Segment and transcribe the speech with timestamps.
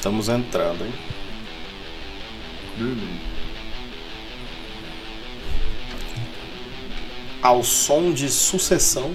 [0.00, 0.94] Estamos entrando, hein?
[7.42, 9.14] Ao som de sucessão.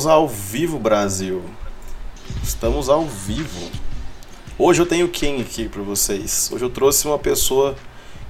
[0.00, 1.42] Estamos ao vivo, Brasil.
[2.42, 3.70] Estamos ao vivo.
[4.58, 6.48] Hoje eu tenho quem aqui para vocês?
[6.50, 7.76] Hoje eu trouxe uma pessoa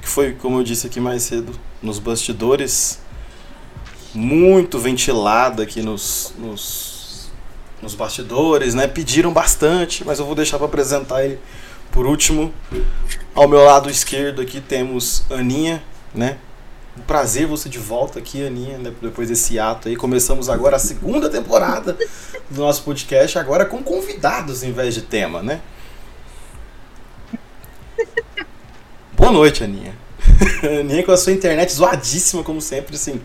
[0.03, 2.99] que foi, como eu disse aqui mais cedo, nos bastidores,
[4.13, 7.31] muito ventilada aqui nos, nos,
[7.81, 8.89] nos bastidores, né?
[8.89, 11.39] Pediram bastante, mas eu vou deixar para apresentar ele
[11.93, 12.53] por último.
[13.33, 15.81] Ao meu lado esquerdo aqui temos Aninha,
[16.13, 16.37] né?
[16.97, 19.97] Um prazer você de volta aqui, Aninha, né, depois desse ato aí.
[19.97, 21.97] Começamos agora a segunda temporada
[22.51, 25.61] do nosso podcast, agora com convidados em vez de tema, né?
[29.13, 29.95] Boa noite, Aninha.
[30.81, 33.21] Aninha com a sua internet zoadíssima, como sempre, assim.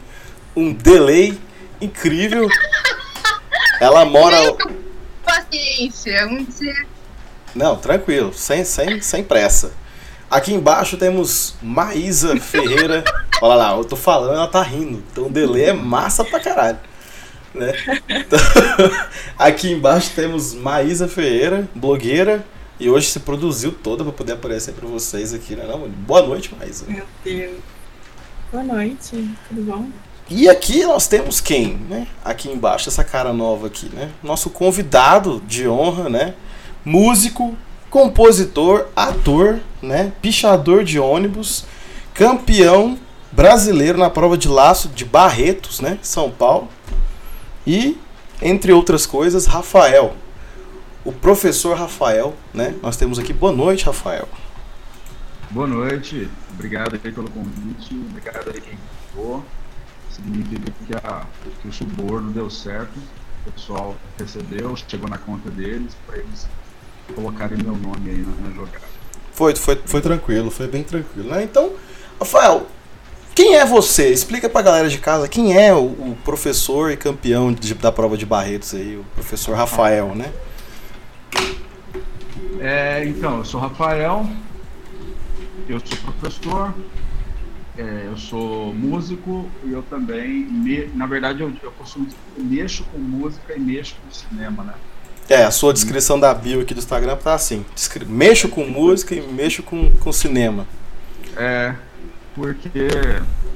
[0.55, 1.37] Um delay
[1.81, 2.47] incrível.
[3.79, 4.37] Ela mora.
[5.23, 6.85] Paciência, um dia.
[7.55, 9.71] Não, tranquilo, sem, sem, sem pressa.
[10.35, 13.05] Aqui embaixo temos Maísa Ferreira.
[13.41, 15.01] Olha lá, eu tô falando, ela tá rindo.
[15.09, 16.77] Então o delay é massa pra caralho.
[17.53, 17.71] Né?
[18.09, 18.37] Então,
[19.39, 22.43] aqui embaixo temos Maísa Ferreira, blogueira.
[22.77, 25.63] E hoje se produziu toda para poder aparecer para vocês aqui, né?
[25.65, 26.83] Não, boa noite, Maísa.
[26.85, 27.55] Meu Deus.
[28.51, 29.87] Boa noite, tudo bom?
[30.29, 32.07] E aqui nós temos quem, né?
[32.25, 34.11] Aqui embaixo, essa cara nova aqui, né?
[34.21, 36.33] Nosso convidado de honra, né?
[36.83, 37.55] Músico,
[37.95, 40.11] compositor, ator, né?
[40.21, 41.65] Pichador de ônibus,
[42.13, 42.99] campeão
[43.31, 45.97] brasileiro na prova de laço de Barretos, né?
[46.01, 46.67] São Paulo.
[47.65, 47.97] E,
[48.41, 50.13] entre outras coisas, Rafael.
[51.05, 52.75] O professor Rafael, né?
[52.83, 53.31] Nós temos aqui.
[53.31, 54.27] Boa noite, Rafael.
[55.49, 56.29] Boa noite.
[56.51, 57.95] Obrigado pelo convite.
[58.09, 58.77] Obrigado aí quem
[59.07, 59.41] ficou.
[60.11, 61.25] Significa que, a,
[61.61, 62.99] que o suborno deu certo.
[63.47, 66.45] O pessoal recebeu, chegou na conta deles para eles
[67.13, 68.85] colocarem meu nome aí na, na jogada.
[69.31, 71.29] Foi, foi, foi tranquilo, foi bem tranquilo.
[71.29, 71.43] Né?
[71.43, 71.73] Então,
[72.19, 72.67] Rafael,
[73.35, 74.09] quem é você?
[74.09, 78.15] Explica pra galera de casa quem é o, o professor e campeão de, da prova
[78.15, 80.31] de Barretos aí, o professor Rafael, né?
[82.61, 84.25] É, então, eu sou Rafael,
[85.67, 86.73] eu sou professor,
[87.77, 92.07] é, eu sou músico e eu também, me, na verdade, eu, eu costumo
[92.37, 94.73] mexo com música e mexo com cinema, né?
[95.27, 97.65] É, a sua descrição da bio aqui do Instagram tá assim:
[98.07, 100.67] mexo com música e mexo com, com cinema.
[101.35, 101.75] É,
[102.35, 102.69] porque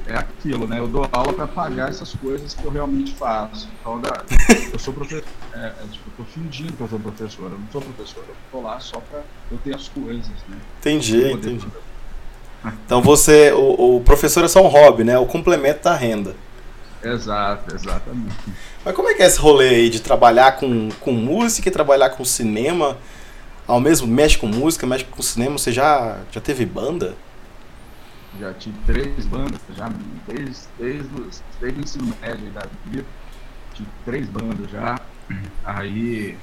[0.07, 0.79] é aquilo, né?
[0.79, 3.69] Eu dou aula para pagar essas coisas que eu realmente faço.
[3.79, 4.01] Então,
[4.73, 7.67] eu sou professor, é, é, tipo, eu tô fingindo que eu sou professor, eu não
[7.71, 10.57] sou professor, eu tô lá só para eu ter as coisas, né?
[10.79, 11.67] Entendi, entendi.
[12.85, 15.17] Então você, o, o professor é só um hobby, né?
[15.17, 16.35] O complemento da renda.
[17.03, 18.35] Exato, exatamente.
[18.83, 22.09] Mas como é que é esse rolê aí de trabalhar com, com música e trabalhar
[22.09, 22.97] com cinema?
[23.65, 27.15] Ao mesmo, mexe com música, mexe com cinema, você já, já teve banda?
[28.39, 29.89] Já tive três bandas, já
[30.27, 31.09] desde, desde,
[31.59, 33.05] desde o ensino médio da vida,
[33.73, 34.99] tive três bandas já.
[35.63, 36.37] Aí,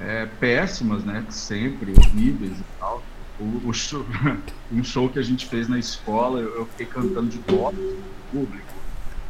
[0.00, 1.24] é, péssimas, né?
[1.28, 3.02] Sempre, horríveis e tal.
[3.38, 4.04] O, o show,
[4.72, 8.02] um show que a gente fez na escola, eu, eu fiquei cantando de dó no
[8.30, 8.71] público.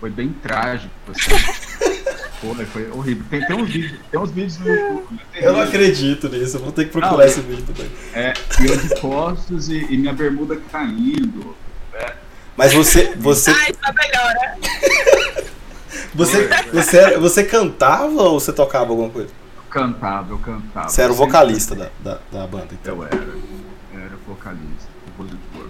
[0.02, 1.30] Foi bem trágico, assim.
[2.42, 3.24] Pô, foi horrível.
[3.30, 5.06] Tem, tem, uns vídeos, tem uns vídeos no YouTube.
[5.12, 5.20] Né?
[5.34, 7.88] Eu não acredito nisso, eu vou ter que procurar não, esse vídeo também.
[8.12, 8.34] É,
[8.68, 11.54] eu de costas e, e, minha bermuda caindo.
[11.94, 12.14] É.
[12.56, 13.14] Mas você.
[13.14, 13.52] você...
[13.52, 15.44] Ai, tá melhor, né?
[16.12, 19.30] você, você, você cantava ou você tocava alguma coisa?
[19.54, 20.88] Eu cantava, eu cantava.
[20.88, 22.96] Você era o vocalista da, da, da, banda, então?
[22.96, 23.14] Eu era.
[23.14, 25.68] Eu era vocalista, compositor.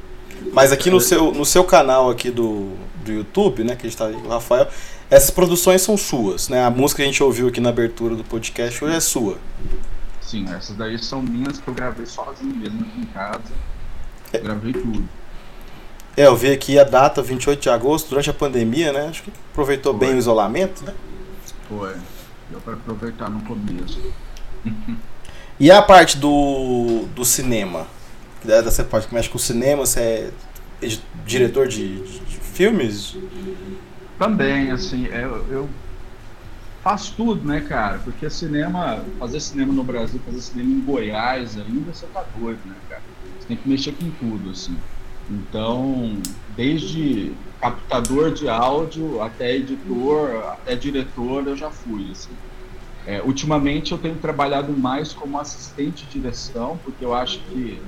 [0.55, 3.99] Mas aqui no seu, no seu canal aqui do, do YouTube, né, que a gente
[3.99, 4.69] tá aí, o Rafael,
[5.11, 6.65] essas produções são suas, né?
[6.65, 9.37] A música que a gente ouviu aqui na abertura do podcast hoje é sua.
[10.21, 13.41] Sim, essas daí são minhas que eu gravei sozinho mesmo aqui em casa.
[14.33, 14.39] É.
[14.39, 15.07] Gravei tudo.
[16.17, 19.09] É, eu vi aqui a data, 28 de agosto, durante a pandemia, né?
[19.09, 20.07] Acho que aproveitou Foi.
[20.07, 20.95] bem o isolamento, né?
[21.69, 21.95] Foi.
[22.51, 24.01] Deu para aproveitar no começo.
[25.59, 27.87] E a parte do, do cinema?
[28.65, 30.31] Você pode que mexe com o cinema, você
[30.83, 30.89] é
[31.25, 33.17] diretor de- de filmes?
[34.19, 35.69] Também, assim, é, eu, eu
[36.83, 37.99] faço tudo, né, cara?
[37.99, 42.75] Porque cinema, fazer cinema no Brasil, fazer cinema em Goiás ainda, você tá doido, né,
[42.89, 43.03] cara?
[43.39, 44.77] Você tem que mexer com tudo, assim.
[45.31, 46.17] Então,
[46.57, 52.33] desde captador de áudio até editor, até diretor, eu já fui, assim.
[53.07, 57.81] É, ultimamente eu tenho trabalhado mais como assistente de direção, porque eu acho que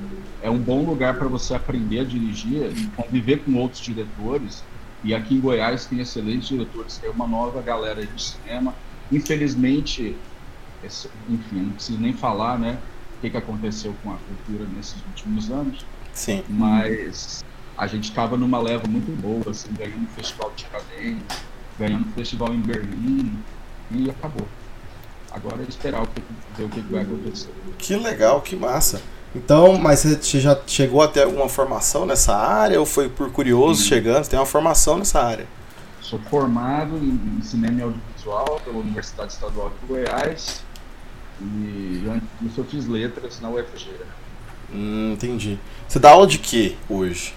[0.43, 4.63] é um bom lugar para você aprender a dirigir, conviver com outros diretores.
[5.05, 8.75] E aqui em Goiás tem excelentes diretores, tem uma nova galera aí de cinema.
[9.13, 10.17] Infelizmente,
[10.83, 12.79] esse- enfim, não preciso nem falar, né,
[13.17, 16.43] o que, que aconteceu com a cultura nesses últimos anos, Sim.
[16.49, 17.45] mas
[17.77, 21.39] a gente estava numa leva muito boa, assim, ganhando um festival de Tiradentes,
[21.79, 23.33] ganhando um festival em Berlim,
[23.91, 24.47] e acabou.
[25.35, 26.23] Agora é esperar o que,
[26.57, 27.51] ver o que que vai acontecer.
[27.77, 29.03] Que legal, que massa.
[29.35, 33.83] Então, mas você já chegou a ter alguma formação nessa área ou foi por curioso
[33.83, 33.89] Sim.
[33.89, 34.23] chegando?
[34.23, 35.47] Você tem uma formação nessa área?
[36.01, 40.63] Sou formado em, em cinema e audiovisual pela Universidade Estadual de Goiás
[41.41, 43.91] e antes disso eu fiz letras na UFG.
[44.73, 45.59] Hum, entendi.
[45.89, 47.35] Você dá aula de quê hoje?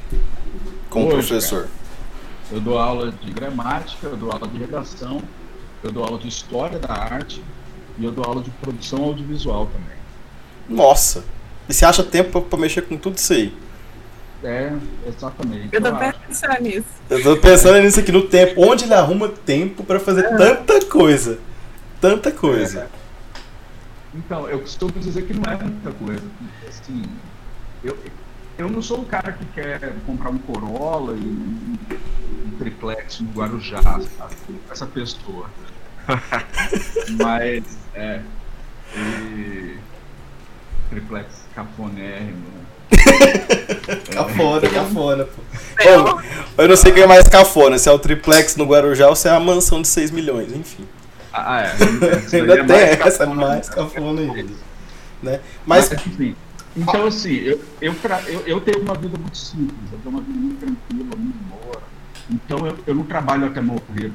[0.90, 1.68] Como Hoje, professor?
[2.52, 5.22] Eu dou aula de gramática, eu dou aula de redação,
[5.84, 7.44] eu dou aula de história da arte
[7.98, 9.98] e eu dou aula de produção audiovisual também.
[10.70, 11.24] Nossa!
[11.68, 13.54] E você acha tempo pra, pra mexer com tudo isso aí?
[14.44, 14.72] É,
[15.08, 15.70] exatamente.
[15.72, 16.88] Eu tô pensando nisso.
[17.10, 18.62] Eu tô pensando nisso aqui no tempo.
[18.62, 21.40] Onde ele arruma tempo pra fazer tanta coisa?
[22.00, 22.88] Tanta coisa.
[24.14, 26.22] Então, eu costumo dizer que não é muita coisa.
[26.22, 27.04] porque, Assim,
[27.84, 27.98] eu,
[28.58, 31.78] eu não sou o cara que quer comprar um Corolla e um,
[32.46, 34.36] um triplex no Guarujá, sabe?
[34.70, 35.50] Essa pessoa.
[37.18, 37.64] Mas,
[37.98, 38.22] é.
[38.96, 39.78] E,
[40.90, 42.38] triplex cafonérrimo.
[42.38, 42.58] né?
[44.14, 45.42] Cafona, cafona, pô.
[45.84, 46.22] Eu, Bom,
[46.58, 49.28] eu não sei quem é mais cafona, se é o triplex no Guarujá ou se
[49.28, 50.88] é a mansão de 6 milhões, enfim.
[51.34, 51.72] Ah, é.
[52.36, 54.54] Ainda é tem essa, cafona mais cafona ainda.
[55.22, 55.40] Né?
[55.66, 56.36] Mas, enfim.
[56.76, 60.22] Então, assim, eu, eu, tra- eu, eu tenho uma vida muito simples, eu tenho uma
[60.22, 61.82] vida muito tranquila, muito boa.
[62.30, 64.12] Então, eu, eu não trabalho até morrer.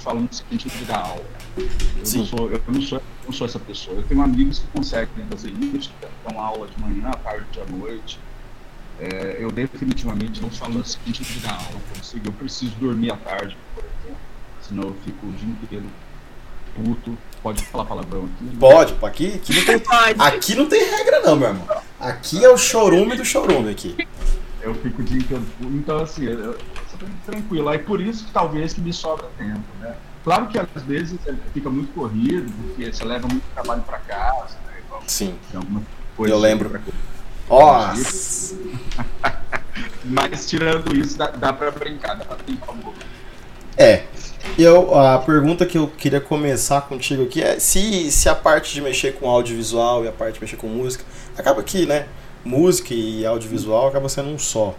[0.00, 1.24] Falo no sentido de dar aula.
[1.56, 2.18] Eu Sim.
[2.18, 3.96] não, sou, eu, não sou, eu não sou essa pessoa.
[3.96, 7.70] Eu tenho amigos que conseguem fazer isso, que dão aula de manhã, à tarde, à
[7.70, 8.18] noite.
[8.98, 11.72] É, eu definitivamente não falo no sentido de dar aula.
[11.72, 14.20] Eu, consigo, eu preciso dormir à tarde, por exemplo.
[14.60, 15.86] Senão eu fico o dia inteiro
[16.74, 17.16] puto.
[17.42, 18.56] Pode falar palavrão aqui?
[18.58, 19.82] pode, pô, aqui, aqui, não tem,
[20.18, 21.66] aqui não tem regra não, meu irmão.
[21.98, 23.96] Aqui é o chorume do chorume aqui.
[24.60, 25.42] Eu fico o dia inteiro.
[25.62, 26.58] Então, assim, eu,
[27.24, 27.68] tranquilo.
[27.68, 29.94] Aí por isso que talvez que me sobra tempo, né?
[30.24, 31.18] Claro que às vezes
[31.54, 34.74] fica muito corrido, porque você leva muito trabalho para casa, né?
[34.86, 35.34] Igual Sim.
[36.18, 36.68] Eu lembro.
[36.70, 36.80] pra-
[37.48, 38.54] Nossa.
[40.04, 42.98] Mas tirando isso, dá, dá pra brincar, dá pra brincar um pouco.
[43.76, 44.04] É.
[44.58, 48.80] Eu, a pergunta que eu queria começar contigo aqui é se, se a parte de
[48.80, 51.04] mexer com audiovisual e a parte de mexer com música,
[51.36, 52.06] acaba que, né?
[52.44, 54.74] Música e audiovisual acaba sendo um só.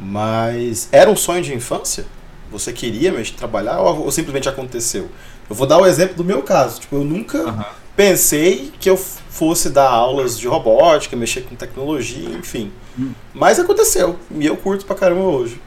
[0.00, 2.06] Mas era um sonho de infância?
[2.50, 5.10] Você queria mexer, trabalhar ou, ou simplesmente aconteceu?
[5.48, 6.80] Eu vou dar o exemplo do meu caso.
[6.80, 7.66] Tipo, eu nunca Aham.
[7.96, 12.72] pensei que eu fosse dar aulas de robótica, mexer com tecnologia, enfim.
[12.98, 13.12] Hum.
[13.34, 14.18] Mas aconteceu.
[14.30, 15.60] E eu curto pra caramba hoje.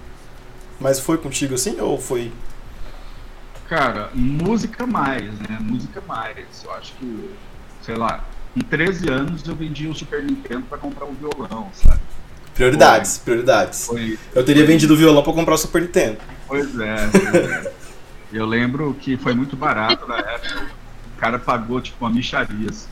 [0.79, 2.31] Mas foi contigo assim ou foi
[3.71, 5.57] Cara, música mais, né?
[5.61, 6.61] Música mais.
[6.61, 7.29] Eu acho que,
[7.81, 12.01] sei lá, com 13 anos eu vendi o Super Nintendo pra comprar um violão, sabe?
[12.61, 13.87] Prioridades, prioridades.
[13.87, 16.19] Foi, Eu teria vendido o violão pra comprar o Super Nintendo.
[16.47, 17.73] Pois é, pois é.
[18.31, 20.67] Eu lembro que foi muito barato na época.
[21.17, 22.87] O cara pagou tipo uma micharia, assim,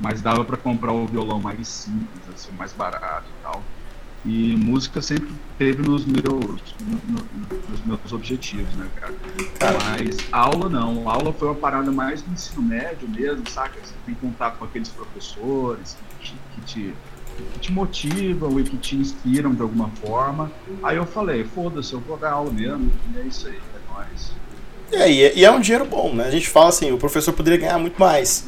[0.00, 3.62] mas dava pra comprar o violão mais simples, assim, mais barato e tal.
[4.24, 9.12] E música sempre teve nos meus, no- no- nos meus objetivos, né, cara?
[9.58, 9.78] Cara.
[9.90, 11.06] Mas aula não.
[11.10, 13.74] Aula foi uma parada mais do ensino médio mesmo, saca?
[13.84, 16.94] Você tem contato com aqueles professores que te, que te,
[17.36, 20.50] que te motivam e que te inspiram de alguma forma.
[20.82, 22.90] Aí eu falei, foda-se, eu vou dar aula mesmo.
[23.14, 24.32] E é isso aí, é nóis.
[24.92, 26.26] E, aí, e é um dinheiro bom, né?
[26.26, 28.46] A gente fala assim, o professor poderia ganhar muito mais.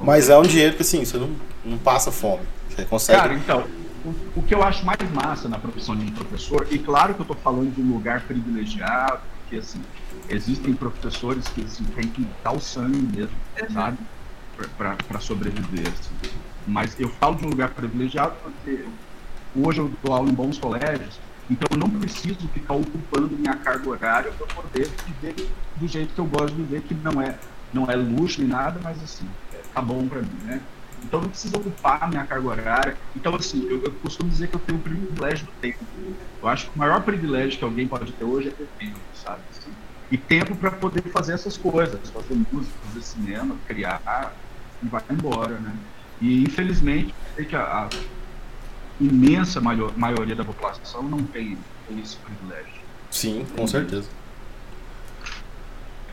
[0.00, 1.30] Mas é um dinheiro que assim, você não,
[1.64, 2.42] não passa fome.
[2.70, 3.18] Você consegue.
[3.18, 3.64] Cara, então,
[4.04, 7.20] o, o que eu acho mais massa na profissão de um professor, e claro que
[7.20, 9.80] eu tô falando de um lugar privilegiado, porque assim,
[10.28, 13.34] existem professores que assim, têm que dar o sangue mesmo,
[13.72, 13.98] sabe?
[14.56, 15.86] Pra- Pra pra sobreviver.
[15.88, 16.30] assim.
[16.68, 18.84] Mas eu falo de um lugar privilegiado porque
[19.56, 21.18] hoje eu dou aula em bons colégios
[21.50, 26.20] Então eu não preciso ficar ocupando minha carga horária para poder viver do jeito que
[26.20, 27.36] eu gosto de viver, que não é,
[27.72, 29.26] não é luxo nem nada, mas assim,
[29.72, 30.60] tá bom para mim, né?
[31.04, 32.96] Então não preciso ocupar minha carga horária.
[33.14, 35.78] Então, assim, eu, eu, costumo dizer que eu tenho o privilégio do tempo.
[36.42, 39.40] Eu acho que o maior privilégio que alguém pode ter hoje é ter tempo, sabe?
[39.50, 39.70] Assim,
[40.10, 44.34] e tempo para poder fazer essas coisas, fazer música, fazer cinema, criar,
[44.82, 45.72] e vai embora, né?
[46.20, 47.88] E infelizmente, sei que a, a
[49.00, 51.56] imensa maior, maioria da população não tem,
[52.02, 52.82] esse privilégio.
[53.10, 54.08] Sim, com certeza.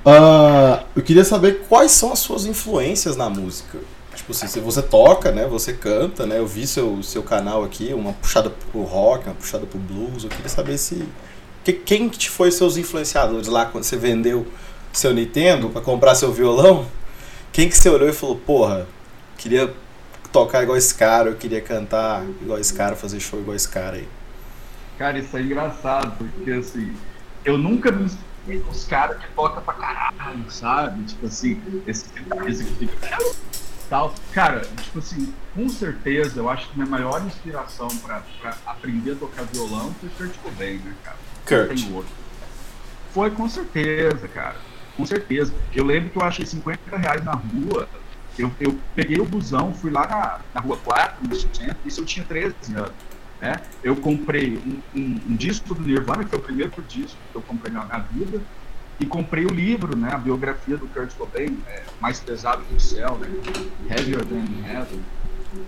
[0.06, 3.80] Uh, eu queria saber quais são as suas influências na música.
[4.16, 5.46] Tipo, se, se você toca, né?
[5.48, 6.38] Você canta, né?
[6.38, 10.24] Eu vi seu, seu canal aqui, uma puxada pro rock, uma puxada pro blues.
[10.24, 11.04] Eu queria saber se.
[11.64, 14.46] Que, quem que foi seus influenciadores lá quando você vendeu
[14.94, 16.86] seu Nintendo para comprar seu violão?
[17.52, 18.88] Quem que você olhou e falou, porra,
[19.38, 19.74] queria
[20.36, 23.96] tocar igual esse cara, eu queria cantar igual esse cara, fazer show igual esse cara
[23.96, 24.08] aí.
[24.98, 26.94] Cara, isso é engraçado, porque assim,
[27.46, 31.06] eu nunca me inspirei nos caras que tocam pra caralho, sabe?
[31.06, 33.18] Tipo assim, esse fica.
[33.90, 34.14] Tal.
[34.34, 39.16] Cara, tipo assim, com certeza eu acho que minha maior inspiração pra, pra aprender a
[39.16, 41.18] tocar violão foi Kurt Cobain, né, cara?
[41.46, 42.06] Kurt.
[43.14, 44.56] Foi com certeza, cara.
[44.98, 45.54] Com certeza.
[45.74, 47.88] Eu lembro que eu achei 50 reais na rua
[48.38, 52.06] eu, eu peguei o busão, fui lá na, na rua 4, no centro, isso eu
[52.06, 52.92] tinha 13 anos.
[53.42, 53.60] Né?
[53.84, 57.42] Eu comprei um, um, um, disco do Nirvana, que foi o primeiro disco que eu
[57.42, 58.42] comprei na, na vida,
[59.00, 62.80] e comprei o livro, né, a biografia do Kurt Cobain, é, Mais Pesado que o
[62.80, 63.30] Céu, né,
[63.90, 65.02] Heavier Than Heaven.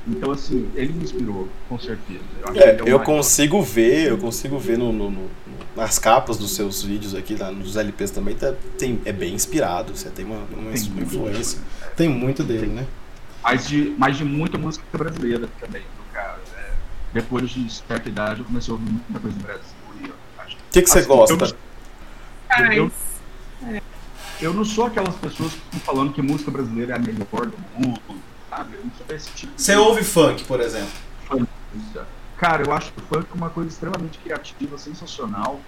[0.08, 2.24] Então, assim, ele me inspirou, com certeza.
[2.46, 5.30] Eu, é, eu consigo ver, eu consigo ver no, no, no,
[5.76, 9.96] nas capas dos seus vídeos aqui, lá, nos LPs também, tá, tem, é bem inspirado,
[9.96, 11.60] você tem uma, uma, tem uma influência.
[11.60, 12.86] Muito, tem muito dele, né?
[13.44, 16.40] Mas de, mas de muita música brasileira também, do cara.
[16.58, 16.72] É,
[17.14, 19.78] depois de certa idade, eu comecei a ouvir muita coisa do Brasil.
[20.04, 21.34] O que, que você assim, gosta?
[21.34, 22.92] Eu, eu,
[23.72, 23.82] eu,
[24.40, 27.58] eu não sou aquelas pessoas que estão falando que música brasileira é a melhor do
[27.78, 28.02] mundo
[28.58, 28.78] sabe?
[29.36, 29.54] Tipo.
[29.56, 29.78] Você de...
[29.78, 30.90] ouve funk, por exemplo?
[32.38, 35.60] Cara, eu acho o funk uma coisa extremamente criativa, sensacional.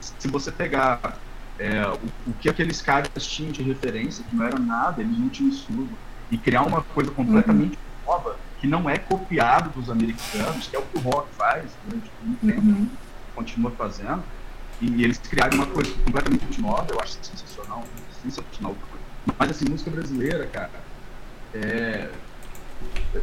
[0.00, 1.18] Se você pegar
[1.58, 5.28] é, o, o, que aqueles caras tinham de referência, que não era nada, eles não
[5.28, 5.88] tinham estudo,
[6.30, 8.12] e criar uma coisa completamente uhum.
[8.12, 12.10] nova, que não é copiado dos americanos, que é o que o rock faz durante
[12.22, 12.88] muito tempo, uhum.
[13.34, 14.22] continua fazendo,
[14.80, 17.82] e eles criaram uma coisa completamente nova, eu acho sensacional,
[18.22, 18.76] sensacional.
[19.38, 20.70] Mas assim, música brasileira, cara,
[21.54, 22.10] é,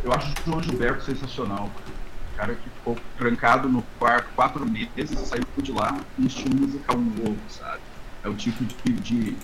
[0.03, 1.69] eu acho o João Gilberto sensacional.
[2.33, 6.55] O cara que ficou trancado no quarto quatro meses e saiu de lá um estilo
[6.55, 7.79] musical novo, sabe?
[8.24, 9.38] É o tipo de, de,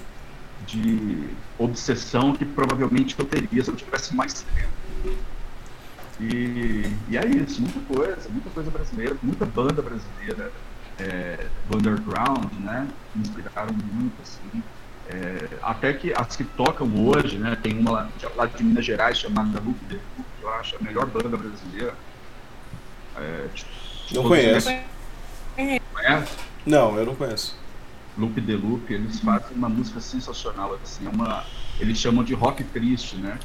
[0.65, 5.17] de obsessão que provavelmente eu teria se eu tivesse mais tempo.
[6.19, 10.51] E, e é isso, muita coisa, muita coisa brasileira, muita banda brasileira,
[10.99, 12.87] é, underground, né?
[13.15, 14.63] Me inspiraram muito, assim.
[15.11, 17.57] É, até que as que tocam hoje, né?
[17.61, 19.99] Tem uma lá, lá de Minas Gerais chamada The Luke, que
[20.41, 21.93] eu acho a melhor banda brasileira.
[23.17, 23.69] É, tipo,
[24.13, 24.69] não conheço.
[25.93, 26.37] Conhece?
[26.65, 27.59] Não, eu não conheço.
[28.17, 31.45] Loop The Loop, eles fazem uma música sensacional, assim, é uma,
[31.79, 33.37] eles chamam de rock triste, né?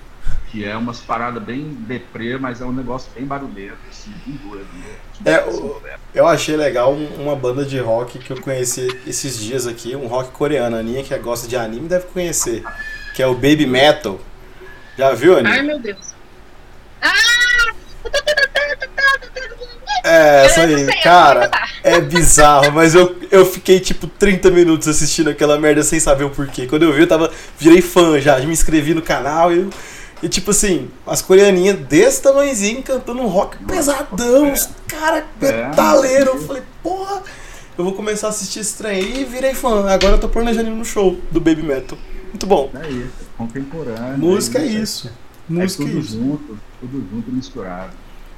[0.50, 4.66] Que é umas paradas bem deprê, mas é um negócio bem barulhento, assim, bem doido.
[4.74, 5.32] Né?
[5.32, 5.44] É,
[6.14, 10.30] eu achei legal uma banda de rock que eu conheci esses dias aqui, um rock
[10.30, 10.76] coreano.
[10.76, 12.62] A Aninha, que gosta de anime, deve conhecer,
[13.14, 14.20] que é o Baby Metal.
[14.96, 15.54] Já viu, Aninha?
[15.54, 16.14] Ai, meu Deus.
[17.02, 17.36] Ah!
[20.06, 21.50] É, essa aí, cara,
[21.82, 26.30] é bizarro, mas eu, eu fiquei tipo 30 minutos assistindo aquela merda sem saber o
[26.30, 26.68] porquê.
[26.68, 27.28] Quando eu vi, eu tava.
[27.58, 29.70] Virei fã já, me inscrevi no canal e eu
[30.22, 36.30] e tipo assim, as coreaninhas desse tamanhozinho cantando um rock pesadão, os caras metaleiro.
[36.30, 37.22] Eu falei, porra,
[37.76, 39.88] eu vou começar a assistir esse trem aí e virei fã.
[39.88, 41.98] Agora eu tô planejando ir no show do Baby Metal.
[42.28, 42.70] Muito bom.
[42.74, 44.18] É isso, contemporâneo.
[44.18, 45.10] Música é, é isso.
[45.48, 46.12] Música é tudo é isso.
[46.12, 47.92] junto, tudo junto misturado.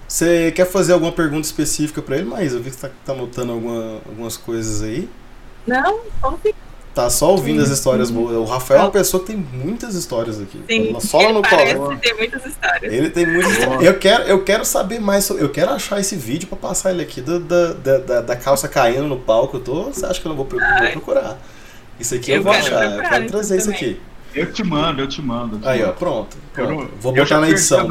[0.07, 3.13] Você quer fazer alguma pergunta específica pra ele, mas eu vi que você tá, tá
[3.13, 5.09] anotando alguma, algumas coisas aí.
[5.67, 6.68] Não, vamos ficar
[6.99, 8.35] Tá só ouvindo as histórias boas.
[8.35, 10.61] O Rafael é uma pessoa que tem muitas histórias aqui.
[10.69, 12.93] Sim, só ele no parece ter muitas histórias.
[12.93, 13.85] Ele tem muitas histórias.
[13.85, 15.45] Eu quero, eu quero saber mais sobre.
[15.45, 19.07] Eu quero achar esse vídeo pra passar ele aqui da, da, da, da calça caindo
[19.07, 19.59] no palco.
[19.59, 21.39] Eu tô, você acha que eu não vou, vou procurar?
[22.01, 22.85] Isso aqui eu, eu vou achar.
[22.85, 24.01] Eu quero trazer isso aqui.
[24.35, 25.55] Eu te mando, eu te mando.
[25.55, 26.37] Eu te Aí, ó, pronto.
[26.53, 26.91] pronto.
[27.01, 27.89] Vou botar na edição.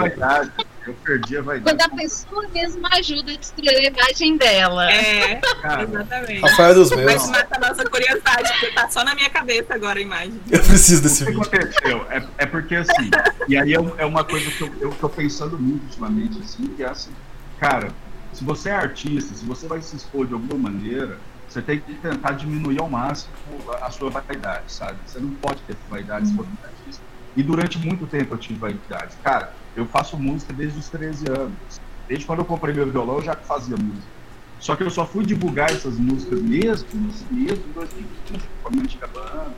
[0.88, 1.78] Eu perdi a vaidade.
[1.78, 4.90] Quando a pessoa mesmo ajuda a destruir a imagem dela.
[4.90, 6.42] É, Cara, exatamente.
[6.42, 7.06] Rafael dos meus.
[7.06, 10.40] Mas mata a nossa curiosidade, porque tá só na minha cabeça agora a imagem.
[10.50, 11.42] Eu preciso desse vídeo.
[11.42, 12.08] O que aconteceu?
[12.10, 13.12] É, é porque assim,
[13.50, 16.84] e aí é, é uma coisa que eu, eu tô pensando muito ultimamente, assim, que
[16.84, 17.12] é assim,
[17.60, 17.90] cara,
[18.32, 21.18] se você é artista, se você vai se expor de alguma maneira,
[21.50, 23.34] você tem que tentar diminuir ao máximo
[23.82, 24.98] a sua vaidade, sabe?
[25.06, 27.04] Você não pode ter vaidade se for um artista.
[27.36, 29.16] E durante muito tempo eu tive vaidade.
[29.24, 31.80] Cara, eu faço música desde os 13 anos.
[32.08, 34.08] Desde quando eu comprei meu violão, eu já fazia música.
[34.60, 36.88] Só que eu só fui divulgar essas músicas mesmo,
[37.30, 39.54] mesmo em 2015, com a minha antiga banda,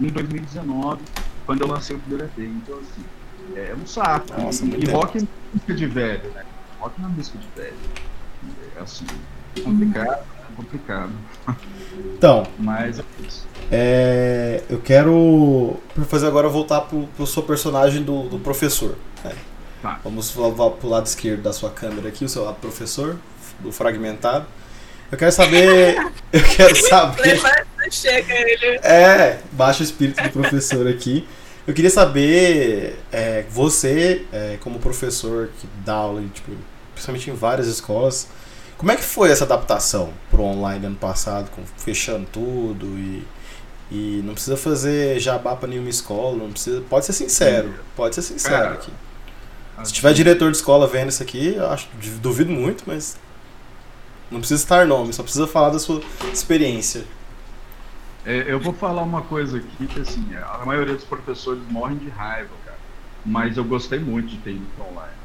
[0.00, 1.00] em 2019,
[1.46, 2.38] quando eu lancei o primeiro EP.
[2.38, 3.04] Então, assim,
[3.54, 4.26] é um saco.
[4.40, 5.22] Nossa, e, e rock é
[5.52, 6.44] música de velho, né?
[6.80, 7.76] Rock não é música de velho.
[8.76, 9.06] É assim,
[9.62, 11.12] complicado, é complicado.
[12.16, 13.46] Então, Mas é isso.
[13.70, 18.96] é, eu quero fazer agora voltar pro, pro seu personagem do, do professor.
[19.82, 20.00] Tá.
[20.04, 23.18] Vamos para pro lado esquerdo da sua câmera aqui, o seu lado professor,
[23.60, 24.46] do fragmentado.
[25.10, 25.96] Eu quero saber.
[26.32, 27.40] eu quero saber.
[27.90, 28.78] Chega ele.
[28.82, 31.26] É, baixa o espírito do professor aqui.
[31.66, 36.52] Eu queria saber, é, você, é, como professor que dá aula, tipo,
[36.94, 38.28] principalmente em várias escolas,
[38.76, 43.26] como é que foi essa adaptação pro online ano passado, com, fechando tudo e,
[43.90, 48.22] e não precisa fazer jabá pra nenhuma escola, não precisa, pode ser sincero, pode ser
[48.22, 48.90] sincero Cara, aqui.
[49.84, 51.88] Se tiver diretor de escola vendo isso aqui, eu acho,
[52.20, 53.18] duvido muito, mas
[54.30, 56.00] não precisa estar nome, só precisa falar da sua
[56.32, 57.04] experiência.
[58.24, 62.08] É, eu vou falar uma coisa aqui que assim, a maioria dos professores morrem de
[62.08, 62.78] raiva, cara.
[63.24, 65.20] Mas eu gostei muito de ter ido para online.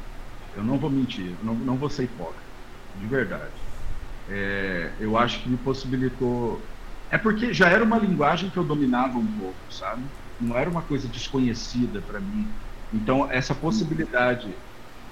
[0.56, 2.40] Eu não vou mentir, não, não vou ser hipócrita,
[2.98, 3.50] de verdade.
[4.28, 6.60] É, eu acho que me possibilitou.
[7.10, 10.02] É porque já era uma linguagem que eu dominava um pouco, sabe?
[10.40, 12.48] Não era uma coisa desconhecida para mim.
[12.96, 14.58] Então, essa possibilidade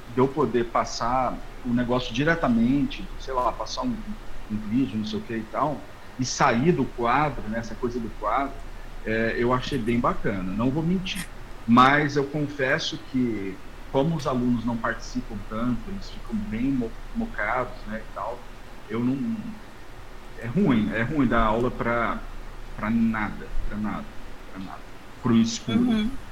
[0.08, 4.02] de eu poder passar o negócio diretamente, sei lá, passar um,
[4.50, 8.00] um vídeo, não sei o que e tal, e sair do quadro, né, essa coisa
[8.00, 8.56] do quadro,
[9.04, 11.30] é, eu achei bem bacana, não vou mentir.
[11.66, 13.60] Mas eu confesso que,
[13.90, 18.50] como os alunos não participam tanto, eles ficam bem mo mocados né, e tal,
[18.88, 19.16] eu não.
[20.38, 24.08] É ruim, é ruim dar aula para nada, para nada,
[24.50, 24.82] para nada,
[25.22, 25.90] pro escuro.
[25.90, 26.23] Uhum.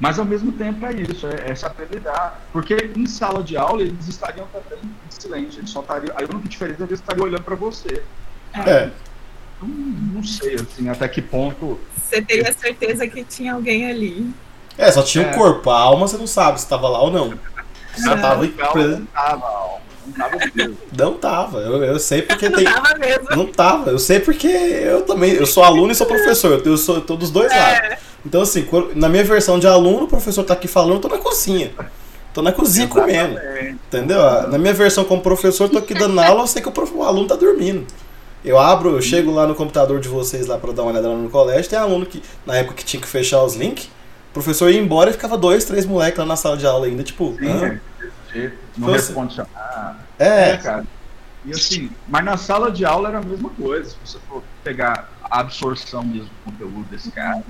[0.00, 2.40] Mas ao mesmo tempo é isso, é, é saber lidar.
[2.52, 6.16] Porque em sala de aula eles estariam também em silêncio, eles só estariam.
[6.16, 8.02] A única diferença é que eles estariam olhando para você.
[8.66, 8.88] É,
[9.62, 11.78] Não, não sei assim, até que ponto.
[12.02, 14.30] Você teria certeza que tinha alguém ali.
[14.78, 15.34] é só tinha o É.
[15.34, 17.34] corpo, a alma você não sabe se tava lá ou não.
[17.94, 18.22] Só Não.
[18.22, 18.88] tava Não, preso.
[19.00, 20.76] não tava, não tava mesmo.
[20.96, 21.58] Não tava.
[21.58, 22.64] Eu, eu sei porque Não tem.
[22.64, 23.28] tava mesmo.
[23.36, 23.90] Não tava.
[23.90, 25.32] Eu sei porque eu também.
[25.32, 26.62] Eu sou aluno e sou professor.
[26.64, 27.98] Eu sou eu tô dos dois lados.
[28.24, 31.08] É, Então, assim, na minha versão de aluno, o professor tá aqui falando, eu tô
[31.08, 31.72] na cozinha.
[32.32, 33.38] Tô na cozinha comendo.
[33.38, 33.80] Exatamente.
[33.88, 34.20] Entendeu?
[34.48, 37.02] Na minha versão como professor, tô aqui dando aula, eu sei que o, prof- o
[37.04, 37.86] aluno tá dormindo.
[38.44, 41.14] Eu abro, eu chego lá no computador de vocês lá pra dar uma olhada lá
[41.16, 43.86] no colégio, tem aluno que, na época que tinha que fechar os links,
[44.30, 47.02] o professor ia embora e ficava dois, três moleques lá na sala de aula ainda,
[47.02, 47.80] tipo, Sim, hã?
[48.34, 50.08] é não Foi responde chamada.
[50.18, 50.86] é, cara.
[51.44, 53.90] E assim, mas na sala de aula era a mesma coisa.
[53.90, 57.42] Se você for pegar a absorção mesmo do conteúdo desse cara,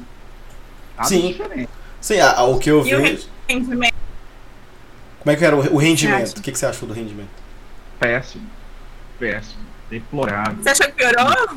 [1.04, 1.28] Sim.
[1.28, 1.68] diferente.
[2.00, 3.28] sim, a- a- o que eu E o vejo.
[3.48, 3.94] rendimento.
[5.20, 6.38] Como é que era o, o rendimento?
[6.38, 7.28] O que, que você achou do rendimento?
[7.98, 8.48] Péssimo.
[9.18, 9.60] Péssimo.
[9.90, 10.56] Deplorável.
[10.62, 11.48] Você achou que piorou?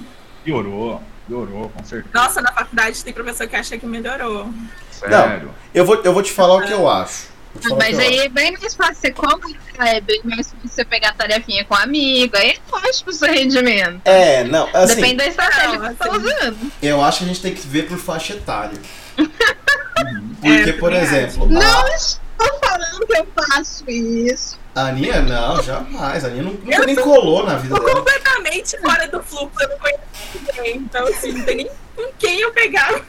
[0.43, 1.03] Piorou.
[1.27, 2.09] Piorou, com certeza.
[2.13, 4.49] Nossa, na faculdade tem professor que acha que melhorou.
[4.91, 5.51] Sério.
[5.73, 7.31] Eu vou, eu vou te falar o que eu acho.
[7.71, 11.09] O Mas aí é bem mais fácil você comunicar, é bem mais fácil você pegar
[11.09, 14.01] a tarefinha com um amigo, aí é ótimo o seu rendimento.
[14.05, 16.71] É, não, assim, Depende da estratégia Não, que você tá assim- usando.
[16.81, 18.77] eu acho que a gente tem que ver por faixa etária.
[19.17, 20.35] Uhum.
[20.41, 24.59] Porque, É, por exemplo, Não a, estou falando que eu faço isso.
[24.75, 26.23] a Aninha, não, jamais.
[26.23, 27.93] A Aninha não- nunca nem colou na vida dela.
[27.95, 30.01] completamente fora do fluxo, eu não conheço
[30.35, 30.75] ninguém.
[30.77, 33.01] Então, assim, não tem nem com quem eu pegar.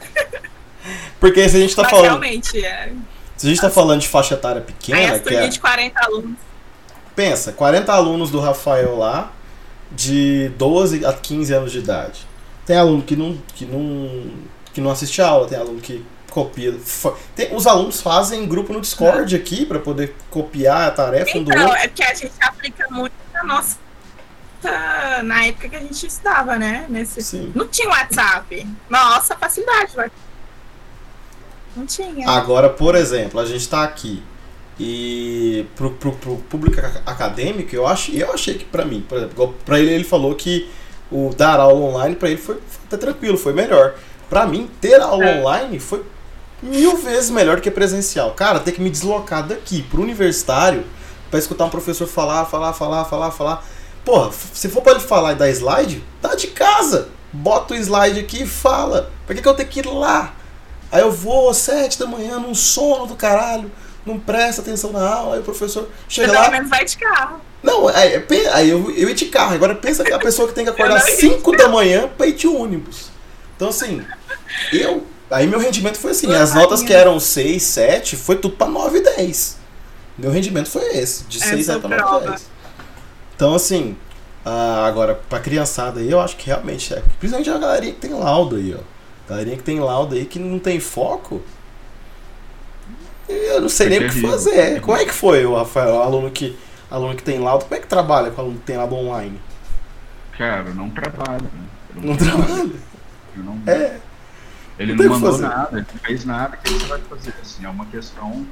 [1.19, 2.05] Porque se a gente tá Mas falando.
[2.05, 2.91] realmente, é.
[3.35, 6.37] Se a gente tá falando de faixa etária pequena, que é, de 40 alunos.
[7.15, 9.31] pensa, 40 alunos do Rafael lá,
[9.91, 12.25] de 12 a 15 anos de idade.
[12.65, 14.31] Tem aluno que não, que não,
[14.75, 16.75] que não assiste a aula, tem aluno que copia.
[17.33, 21.51] tem- os alunos fazem grupo no Discord aqui pra poder copiar a tarefa um do
[21.51, 21.77] Então, outro.
[21.81, 23.77] é porque a gente aplica muito na nossa.
[25.23, 26.85] Na época que a gente estudava, né?
[26.89, 27.21] Nesse...
[27.21, 27.51] Sim.
[27.55, 28.67] Não tinha WhatsApp.
[28.89, 29.91] Nossa, facilidade.
[31.75, 32.29] Não tinha.
[32.29, 34.23] Agora, por exemplo, a gente tá aqui
[34.79, 39.17] e pro, pro, pro público ac- acadêmico, eu, acho, eu achei que pra mim, por
[39.19, 40.69] exemplo, pra ele, ele falou que
[41.11, 43.95] o dar aula online pra ele foi, foi até tranquilo, foi melhor.
[44.29, 45.39] Pra mim, ter aula É.
[45.39, 46.03] online foi
[46.61, 48.31] mil vezes melhor do que presencial.
[48.31, 50.83] Cara, ter que me deslocar daqui pro universitário
[51.29, 53.65] pra escutar um professor falar, falar, falar, falar, falar.
[54.03, 57.09] Porra, se for pra ele falar e dar slide, dá de casa.
[57.33, 59.11] Bota o slide aqui e fala.
[59.25, 60.33] Pra que, que eu tenho que ir lá?
[60.91, 63.69] Aí eu vou às sete da manhã num sono do caralho,
[64.05, 66.51] não presta atenção na aula, aí o professor chega Pelo lá.
[66.51, 67.41] menos vai de carro.
[67.61, 69.55] Não, aí, pe- aí eu, eu ia de carro.
[69.55, 72.07] Agora pensa que a pessoa que tem que acordar Eu não ia 5 da manhã
[72.15, 73.09] pra ir de ônibus.
[73.55, 74.03] Então assim,
[74.71, 75.05] eu.
[75.31, 78.99] Aí meu rendimento foi assim, as notas que eram 6, 7, foi tudo pra 9
[78.99, 79.57] e 10.
[80.17, 82.29] Meu rendimento foi esse, de Essa 6 a 9 e prova.
[82.29, 82.49] 10.
[83.35, 83.97] Então assim,
[84.45, 87.01] ah, agora pra criançada aí, eu acho que realmente é.
[87.19, 88.83] Principalmente a galerinha que tem laudo aí, ó.
[89.27, 91.41] Galerinha que tem laudo aí que não tem foco.
[93.27, 94.81] Eu não sei É nem o que fazer.
[94.81, 96.55] Como é que foi, o Rafael, o aluno que,
[96.91, 97.65] aluno que tem laudo?
[97.65, 99.41] Como é que trabalha com aluno que tem laudo online?
[100.37, 101.41] Cara, não trabalha.
[101.41, 101.49] né?
[101.95, 102.69] Eu Não trabalha?
[103.43, 103.99] Não- É.
[104.77, 106.57] Ele não não mandou nada, ele não fez nada.
[106.57, 107.33] O que você vai fazer?
[107.41, 108.45] Assim, é uma questão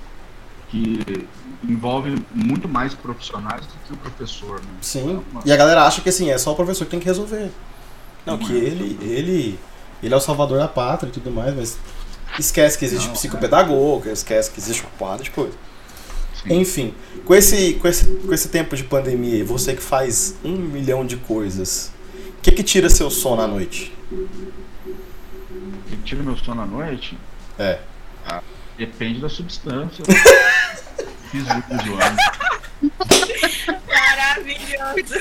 [0.69, 1.27] que
[1.63, 4.59] envolve muito mais profissionais do que o professor.
[4.61, 4.67] Né?
[4.81, 5.15] Sim.
[5.15, 7.05] É uma- E a galera acha que assim, é só o professor que tem que
[7.05, 7.51] resolver.
[8.25, 8.57] Não, Não que é.
[8.57, 9.59] ele, ele,
[10.01, 11.77] ele é o salvador da pátria e tudo mais, mas
[12.39, 15.53] esquece que existe Não, psicopedagogo, esquece que existe uma porrada de coisa.
[16.41, 16.53] Sim.
[16.59, 16.93] Enfim,
[17.25, 21.17] com esse, com, esse, com esse tempo de pandemia você que faz um milhão de
[21.17, 21.91] coisas,
[22.37, 23.93] o que que tira seu sono à noite?
[25.93, 27.15] E tira meu sono à noite?
[27.59, 27.77] É.
[28.27, 28.41] Ah,
[28.77, 30.03] depende da substância.
[31.29, 32.17] Fiz zoando.
[33.87, 35.15] Maravilhoso.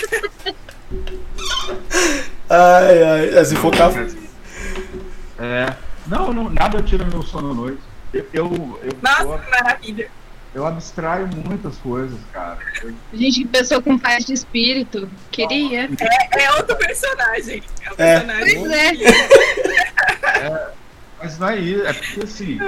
[2.49, 4.07] Ai, ai, é, se for café.
[5.39, 5.75] É,
[6.07, 7.81] não, não, nada tira meu sono à noite.
[8.13, 10.11] Eu, eu, eu, Nossa, eu, que maravilha.
[10.55, 12.59] eu abstraio muitas coisas, cara.
[12.83, 15.09] Eu- Gente que pessoa com paz de espírito.
[15.31, 15.89] Queria.
[16.33, 17.63] É outro personagem.
[17.83, 18.21] É um É.
[18.21, 18.59] personagem.
[18.59, 18.93] Pois é.
[21.19, 22.59] mas não é isso, é porque assim,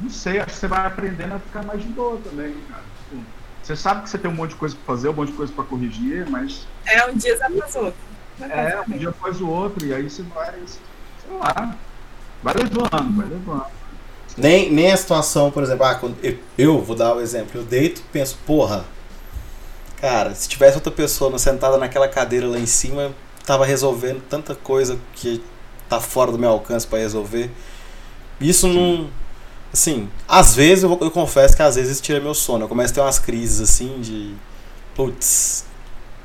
[0.00, 2.82] não sei, acho que você vai aprendendo a ficar mais de boa também, cara.
[3.08, 3.22] Tipo,
[3.62, 5.52] Você sabe que você tem um monte de coisa pra fazer, um monte de coisa
[5.52, 7.94] pra corrigir, mas É um dia após outro.
[8.40, 11.74] é, um dia após o outro, e aí você vai, sei lá,
[12.42, 13.66] vai levando, vai levando.
[14.36, 17.64] Nem, nem a situação, por exemplo, ah, quando eu, eu vou dar o exemplo, eu
[17.64, 18.84] deito e penso, porra,
[19.98, 23.14] cara, se tivesse outra pessoa sentada naquela cadeira lá em cima,
[23.46, 25.42] tava resolvendo tanta coisa que
[25.88, 27.50] tá fora do meu alcance pra resolver.
[28.40, 29.08] Isso não.
[29.72, 32.64] Assim, às vezes eu, eu confesso que às vezes isso tira meu sono.
[32.64, 34.34] Eu começo a ter umas crises assim de.
[34.94, 35.66] Putz,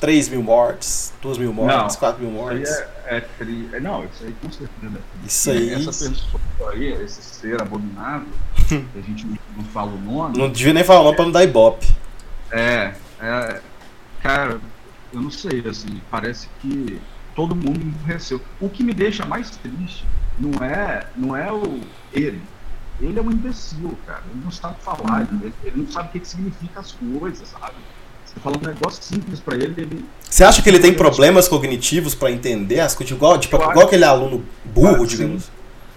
[0.02, 2.72] 3 mil mortes, 2 mil mortes, Não, 4 mil Isso aí mortes.
[2.72, 3.70] é, é tri...
[3.72, 5.00] é, Não, isso aí com certeza.
[5.26, 5.74] Isso aí.
[5.74, 8.28] Essa pessoa aí, esse ser abominável,
[8.68, 10.38] que a gente não, fala o nome.
[10.38, 11.88] Não devia nem falar não pra não dar ibope.
[12.52, 13.62] É, é.
[14.24, 14.60] Cara,
[15.14, 17.00] eu não sei, assim, parece que
[17.36, 18.42] todo mundo emburreceu.
[18.60, 20.06] O que me deixa mais triste
[20.40, 21.82] não é, não é o
[22.14, 22.42] ele.
[23.00, 24.22] Ele é um imbecil, cara.
[24.32, 27.74] Ele não sabe falar, ele, ele não sabe o que, que significa as coisas, sabe?
[28.26, 30.06] Você fala um negócio simples pra ele, ele.
[30.30, 33.16] Você acha que ele tem problemas cognitivos pra entender as coisas?
[33.16, 35.06] Igual, tipo, acho- igual aquele aluno burro, Ah, sim.
[35.08, 35.50] digamos.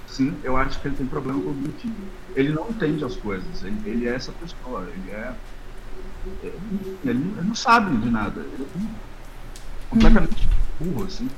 [0.08, 1.94] Sim, eu acho que ele tem problema cognitivo.
[2.34, 3.62] Ele não entende as coisas.
[3.62, 4.88] Ele, ele é essa pessoa.
[4.92, 5.32] Ele é.
[6.42, 8.40] Ele, ele não sabe de nada.
[8.40, 10.48] Ele é completamente
[10.80, 11.28] burro, assim.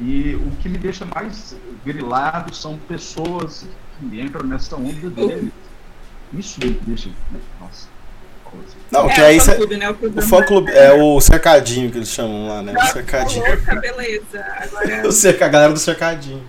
[0.00, 3.66] E o que me deixa mais grilado são pessoas
[3.98, 5.52] que entram nessa onda dele.
[6.32, 7.10] Isso me deixa.
[7.60, 7.88] Nossa.
[8.90, 9.90] Não, é, que o aí fã-clube, né?
[9.90, 12.72] O, clube o fã clube é o cercadinho que eles chamam lá, né?
[12.72, 13.46] O Nossa, cercadinho.
[13.46, 14.44] louca, beleza.
[14.58, 16.42] Agora, O cerca, a galera do cercadinho.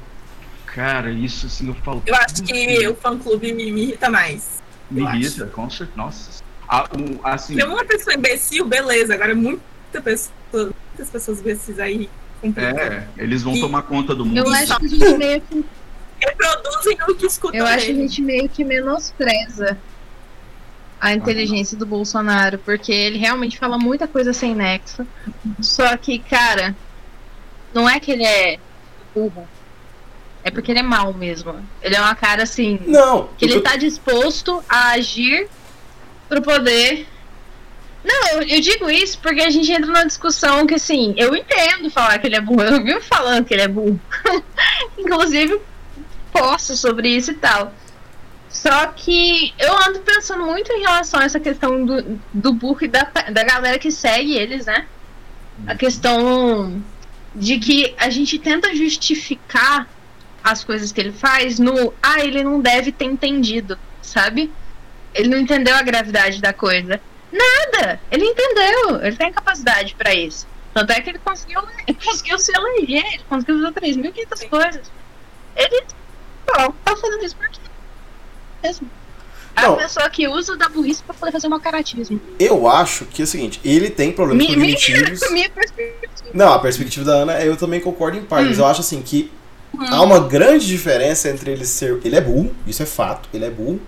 [0.66, 2.02] Cara, isso assim eu falo.
[2.06, 4.62] eu acho que o fã-clube me, me irrita mais.
[4.90, 5.92] Me irrita, com certeza.
[5.98, 6.42] Nossa.
[6.68, 9.14] A- o- assim, Porque uma pessoa imbecil, beleza.
[9.14, 12.10] Agora, muita pessoa, muitas pessoas imbecis aí.
[12.44, 14.38] É, eles vão E- tomar conta do mundo.
[14.38, 15.66] Eu acho que a gente meio que,
[16.20, 19.78] Reproduzem o que escutam eu acho que a gente meio que menospreza
[21.00, 25.06] a inteligência do Bolsonaro, porque ele realmente fala muita coisa sem nexo.
[25.60, 26.76] Só que, cara,
[27.74, 28.60] não é que ele é
[29.16, 29.48] burro.
[30.44, 31.56] É porque ele é mau mesmo.
[31.82, 32.80] Ele é uma cara assim.
[32.86, 35.48] Não, que ele tá disposto a agir
[36.30, 37.08] pro poder.
[38.04, 42.18] Não, eu, digo isso porque a gente entra numa discussão que, assim, eu entendo falar
[42.18, 44.00] que ele é burro, eu vivo falando que ele é burro.
[44.98, 45.62] Inclusive,
[46.32, 47.74] posto sobre isso e tal.
[48.50, 52.88] Só que eu ando pensando muito em relação a essa questão do, do burro e
[52.88, 54.88] da, da galera que segue eles, né?
[55.68, 56.84] A questão
[57.36, 59.88] de que a gente tenta justificar
[60.44, 64.52] as coisas que ele faz no ah, ele não deve ter entendido, sabe?
[65.14, 67.00] Ele não entendeu a gravidade da coisa.
[67.32, 68.00] Nada!
[68.12, 70.48] Ele entendeu, ele tem capacidade pra isso.
[70.74, 74.92] Tanto é que ele conseguiu, ele conseguiu se eleger, ele conseguiu fazer 3.500 coisas.
[75.56, 75.84] Ele
[76.58, 77.60] ó, tá fazendo isso por quê?
[78.64, 78.90] Mesmo.
[79.54, 82.22] É a pessoa que usa da burrice pra poder fazer um caratismo.
[82.40, 85.20] Eu acho que é o seguinte, ele tem problemas minha, cognitivos.
[85.32, 86.32] minha perspectiva.
[86.34, 88.50] Não, a perspectiva da Ana, eu também concordo em parte, Hum.
[88.50, 89.30] mas eu acho assim que
[89.90, 92.00] há uma grande diferença entre ele ser.
[92.06, 93.80] Ele é burro, isso é fato, ele é burro.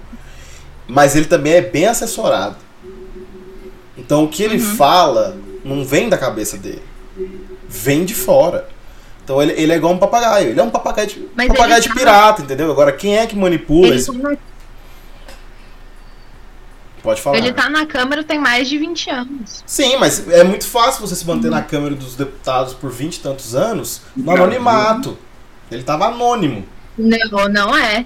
[0.86, 2.58] mas ele também é bem assessorado.
[3.98, 4.76] Então o que ele Uhum.
[4.76, 6.82] fala não vem da cabeça dele,
[7.68, 8.68] vem de fora.
[9.24, 11.88] Então ele, ele é igual um papagaio, ele é um papagaio de, Mas papagaio de
[11.90, 12.70] tá- pirata, entendeu?
[12.72, 14.12] Agora quem é que manipula Ele, esse...
[14.12, 14.38] tá
[17.02, 17.38] Pode falar.
[17.38, 19.62] ele tá na Câmara tem mais de 20 anos.
[19.66, 23.20] Sim, mas é muito fácil você se manter na Câmara dos Deputados por 20 e
[23.20, 25.18] tantos anos no anonimato.
[25.70, 26.66] Ele tava anônimo.
[26.98, 28.06] Não, não é.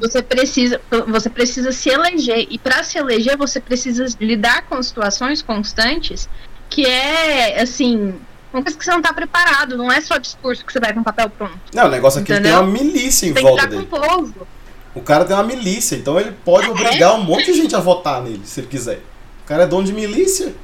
[0.00, 2.46] Você precisa, você precisa se eleger.
[2.50, 6.28] E para se eleger, você precisa lidar com situações constantes
[6.68, 8.14] que é, assim,
[8.52, 9.76] uma coisa que você não tá preparado.
[9.76, 11.58] Não é só discurso que você vai com papel pronto.
[11.72, 13.86] Não, o negócio aqui é tem uma milícia em tem volta lidar dele.
[13.88, 14.46] com o povo.
[14.94, 16.70] O cara tem uma milícia, então ele pode É?
[16.70, 19.00] obrigar um monte de gente a votar nele, se ele quiser.
[19.44, 20.54] O cara é dono de milícia.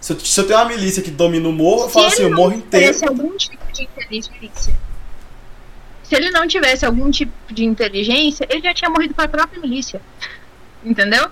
[0.00, 2.34] Se eu, se eu tenho uma milícia que domina o morro, eu falo assim, o
[2.34, 2.96] morro inteiro.
[3.06, 4.74] algum tipo de inteligência.
[6.10, 9.60] Se ele não tivesse algum tipo de inteligência, ele já tinha morrido para a própria
[9.60, 10.02] milícia.
[10.84, 11.30] Entendeu?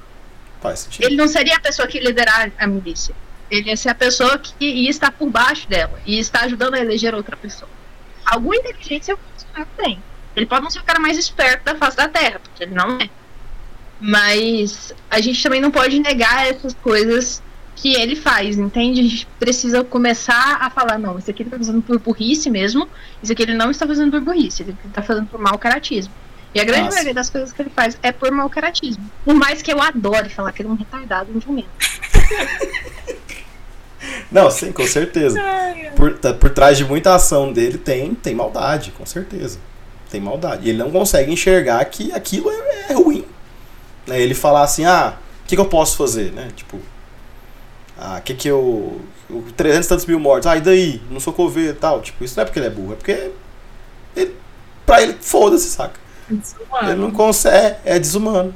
[0.60, 1.04] Faz sentido.
[1.04, 3.12] Ele não seria a pessoa que liderar a milícia.
[3.50, 6.78] Ele ia ser a pessoa que ia estar por baixo dela e está ajudando a
[6.78, 7.68] eleger outra pessoa.
[8.24, 10.00] Alguma inteligência o Bolsonaro tem.
[10.36, 13.00] Ele pode não ser o cara mais esperto da face da Terra, porque ele não
[13.00, 13.10] é.
[14.00, 17.42] Mas a gente também não pode negar essas coisas
[17.80, 19.00] que ele faz, entende?
[19.00, 22.88] A gente precisa começar a falar, não, isso aqui ele tá fazendo por burrice mesmo,
[23.22, 26.12] isso aqui ele não está fazendo por burrice, ele está fazendo por mau caratismo.
[26.52, 26.94] E a grande Nossa.
[26.96, 29.08] maioria das coisas que ele faz é por mau caratismo.
[29.24, 31.68] Por mais que eu adore falar que ele é um retardado em momento.
[34.30, 35.40] Não, sim, com certeza.
[35.94, 39.60] Por, tá- por trás de muita ação dele tem, tem maldade, com certeza.
[40.10, 40.66] Tem maldade.
[40.66, 43.24] E ele não consegue enxergar que aquilo é, é ruim.
[44.06, 44.20] Né?
[44.20, 45.14] Ele falar assim, ah,
[45.44, 46.48] o que, que eu posso fazer, né?
[46.56, 46.80] Tipo,
[47.98, 49.00] ah, o que que eu...
[49.28, 51.02] o 300 e tantos mil mortos, ah, e daí?
[51.10, 52.00] Não sou coveiro e tal.
[52.00, 53.30] Tipo, isso não é porque ele é burro, é porque...
[54.16, 54.34] Ele,
[54.86, 55.98] pra ele, foda-se, saca?
[56.82, 58.54] Ele não consegue, é, é desumano.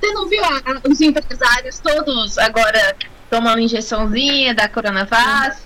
[0.00, 2.96] Você não viu a- os empresários todos agora
[3.30, 5.56] tomando injeçãozinha da Coronavac?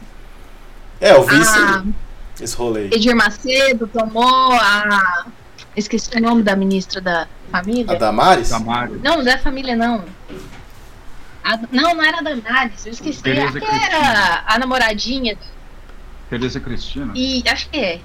[1.01, 1.95] É, eu vi A aí,
[2.41, 2.87] esse rolê.
[2.87, 5.27] Edir Macedo tomou, a.
[5.77, 7.93] Esqueci o nome da ministra da família.
[7.93, 8.49] A Damares?
[8.49, 9.01] Damares.
[9.03, 10.05] Não, da família não.
[11.47, 13.23] A- não, não era a Damares, eu esqueci.
[13.23, 15.39] Tereza Acho que era a namoradinha.
[16.29, 17.13] Tereza Cristina.
[17.15, 18.01] E acho que é.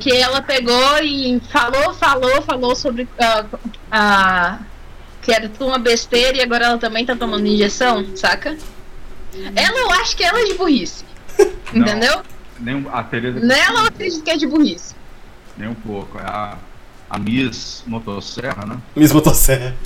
[0.00, 3.44] Que ela pegou e falou, falou, falou sobre a.
[3.90, 4.58] a-
[5.22, 8.56] que era tudo uma besteira e agora ela também tá tomando injeção, saca?
[9.54, 11.04] Ela, eu acho que ela é de burrice.
[11.72, 11.82] Não.
[11.82, 12.22] Entendeu?
[12.58, 14.94] Nem a Tereza Nela eu acredito que é de burrice.
[15.58, 16.18] Nem um pouco.
[16.18, 16.56] É a,
[17.10, 18.78] a Miss Motosserra, né?
[18.96, 19.76] Miss Motosserra.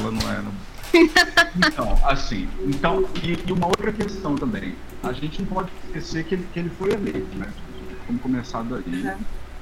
[0.00, 0.42] Ela não é.
[0.42, 0.70] Não.
[1.66, 4.74] Então, assim, então, e, e uma outra questão também.
[5.02, 7.46] A gente não pode esquecer que ele, que ele foi eleito, né?
[8.06, 8.82] Vamos começar daí.
[8.84, 9.18] Uhum.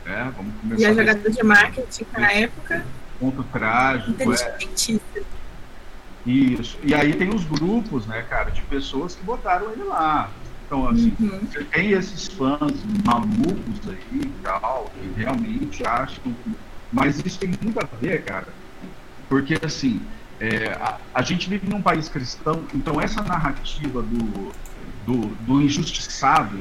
[0.07, 2.87] É, vamos E a começar desse jogada de marketing na época,
[3.19, 4.15] ponto trágico.
[4.23, 4.29] É,
[6.27, 6.79] isso.
[6.83, 10.31] E aí tem os grupos, né, cara, de pessoas que botaram ele lá.
[10.67, 11.41] Então, assim, Uhum.
[11.51, 12.73] Você tem esses fãs
[13.05, 16.35] malucos aí e tal, que realmente acham.
[16.93, 18.49] Mas isso tem muito a ver, cara.
[19.29, 20.01] Porque, assim,
[20.41, 24.53] é, a, a gente vive num país cristão, então essa narrativa do,
[25.05, 26.59] do, do injustiçado,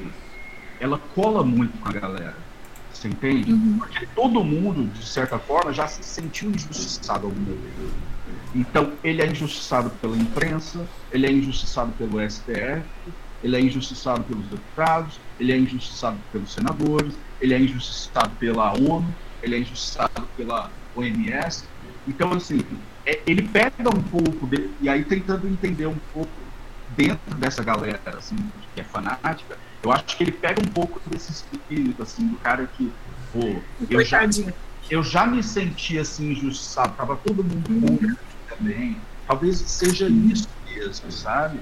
[0.79, 2.35] ela cola muito com a galera.
[2.91, 3.51] Você entende?
[3.51, 3.77] Uhum.
[3.77, 7.91] Porque todo mundo, de certa forma, já se sentiu injustiçado alguma vez.
[8.55, 12.81] Então, ele é injustiçado pela imprensa, ele é injustiçado pelo STF,
[13.43, 19.13] ele é injustiçado pelos deputados, ele é injustiçado pelos senadores, ele é injustiçado pela ONU,
[19.43, 21.65] ele é injustiçado pela OMS.
[22.07, 22.65] Então, assim,
[23.25, 26.29] ele pega um pouco, de- e aí tentando entender um pouco
[26.95, 28.35] dentro dessa galera, assim,
[28.73, 32.67] que é fanática, eu acho que ele pega um pouco desse espírito, assim, do cara
[32.75, 32.91] que,
[33.31, 34.21] pô, eu já,
[34.89, 38.15] eu já me senti assim injustiçado, tava todo mundo contra mim
[38.49, 38.97] também.
[39.27, 41.59] Talvez seja isso mesmo, sabe?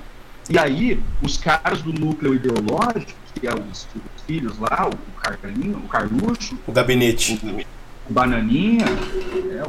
[0.50, 5.78] E aí, os caras do núcleo ideológico, que é os, os filhos lá, o Carlinho,
[5.80, 7.40] o Carluxo, O gabinete.
[7.44, 9.64] o, o Bananinha, é,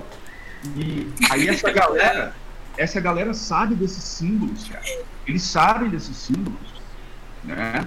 [0.77, 2.35] e aí essa galera,
[2.77, 4.85] essa galera sabe desses símbolos, cara.
[5.27, 6.59] Eles sabem desses símbolos,
[7.45, 7.87] né?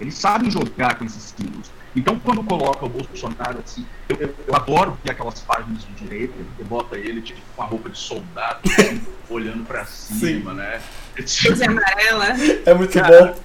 [0.00, 1.70] Eles sabem jogar com esses símbolos.
[1.96, 6.34] Então, quando coloca o Bolsonaro assim, eu, eu- eu adoro ver aquelas páginas de direita
[6.56, 10.80] que bota ele tipo, com a roupa de soldado, assim, olhando pra cima, né?
[11.16, 12.26] É tipo, amarela.
[12.64, 13.40] É muito Cara, bom.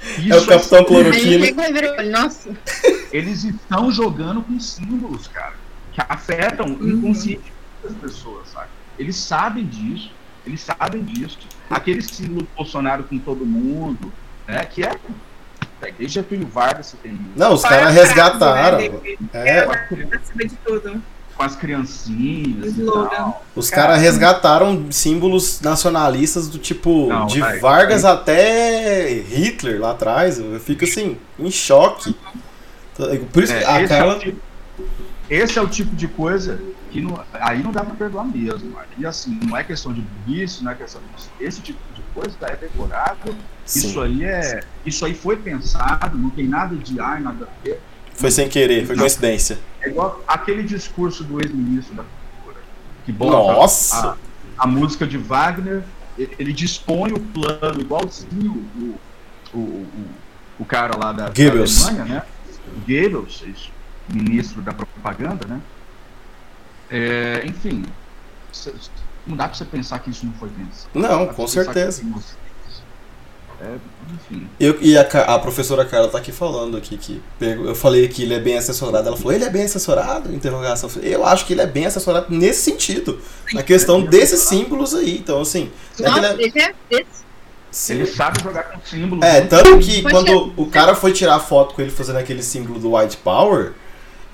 [0.00, 1.72] É isso o Capitão é- Cloroquina.
[1.72, 2.50] ver, olha, nossa.
[3.10, 5.54] eles estão jogando com símbolos, cara,
[5.92, 6.90] que afetam Uhum.
[6.90, 7.52] inconscientemente
[7.88, 8.68] as pessoas, sabe?
[8.98, 10.10] Eles sabem disso,
[10.46, 11.38] eles sabem disso.
[11.70, 14.12] Aquele símbolo do Bolsonaro com todo mundo,
[14.46, 14.64] né?
[14.64, 14.96] Que é.
[15.96, 17.22] Desde Getúlio Vargas você tem isso.
[17.36, 18.78] Não, os é caras resgataram.
[18.78, 19.16] né?
[19.32, 21.00] É, Acima de tudo.
[21.36, 22.82] com as criancinhas e.
[23.54, 29.92] Os Cara, caras resgataram símbolos nacionalistas do tipo Não, de vai, Vargas até Hitler lá
[29.92, 30.38] atrás.
[30.40, 32.16] Eu fico assim, em choque.
[33.32, 34.16] Por isso que É, a esse, é Carla.
[34.16, 34.40] o tipo,
[35.30, 38.76] esse é o tipo de coisa que não, aí não dá pra perdoar mesmo.
[38.96, 41.30] E assim, não é questão de burrice, não é questão disso.
[41.40, 43.34] Esse tipo de coisa é decorado.
[43.64, 44.60] Sim, Isso aí é.
[44.84, 47.80] Isso aí foi pensado, não tem nada de ai, nada a ver.
[48.14, 49.58] foi sem querer, foi coincidência.
[49.80, 52.62] É igual aquele discurso do ex-ministro da Cultura,
[53.04, 54.16] que bota Nossa!
[54.56, 55.82] a, a música de Wagner,
[56.16, 58.98] ele, dispõe o plano, igualzinho o,
[59.54, 59.86] o, o,
[60.60, 61.42] o cara lá da, da.
[61.50, 62.22] Alemanha, né?
[62.86, 63.70] Goebbels,
[64.08, 65.60] ministro da propaganda, né?
[66.90, 67.84] É, enfim,
[69.26, 70.88] não dá pra você pensar que isso não foi pensado.
[70.94, 72.02] Não, pra com certeza.
[73.60, 73.74] É,
[74.14, 74.48] enfim.
[74.60, 78.22] Eu, e a, a professora Carla tá aqui falando aqui que pego- eu falei que
[78.22, 79.08] ele é bem assessorado.
[79.08, 80.32] Ela falou, ele é bem assessorado?
[80.32, 80.88] Interrogação.
[81.02, 83.20] Eu acho que ele é bem assessorado nesse sentido.
[83.52, 85.18] Na questão desses símbolos aí.
[85.18, 85.72] Então, assim.
[85.98, 86.58] não é ele Nossa, é- esse
[87.02, 87.04] é,
[87.72, 87.94] sim.
[87.94, 89.24] Ele sabe jogar com símbolo.
[89.24, 90.52] É, muito tanto que quando ser.
[90.56, 93.72] o cara foi tirar foto com ele fazendo aquele símbolo do White Power,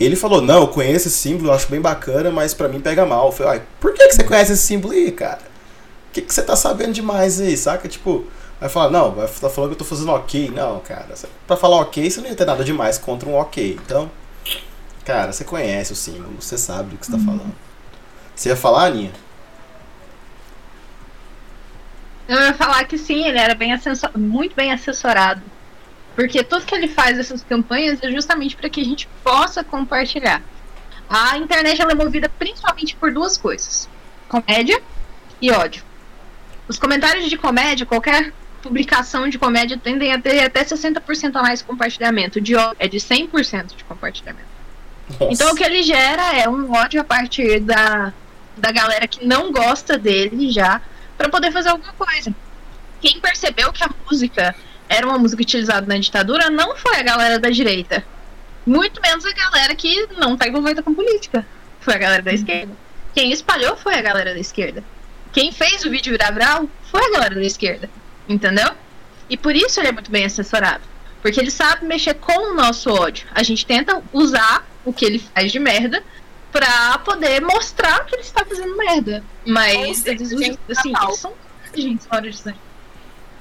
[0.04, 3.06] ele falou, não, eu conheço esse símbolo, eu acho bem bacana, mas pra mim pega
[3.06, 3.26] mal.
[3.26, 5.40] Eu falei, por que, que você conhece esse símbolo aí, cara?
[6.08, 7.88] O que, que você tá sabendo demais aí, saca?
[7.88, 8.24] Tipo,
[8.60, 10.50] vai falar, não, vai tá falando que eu tô fazendo ok.
[10.54, 11.08] Não, cara,
[11.46, 13.78] pra falar ok, você não ia ter nada demais contra um ok.
[13.84, 14.10] Então,
[15.04, 17.54] cara, você conhece o símbolo, você sabe do que você tá falando.
[18.34, 19.12] Você ia falar, Aninha?
[22.26, 24.10] Eu ia falar que sim, ele era bem assessor...
[24.16, 25.42] muito bem assessorado.
[26.14, 30.40] Porque tudo que ele faz essas campanhas é justamente para que a gente possa compartilhar.
[31.08, 33.88] A internet é movida principalmente por duas coisas:
[34.28, 34.80] comédia
[35.40, 35.82] e ódio.
[36.68, 41.60] Os comentários de comédia, qualquer publicação de comédia, tendem a ter até 60% a mais
[41.60, 42.40] compartilhamento.
[42.40, 44.54] De ódio é de 100% de compartilhamento.
[45.10, 45.32] Nossa.
[45.32, 48.12] Então o que ele gera é um ódio a partir da,
[48.56, 50.80] da galera que não gosta dele já,
[51.18, 52.34] pra poder fazer alguma coisa.
[53.00, 54.54] Quem percebeu que a música
[54.88, 58.04] era uma música utilizada na ditadura não foi a galera da direita.
[58.66, 61.46] Muito menos a galera que não tá envolvida com política.
[61.80, 62.72] Foi a galera da esquerda.
[63.14, 64.82] Quem espalhou foi a galera da esquerda.
[65.32, 67.90] Quem fez o vídeo virar viral foi a galera da esquerda.
[68.28, 68.70] Entendeu?
[69.28, 70.82] E por isso ele é muito bem assessorado.
[71.20, 73.26] Porque ele sabe mexer com o nosso ódio.
[73.34, 76.02] A gente tenta usar o que ele faz de merda
[76.52, 79.24] pra poder mostrar que ele está fazendo merda.
[79.44, 81.32] Mas seja, eles, assim, tá eles são
[81.74, 82.58] gente fora de sangue.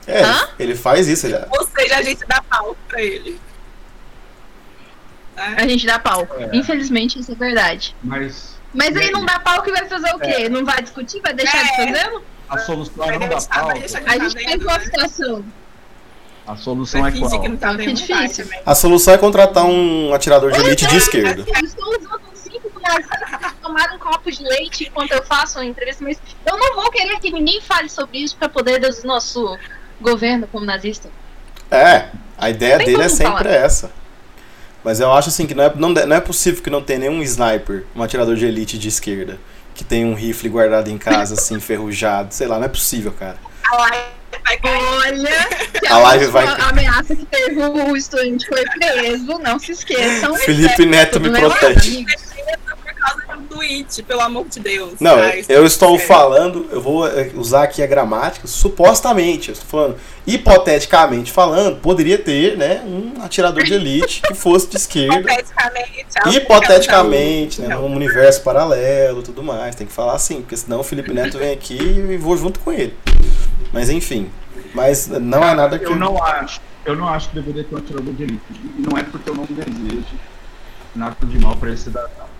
[0.07, 0.49] É, Hã?
[0.59, 3.39] ele faz isso, ele, Ou seja, a gente dá pau pra ele.
[5.35, 5.55] Né?
[5.57, 6.27] A gente dá pau.
[6.37, 6.49] É.
[6.55, 7.95] Infelizmente, isso é verdade.
[8.03, 10.49] Mas Mas aí não dá pau que vai fazer o quê?
[10.49, 11.21] Não vai discutir?
[11.21, 11.93] Vai deixar de É.
[11.93, 12.23] fazê-lo?
[12.49, 13.69] a solução é não dar pau.
[13.71, 14.01] A gente Tá
[14.37, 14.83] tem vendo, uma né?
[14.85, 15.45] situação.
[16.45, 17.41] A solução é qual?
[17.41, 18.43] que não tá difícil.
[18.45, 18.61] também.
[18.65, 21.45] A solução é contratar um atirador de elite de esquerda.
[21.47, 22.21] Eu estou usando
[22.83, 26.75] nazista para tomar um copo de leite enquanto eu faço uma entrevista, mas eu não
[26.75, 29.57] vou querer que ninguém fale sobre isso para poder do nosso
[30.03, 31.09] governo como nazista.
[31.71, 32.05] É,
[32.37, 33.47] a ideia Tem dele é sempre falar.
[33.47, 33.91] essa.
[34.83, 37.23] Mas eu acho assim que não é, não, não é possível que não tenha nenhum
[37.23, 39.39] sniper, um atirador de elite de esquerda,
[39.73, 42.33] que tenha um rifle guardado em casa, assim, enferrujado.
[42.33, 43.37] Sei lá, não é possível, cara.
[43.71, 44.03] A live
[44.43, 44.59] vai.
[44.65, 45.47] Olha,
[45.79, 50.35] que A live vai- ameaça que teve o estudante foi preso, não se esqueçam.
[50.35, 52.05] Felipe Neto me protege.
[53.53, 54.93] Tweet, pelo amor de Deus.
[54.99, 55.99] Não, eu estou é.
[55.99, 62.17] falando, eu vou eh, usar aqui a gramática, supostamente, eu estou falando, hipoteticamente falando, poderia
[62.17, 65.19] ter, né, um atirador de elite que fosse de esquerda.
[65.19, 66.05] Hipoteticamente.
[66.15, 67.75] a Hipoteticamente, né?
[67.75, 69.75] Num universo paralelo e tudo mais.
[69.75, 72.71] Tem que falar assim, porque senão o Felipe Neto vem aqui e vou junto com
[72.71, 72.95] ele.
[73.71, 74.29] Mas enfim.
[74.73, 75.85] Mas não é nada que.
[75.85, 76.61] Eu não acho.
[76.85, 78.41] Eu não acho que deveria ter um atirador de elite.
[78.51, 80.05] E não é porque eu não desejo
[80.95, 82.33] nada de mal para esse cidadão.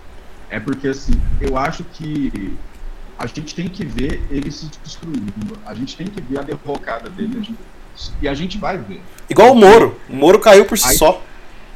[0.54, 2.56] É porque, assim, eu acho que
[3.18, 5.58] a gente tem que ver ele se destruindo.
[5.66, 7.38] A gente tem que ver a derrocada dele.
[7.38, 7.58] A gente-
[8.22, 9.00] E a gente vai ver.
[9.28, 9.98] Igual o Moro.
[10.08, 11.20] O Moro caiu por si só.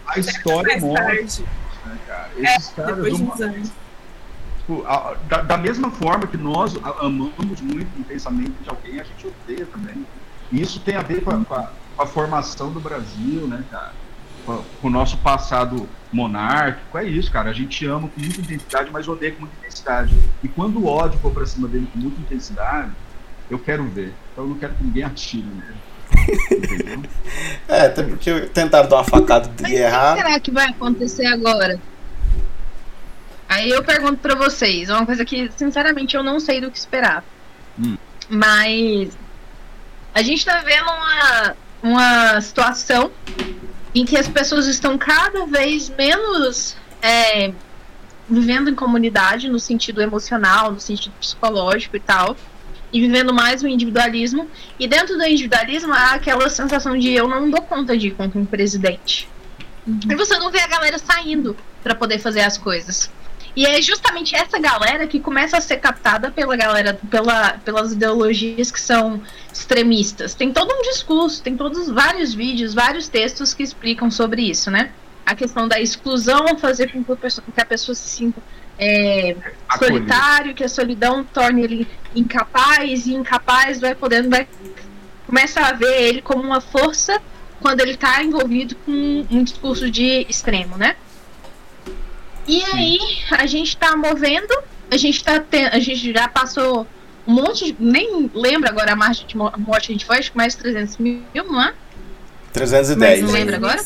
[0.06, 1.42] A história mostra, tarde,
[1.86, 2.30] né, cara?
[2.38, 3.36] É, Esses caras, uma-
[4.58, 9.04] tipo, a- da, da mesma forma que nós amamos muito o pensamento de alguém, a
[9.04, 10.06] gente odeia também.
[10.52, 13.64] E isso tem a ver com a, com a- com a formação do Brasil, né,
[13.70, 13.92] cara?
[14.48, 16.96] Com, o nosso passado monárquico.
[16.96, 17.50] É isso, cara.
[17.50, 20.14] A gente ama com muita intensidade, mas odeia com muita intensidade.
[20.42, 22.90] E quando o ódio for pra cima dele com muita intensidade,
[23.50, 24.14] eu quero ver.
[24.32, 25.76] Então eu não quero que ninguém atire nele.
[26.50, 27.02] Entendeu?
[27.68, 31.78] É, até porque tentaram dar uma facada de o que será que vai acontecer agora?
[33.46, 36.78] Aí eu pergunto pra vocês, é uma coisa que, sinceramente, eu não sei do que
[36.78, 37.24] esperar.
[37.78, 37.96] Hum.
[38.28, 39.16] Mas
[40.14, 43.10] a gente tá vendo uma, uma situação
[44.00, 47.52] em que as pessoas estão cada vez menos é,
[48.28, 52.36] vivendo em comunidade no sentido emocional, no sentido psicológico e tal,
[52.92, 54.48] e vivendo mais o individualismo.
[54.78, 58.38] E dentro do individualismo há aquela sensação de eu não dou conta de ir contra
[58.38, 59.28] um presidente.
[59.84, 59.98] Uhum.
[60.10, 63.10] E você não vê a galera saindo para poder fazer as coisas.
[63.58, 68.70] E é justamente essa galera que começa a ser captada pela galera, pela, pelas ideologias
[68.70, 69.20] que são
[69.52, 70.32] extremistas.
[70.32, 74.92] Tem todo um discurso, tem todos vários vídeos, vários textos que explicam sobre isso, né?
[75.26, 78.40] A questão da exclusão fazer com que a pessoa se sinta
[78.78, 79.34] é,
[79.76, 84.46] solitário, que a solidão torne ele incapaz, e incapaz vai podendo, vai
[85.26, 87.20] começa a ver ele como uma força
[87.60, 90.94] quando ele está envolvido com um discurso de extremo, né?
[92.48, 92.98] E aí
[93.30, 94.52] a gente está movendo,
[94.90, 96.86] a gente tá a gente já passou
[97.26, 100.36] um monte, de, nem lembro agora a margem de morte a gente foi, acho que
[100.36, 101.74] mais de 300 mil, não é?
[102.54, 103.22] 310.
[103.22, 103.82] Não lembra agora?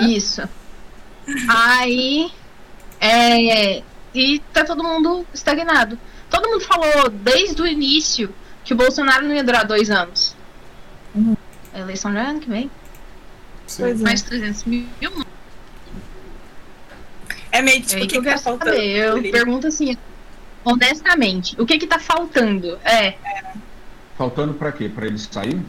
[0.00, 0.42] Isso.
[1.48, 2.32] Aí.
[2.98, 3.82] É,
[4.14, 5.98] e tá todo mundo estagnado.
[6.28, 8.32] Todo mundo falou desde o início
[8.64, 10.36] que o Bolsonaro não ia durar dois anos.
[11.14, 11.36] Uhum.
[11.72, 12.70] A eleição já é ano que vem.
[13.70, 13.94] Sim.
[14.02, 14.86] Mais 300 mil.
[17.52, 18.70] É meio tipo, é, que, que, tá faltando?
[18.70, 18.96] Saber.
[18.96, 19.96] Eu pergunto assim,
[20.64, 22.78] honestamente, o que que tá faltando?
[22.84, 23.08] É.
[23.08, 23.54] é.
[24.16, 24.88] Faltando pra quê?
[24.88, 25.60] Pra ele sair?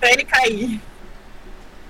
[0.00, 0.80] Pra ele cair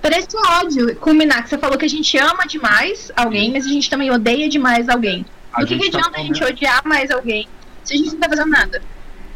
[0.05, 3.69] por esse ódio culminar, que você falou que a gente ama demais alguém, mas a
[3.69, 5.25] gente também odeia demais alguém.
[5.51, 7.47] A Do que, que tá adianta tá a gente odiar mais alguém
[7.83, 8.83] se a gente não tá fazendo nada?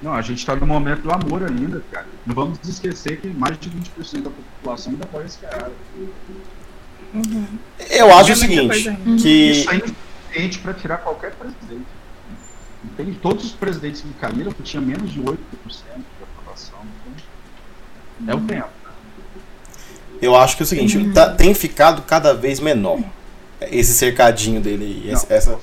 [0.01, 2.07] Não, a gente tá no momento do amor ainda, cara.
[2.25, 5.71] Não vamos esquecer que mais de 20% da população ainda apoia esse cara.
[7.13, 7.47] Uhum.
[7.89, 9.51] Eu acho o seguinte, que...
[9.51, 11.87] Isso é insuficiente para tirar qualquer presidente.
[12.83, 13.19] Entende?
[13.21, 16.79] Todos os presidentes que caíram tinha menos de 8% da aprovação.
[18.21, 18.69] Então, é o tempo.
[20.21, 21.11] Eu acho que é o seguinte, uhum.
[21.13, 22.99] tá, tem ficado cada vez menor
[23.62, 25.03] esse cercadinho dele.
[25.05, 25.60] Não, esse, essa,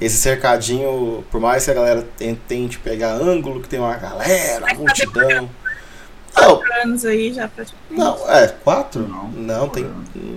[0.00, 2.06] esse cercadinho, por mais que a galera
[2.48, 5.50] tente pegar ângulo, que tem uma galera, uma multidão.
[6.34, 7.48] Não, anos aí já
[7.90, 9.08] Não, é, quatro?
[9.08, 9.90] Não, não tem,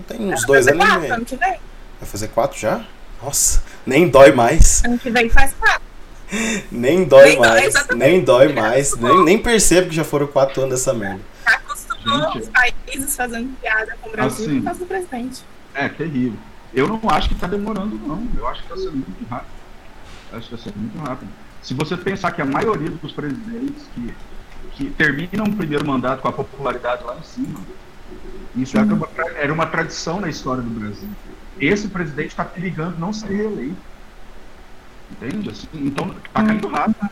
[0.07, 1.59] tem uns dois anos quatro, ano que vem.
[1.99, 2.85] Vai fazer quatro já?
[3.21, 4.81] Nossa, nem dói mais.
[4.85, 5.89] Ano que vem faz quatro.
[6.71, 10.61] nem dói nem mais, dói, nem dói mais, nem, nem percebo que já foram quatro
[10.61, 11.21] anos dessa merda
[12.09, 15.43] gente, os países fazendo piada com o Brasil assim, por causa do presidente.
[15.73, 16.39] É, terrível.
[16.73, 18.27] Eu não acho que está demorando, não.
[18.37, 19.51] Eu acho que está sendo muito rápido.
[20.31, 21.29] Eu acho que está sendo muito rápido.
[21.61, 24.13] Se você pensar que a maioria dos presidentes que,
[24.73, 27.59] que terminam o primeiro mandato com a popularidade lá em cima,
[28.55, 31.09] isso era, uma, era uma tradição na história do Brasil.
[31.59, 33.77] Esse presidente está perigando não ser reeleito.
[35.11, 35.49] Entende?
[35.49, 37.09] Assim, então, está caindo rápido.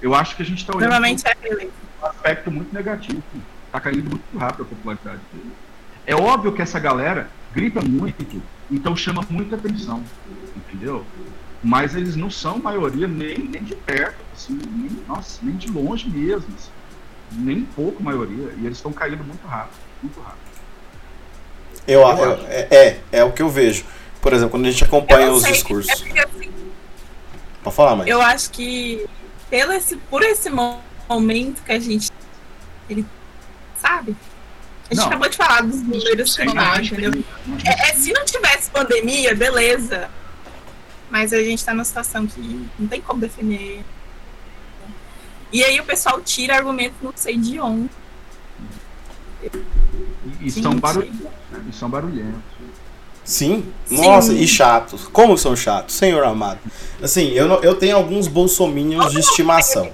[0.00, 1.72] Eu acho que a gente está olhando Normalmente é reeleito.
[2.02, 3.22] um aspecto muito negativo
[3.66, 5.52] está caindo muito rápido a popularidade dele.
[6.06, 10.02] É óbvio que essa galera grita muito, então chama muita atenção,
[10.56, 11.04] entendeu?
[11.62, 16.08] Mas eles não são maioria nem, nem de perto, assim, nem, nossa, nem de longe
[16.08, 16.70] mesmo, assim,
[17.32, 20.42] nem pouco maioria, e eles estão caindo muito rápido, muito rápido.
[21.86, 23.84] Eu, eu é, é, é, o que eu vejo.
[24.20, 25.90] Por exemplo, quando a gente acompanha os discursos.
[25.90, 26.52] É porque, assim,
[27.62, 28.08] Pode falar, mãe.
[28.08, 29.06] Eu acho que
[29.48, 32.10] pelo esse, por esse momento que a gente
[32.88, 33.06] ele
[33.80, 34.16] sabe?
[34.92, 35.06] A gente não.
[35.06, 37.24] acabou de falar dos números que não, entendeu?
[37.64, 40.10] É, é, se não tivesse pandemia, beleza.
[41.10, 43.82] Mas a gente tá numa situação que não tem como defender.
[45.50, 47.90] E aí o pessoal tira argumentos não sei de onde.
[49.42, 51.20] E, e são barulhentos.
[51.20, 51.64] Né?
[51.70, 52.42] E são barulhentos.
[53.24, 54.40] Sim, nossa, Sim.
[54.40, 55.08] e chatos.
[55.08, 56.58] Como são chatos, senhor amado.
[57.02, 59.90] Assim, eu, eu tenho alguns bolsominhos de estimação.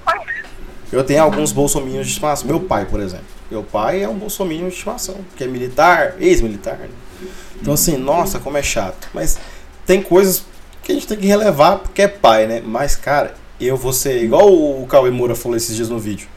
[0.91, 2.47] Eu tenho alguns bolsominhos de estimação.
[2.47, 3.38] Meu pai, por exemplo.
[3.49, 6.77] Meu pai é um bolsominion de estimação, que é militar, ex-militar.
[6.77, 6.89] Né?
[7.61, 9.09] Então, assim, nossa, como é chato.
[9.13, 9.39] Mas
[9.85, 10.43] tem coisas
[10.83, 12.61] que a gente tem que relevar porque é pai, né?
[12.63, 16.27] Mas, cara, eu vou ser igual o Cauê Moura falou esses dias no vídeo,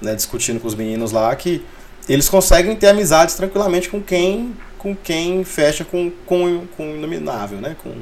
[0.00, 0.14] né?
[0.14, 1.64] Discutindo com os meninos lá, que
[2.08, 7.60] eles conseguem ter amizades tranquilamente com quem com quem fecha com, com, com o inominável,
[7.60, 7.76] né?
[7.82, 7.92] Com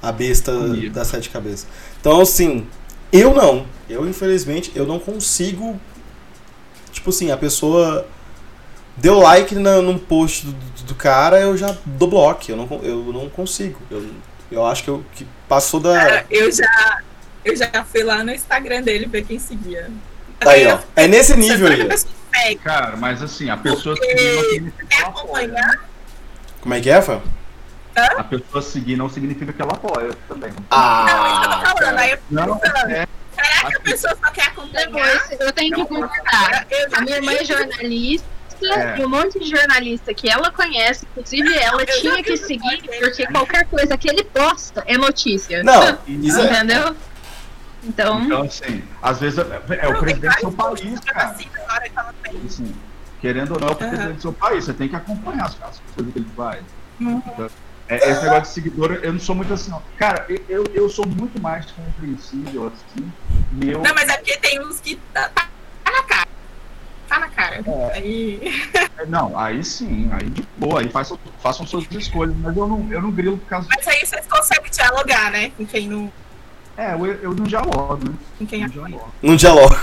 [0.00, 0.52] a besta
[0.92, 1.66] das sete cabeças.
[2.00, 2.64] Então, assim,
[3.12, 3.66] eu não.
[3.90, 5.80] Eu, infelizmente, eu não consigo
[6.96, 8.06] tipo assim, a pessoa
[8.96, 12.42] deu like na, num post do, do, cara, eu já dou bloco.
[12.48, 13.80] Eu não, eu não consigo.
[13.90, 14.04] Eu,
[14.50, 15.94] eu acho que, eu, que passou da.
[15.94, 17.02] Cara, eu já,
[17.44, 19.90] eu já fui lá no Instagram dele ver quem seguia.
[20.40, 20.78] Aí, ó.
[20.94, 22.56] É nesse nível aí.
[22.56, 25.80] Cara, mas assim, a pessoa seguir não significa que ela apoia.
[26.60, 27.22] Como é que é, Fábio?
[27.94, 30.50] A pessoa seguir não significa que ela apoia também.
[30.70, 31.98] Ah, não, isso que eu tô falando.
[31.98, 33.06] Aí eu não, é,
[33.36, 35.30] Será que a pessoa só quer acompanhar?
[35.38, 36.66] eu tenho que concordar.
[36.92, 38.26] A minha mãe é jornalista,
[38.62, 38.98] é.
[38.98, 43.26] e um monte de jornalista que ela conhece, inclusive ela eu tinha que seguir, porque
[43.26, 45.62] qualquer coisa que ele posta é notícia.
[45.62, 46.88] Não, isso é- entendeu?
[46.88, 46.94] É...
[47.84, 51.36] Então, então, assim, às vezes é, é o presidente do seu país, cara.
[52.44, 52.74] Assim,
[53.20, 54.64] querendo ou não, é o presidente do seu país.
[54.64, 56.64] Você tem que acompanhar as, as coisas que ele faz.
[57.00, 57.22] Uhum.
[57.24, 57.50] Então,
[57.88, 59.80] é, esse negócio de seguidor, eu não sou muito assim, não.
[59.96, 63.12] Cara, eu, eu sou muito mais compreensível, assim.
[63.52, 63.80] Meu...
[63.80, 65.48] Não, mas é porque tem uns que tá, tá
[65.84, 66.28] na cara.
[67.08, 67.62] Tá na cara.
[67.64, 67.92] É.
[67.94, 68.40] Aí...
[68.98, 72.88] É, não, aí sim, aí de boa, aí façam, façam suas escolhas, mas eu não,
[72.90, 75.52] eu não grilo por causa Mas aí vocês conseguem dialogar, né?
[75.56, 76.12] Com quem não.
[76.76, 78.14] É, eu, eu não dialogo, né?
[78.36, 79.14] Com quem não dialogo.
[79.22, 79.76] Não dialogo.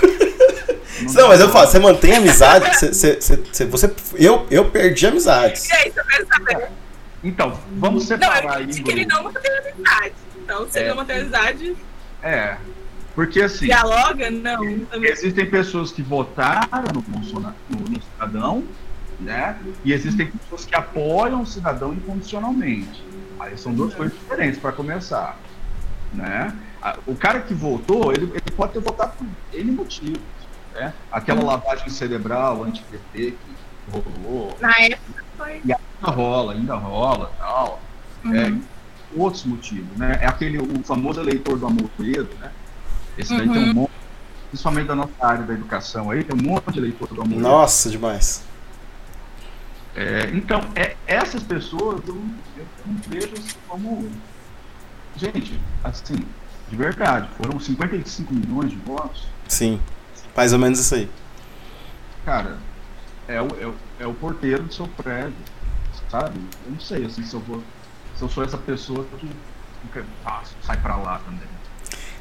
[1.03, 5.69] Não, não mas eu falo, você mantém amizade, você, você, você, eu, eu perdi amizades.
[5.69, 6.82] E aí, você quer saber?
[7.23, 8.67] Então, vamos separar não, eu aí.
[8.67, 10.13] que ele não mantém amizade.
[10.35, 11.75] Então, se é, ele não mantém amizade.
[12.21, 12.57] É.
[13.15, 13.65] Porque assim.
[13.65, 14.29] Dialoga?
[14.29, 14.63] Não.
[15.03, 18.63] Existem pessoas que votaram no Bolsonaro, no, no cidadão,
[19.19, 19.57] né?
[19.85, 23.03] E existem pessoas que apoiam o cidadão incondicionalmente.
[23.39, 25.37] Aí são duas coisas diferentes para começar,
[26.13, 26.55] né?
[27.07, 30.21] O cara que votou, ele, ele pode ter votado por N motivos,
[30.73, 30.93] né?
[31.11, 33.37] Aquela lavagem cerebral anti-PT que
[33.91, 34.57] rolou.
[34.59, 35.61] Na época foi.
[35.65, 37.79] E ainda rola, ainda rola tal.
[38.23, 38.35] Uhum.
[38.35, 38.53] É,
[39.15, 40.19] outros motivos, né?
[40.21, 42.51] É aquele o famoso eleitor do Amoedo, né?
[43.17, 43.53] Esse daí uhum.
[43.53, 43.91] tem um monte,
[44.49, 47.41] principalmente da nossa área da educação aí, tem um monte de eleitor do Amoedo.
[47.41, 48.43] Nossa, demais.
[49.95, 52.15] É, então, é, essas pessoas eu,
[52.57, 54.09] eu não vejo assim como.
[55.15, 56.25] Gente, assim,
[56.67, 59.27] de verdade, foram 55 milhões de votos.
[59.47, 59.79] Sim,
[60.35, 61.07] mais ou menos isso aí.
[62.25, 62.57] Cara,
[63.27, 65.33] é é o, é o porteiro do seu prédio,
[66.11, 66.39] sabe?
[66.65, 67.63] Eu não sei assim, se eu vou.
[68.17, 69.29] Se eu sou essa pessoa que
[70.25, 71.47] ah, sai pra lá também.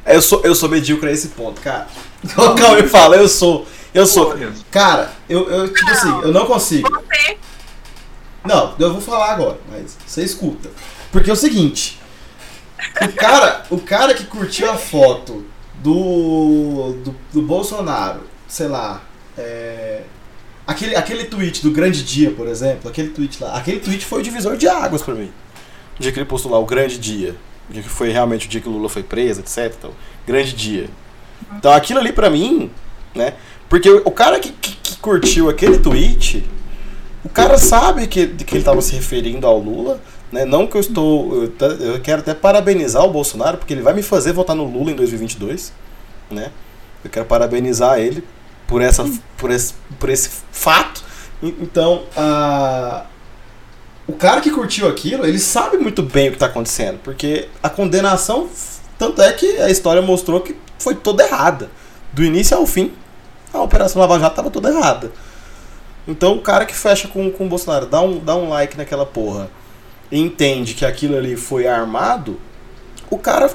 [0.04, 1.86] Eu sou, eu sou medíocre a esse ponto, cara.
[2.36, 3.66] O Cauê fala, eu sou.
[3.92, 4.34] Eu sou.
[4.70, 6.88] Cara, eu, eu tipo assim, eu não consigo.
[8.44, 10.70] Não, eu vou falar agora, mas você escuta.
[11.10, 12.00] Porque é o seguinte.
[13.00, 19.00] O cara, o cara que curtiu a foto do, do, do Bolsonaro, sei lá,
[19.36, 20.02] é,
[20.72, 24.22] Aquele, aquele tweet do grande dia, por exemplo, aquele tweet lá, aquele tweet foi o
[24.22, 25.30] divisor de águas para mim.
[25.98, 27.36] O dia que ele postou lá, o grande dia.
[27.68, 29.74] O dia que foi realmente o dia que o Lula foi preso, etc.
[29.78, 29.90] Então,
[30.26, 30.88] grande dia.
[31.58, 32.70] Então aquilo ali para mim,
[33.14, 33.34] né?
[33.68, 36.42] Porque o cara que, que, que, curtiu aquele tweet,
[37.22, 40.00] o cara sabe que, que ele estava se referindo ao Lula,
[40.30, 40.46] né?
[40.46, 41.50] Não que eu estou.
[41.80, 44.96] Eu, quero até parabenizar o Bolsonaro, porque ele vai me fazer votar no Lula em
[44.96, 45.70] 2022,
[46.30, 46.50] né?
[47.04, 48.24] Eu quero parabenizar ele
[48.72, 49.04] por, essa,
[49.36, 51.04] por, esse, por esse fato.
[51.42, 53.04] Então, a,
[54.08, 57.68] o cara que curtiu aquilo, ele sabe muito bem o que está acontecendo, porque a
[57.68, 58.48] condenação,
[58.98, 61.70] tanto é que a história mostrou que foi toda errada.
[62.14, 62.94] Do início ao fim,
[63.52, 65.12] a Operação Lava Jato estava toda errada.
[66.08, 69.04] Então, o cara que fecha com, com o Bolsonaro, dá um, dá um like naquela
[69.04, 69.50] porra
[70.10, 72.40] e entende que aquilo ali foi armado,
[73.10, 73.54] o cara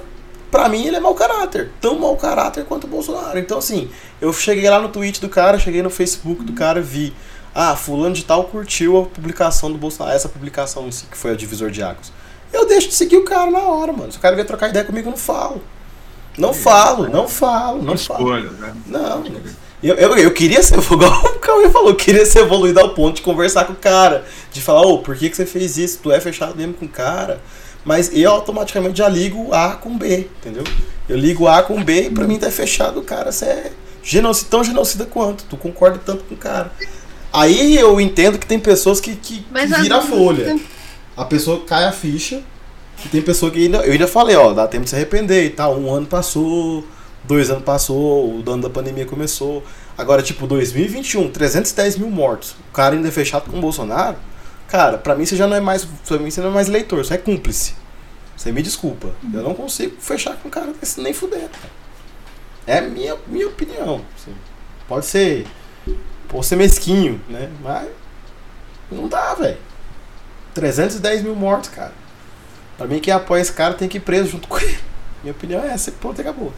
[0.49, 1.71] Pra mim, ele é mau caráter.
[1.81, 3.37] Tão mau caráter quanto o Bolsonaro.
[3.37, 3.89] Então, assim,
[4.21, 7.13] eu cheguei lá no tweet do cara, cheguei no Facebook do cara, vi.
[7.53, 10.15] Ah, fulano de tal curtiu a publicação do Bolsonaro.
[10.15, 12.11] Essa publicação que foi a divisor de águas.
[12.53, 14.11] Eu deixo de seguir o cara na hora, mano.
[14.11, 15.61] Se o cara vier trocar ideia comigo, eu não falo.
[16.37, 18.39] Não falo, não falo, não falo.
[18.39, 18.75] Né?
[18.85, 19.23] Não.
[19.81, 23.15] Eu, eu, eu queria ser, igual o Cauê falou, eu queria ser evoluído ao ponto
[23.15, 24.23] de conversar com o cara.
[24.51, 25.99] De falar, ô, oh, por que, que você fez isso?
[26.01, 27.41] Tu é fechado mesmo com o cara
[27.87, 30.65] mas eu automaticamente já ligo A com B, entendeu?
[31.07, 33.71] Eu ligo A com B e pra mim tá fechado, cara, você é
[34.03, 36.69] genocida, tão genocida quanto, tu concorda tanto com o cara.
[37.31, 40.59] Aí eu entendo que tem pessoas que, que, que vira a folha.
[41.15, 42.43] A pessoa cai a ficha,
[43.05, 45.49] e tem pessoa que ainda, eu ainda falei, ó, dá tempo de se arrepender e
[45.49, 46.85] tal, um ano passou,
[47.23, 49.63] dois anos passou, o dano da pandemia começou.
[49.97, 52.51] Agora, tipo, 2021, 310 mil mortos.
[52.69, 54.17] O cara ainda é fechado com o Bolsonaro.
[54.67, 55.85] Cara, pra mim você já não é mais.
[55.85, 57.73] Pra mim você não é mais leitor, você é cúmplice.
[58.35, 59.09] Você me desculpa.
[59.33, 61.49] Eu não consigo fechar com um cara desse nem fuder.
[62.67, 64.05] É minha, minha opinião.
[64.15, 64.35] Assim.
[64.87, 65.47] Pode ser.
[66.27, 67.49] Pode ser mesquinho, né?
[67.63, 67.89] Mas.
[68.91, 69.57] Não dá, velho.
[70.53, 71.93] 310 mil mortos, cara.
[72.77, 74.77] Pra mim, quem apoia esse cara tem que ir preso junto com ele.
[75.23, 75.91] Minha opinião é essa.
[75.91, 76.53] Pronto, acabou.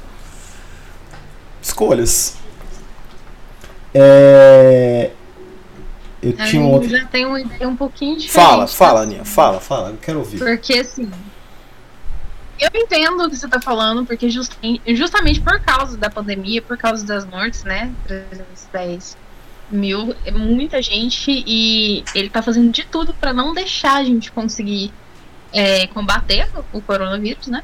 [1.62, 2.36] Escolhas.
[3.93, 5.12] É.
[6.22, 6.89] Eu a tinha um outro...
[6.89, 8.49] já tem uma ideia um pouquinho diferente.
[8.49, 10.39] Fala, fala, Aninha, fala, fala, eu quero ouvir.
[10.39, 11.09] Porque assim.
[12.59, 16.78] Eu entendo o que você está falando, porque justamente, justamente por causa da pandemia, por
[16.78, 17.93] causa das mortes, né?
[18.05, 19.17] 310
[19.72, 24.32] mil, é muita gente, e ele está fazendo de tudo para não deixar a gente
[24.32, 24.91] conseguir
[25.53, 27.63] é, combater o coronavírus, né?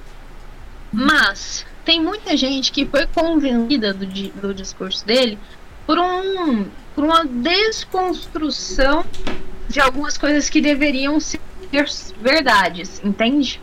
[0.93, 5.37] Mas tem muita gente que foi convencida do, do discurso dele
[5.85, 6.65] por um
[6.95, 9.05] por uma desconstrução
[9.67, 11.41] de algumas coisas que deveriam ser
[12.21, 13.61] verdades, entende?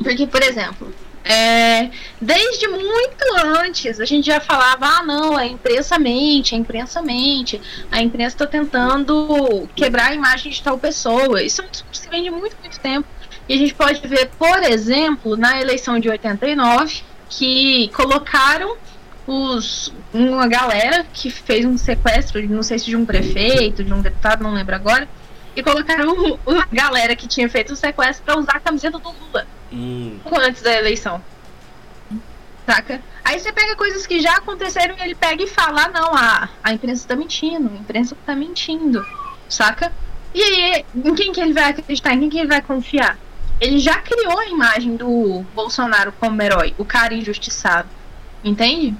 [0.00, 1.90] Porque, por exemplo, é,
[2.20, 3.24] desde muito
[3.58, 8.36] antes a gente já falava: ah, não, a imprensa mente, a imprensa mente, a imprensa
[8.36, 11.42] está tentando quebrar a imagem de tal pessoa.
[11.42, 13.08] Isso é um discurso que vem de muito, muito tempo.
[13.48, 18.76] E a gente pode ver, por exemplo, na eleição de 89, que colocaram
[19.26, 24.00] os, uma galera que fez um sequestro, não sei se de um prefeito, de um
[24.00, 25.08] deputado, não lembro agora,
[25.56, 29.46] e colocaram a galera que tinha feito o sequestro para usar a camiseta do Lula.
[29.72, 30.18] Hum.
[30.40, 31.22] Antes da eleição.
[32.66, 33.00] Saca?
[33.24, 36.48] Aí você pega coisas que já aconteceram e ele pega e fala: ah, não, a,
[36.62, 39.04] a imprensa tá mentindo, a imprensa tá mentindo.
[39.48, 39.92] Saca?
[40.34, 42.14] E aí, em quem que ele vai acreditar?
[42.14, 43.18] Em quem que ele vai confiar?
[43.60, 47.88] Ele já criou a imagem do Bolsonaro como herói, o cara injustiçado.
[48.44, 48.94] Entende?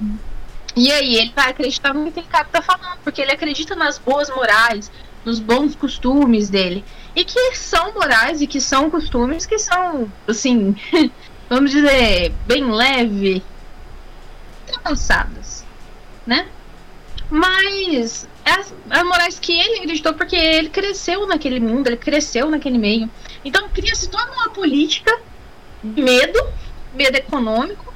[0.74, 3.99] E aí ele vai acreditar no que aquele cara tá falando, porque ele acredita nas
[3.99, 4.90] boas morais,
[5.24, 6.84] nos bons costumes dele.
[7.14, 10.74] E que são morais e que são costumes que são, assim,
[11.49, 13.42] vamos dizer, bem leve,
[14.84, 15.64] avançadas,
[16.26, 16.49] né?
[17.30, 22.78] Mas é, é morais que ele acreditou porque ele cresceu naquele mundo, ele cresceu naquele
[22.78, 23.09] meio.
[23.45, 25.16] Então cria-se toda uma política
[25.82, 26.38] de medo,
[26.95, 27.93] medo econômico,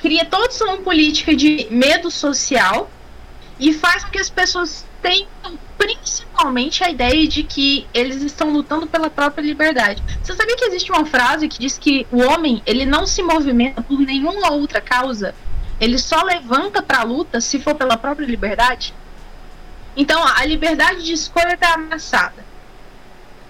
[0.00, 2.90] cria toda uma política de medo social
[3.58, 5.28] e faz com que as pessoas tenham
[5.76, 10.02] principalmente a ideia de que eles estão lutando pela própria liberdade.
[10.22, 13.82] Você sabia que existe uma frase que diz que o homem ele não se movimenta
[13.82, 15.34] por nenhuma outra causa?
[15.78, 18.94] Ele só levanta para a luta se for pela própria liberdade?
[19.96, 22.44] Então, a liberdade de escolha está ameaçada.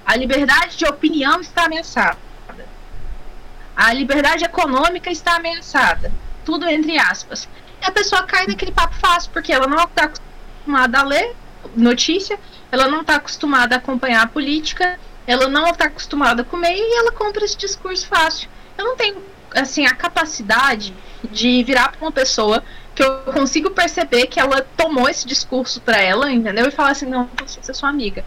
[0.06, 2.18] A liberdade de opinião está ameaçada.
[3.76, 6.12] A liberdade econômica está ameaçada.
[6.50, 7.48] Tudo entre aspas.
[7.80, 11.36] E a pessoa cai naquele papo fácil, porque ela não está acostumada a ler
[11.76, 12.40] notícia,
[12.72, 14.98] ela não está acostumada a acompanhar a política,
[15.28, 18.48] ela não está acostumada a comer e ela compra esse discurso fácil.
[18.76, 19.22] Eu não tenho
[19.54, 20.92] assim a capacidade
[21.30, 22.64] de virar para uma pessoa
[22.96, 26.66] que eu consigo perceber que ela tomou esse discurso para ela, entendeu?
[26.66, 28.24] E falar assim, não, sei ser sua amiga.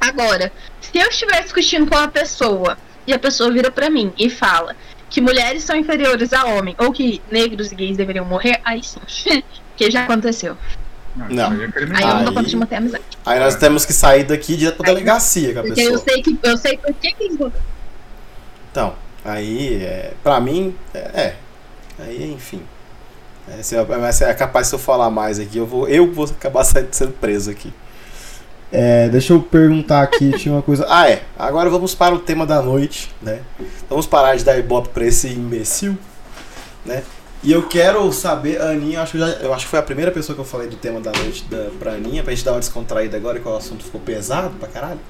[0.00, 4.30] Agora, se eu estiver discutindo com uma pessoa e a pessoa vira para mim e
[4.30, 4.74] fala
[5.08, 9.00] que mulheres são inferiores a homens ou que negros e gays deveriam morrer, aí sim,
[9.76, 10.56] que já aconteceu.
[11.16, 11.50] Não.
[11.50, 13.04] Aí, é aí eu não dou conta de manter amizade.
[13.24, 15.96] Aí nós temos que sair daqui direto pra delegacia com a Porque pessoa.
[15.96, 17.38] eu sei que eu sei por que eles
[18.70, 18.94] Então,
[19.24, 21.36] aí, é, pra mim, é, é.
[21.98, 22.62] Aí, enfim.
[23.48, 26.64] É, se, mas é capaz se eu falar mais aqui, eu vou, eu vou acabar
[26.64, 27.72] sendo preso aqui.
[28.72, 30.86] É, deixa eu perguntar aqui, tinha uma coisa.
[30.88, 31.22] Ah, é.
[31.38, 33.40] Agora vamos para o tema da noite, né?
[33.88, 35.96] Vamos parar de dar ibope pra esse imbecil,
[36.84, 37.02] né?
[37.42, 40.10] E eu quero saber, Aninha, eu acho, que já, eu acho que foi a primeira
[40.10, 42.60] pessoa que eu falei do tema da noite da, pra Aninha, pra gente dar uma
[42.60, 45.00] descontraída agora, que o assunto ficou pesado pra caralho.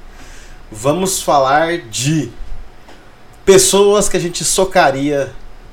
[0.70, 2.30] Vamos falar de
[3.44, 5.32] pessoas que a gente socaria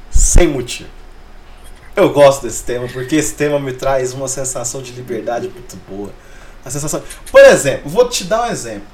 [0.09, 0.89] sem motivo.
[1.95, 6.11] Eu gosto desse tema, porque esse tema me traz uma sensação de liberdade muito boa.
[6.65, 7.01] A sensação.
[7.31, 8.87] Por exemplo, vou te dar um exemplo.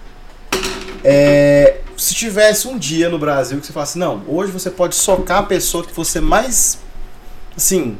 [1.04, 5.40] É, se tivesse um dia no Brasil que você falasse, não, hoje você pode socar
[5.40, 6.80] a pessoa que você mais
[7.56, 7.98] assim,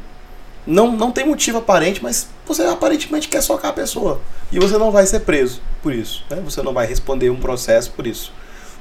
[0.66, 4.20] não, não tem motivo aparente, mas você aparentemente quer socar a pessoa.
[4.50, 6.24] E você não vai ser preso por isso.
[6.28, 6.40] Né?
[6.44, 8.32] Você não vai responder um processo por isso.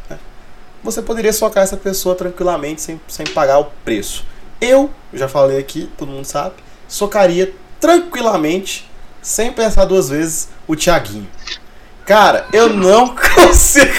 [0.09, 0.17] Né?
[0.83, 4.25] Você poderia socar essa pessoa tranquilamente sem, sem pagar o preço.
[4.59, 6.55] Eu, já falei aqui, todo mundo sabe,
[6.87, 8.88] socaria tranquilamente,
[9.21, 11.27] sem pensar duas vezes, o Tiaguinho.
[12.05, 13.93] Cara, eu não consigo.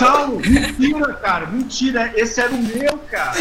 [0.00, 2.12] Não, mentira, cara, mentira.
[2.16, 3.32] Esse era o meu, cara.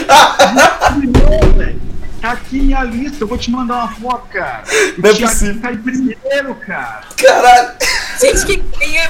[0.95, 1.81] Mentira, velho.
[2.21, 4.63] Tá aqui minha lista, eu vou te mandar uma foto, cara.
[4.97, 5.61] Não é possível.
[5.61, 7.01] Tá em primeiro, cara.
[7.15, 7.73] Caralho.
[8.19, 9.09] Gente, que quem é.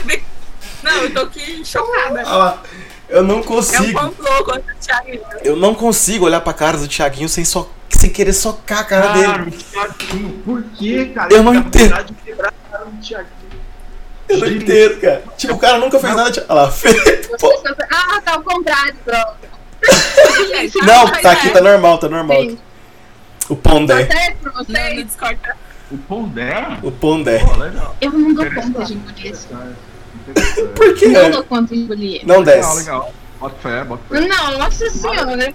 [0.84, 2.24] Não, eu tô aqui chocada.
[2.26, 2.58] Ah,
[3.10, 4.00] eu não consigo.
[4.00, 4.14] É um.
[5.44, 7.70] Eu não consigo olhar pra cara do Thiaguinho sem, so...
[7.90, 9.52] sem querer socar a cara, cara dele.
[9.52, 11.34] Thiaguinho, por que, cara?
[11.34, 12.04] Eu não entendo.
[12.04, 13.38] De quebrar a cara do Thiaguinho.
[14.30, 15.24] Eu não entendo, cara.
[15.38, 16.40] Tipo, o cara nunca fez nada de.
[16.50, 16.74] Olha lá,
[17.92, 19.48] Ah, tá ao contrário, pronto.
[20.86, 22.42] Não, tá aqui, tá normal, tá normal.
[22.42, 22.58] Sim.
[23.48, 24.06] O Pondé.
[24.06, 24.94] Tá certo pra você?
[24.94, 25.40] No Discord.
[25.92, 26.78] O Pondé?
[26.84, 27.42] O Pondé.
[28.02, 29.48] Eu não dou conta de engolir isso.
[30.76, 31.08] Por quê?
[31.08, 32.22] Não dou conta de engolir.
[32.26, 32.78] Não desce.
[32.78, 33.14] Legal, legal.
[33.40, 34.20] Bota fé, bota fé.
[34.22, 35.38] Não, nossa senhora.
[35.38, 35.54] Não.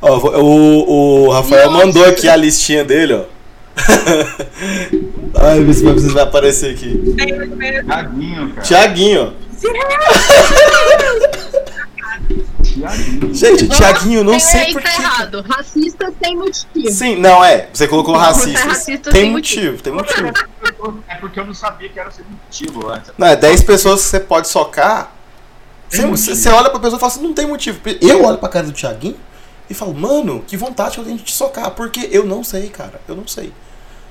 [0.00, 1.86] Ó, o, o Rafael nossa.
[1.86, 3.24] mandou aqui a listinha dele, ó.
[5.36, 7.16] Ai, ver se vai aparecer aqui.
[7.16, 8.62] Tiaguinho, cara.
[8.62, 9.34] Tiaguinho.
[12.74, 13.34] Tiaguinho.
[13.34, 15.44] Gente, o Tiaguinho, não sei por Tá errado.
[15.48, 16.90] Racista sem motivo.
[16.90, 17.68] Sim, não, é.
[17.72, 18.58] Você colocou Não, racista.
[18.58, 20.28] é racista tem sem motivo, tem motivo.
[21.08, 23.12] É porque eu não sabia que era sem motivo antes.
[23.16, 25.12] Não, é 10 pessoas que você pode socar.
[25.88, 26.36] Você, Tem você, motivo.
[26.36, 27.80] você olha pra pessoa e fala assim, não tem motivo.
[28.00, 29.16] Eu olho pra cara do Thiaguinho
[29.70, 31.70] e falo, mano, que vontade que eu tenho de te socar.
[31.70, 33.00] Porque eu não sei, cara.
[33.06, 33.52] Eu não sei.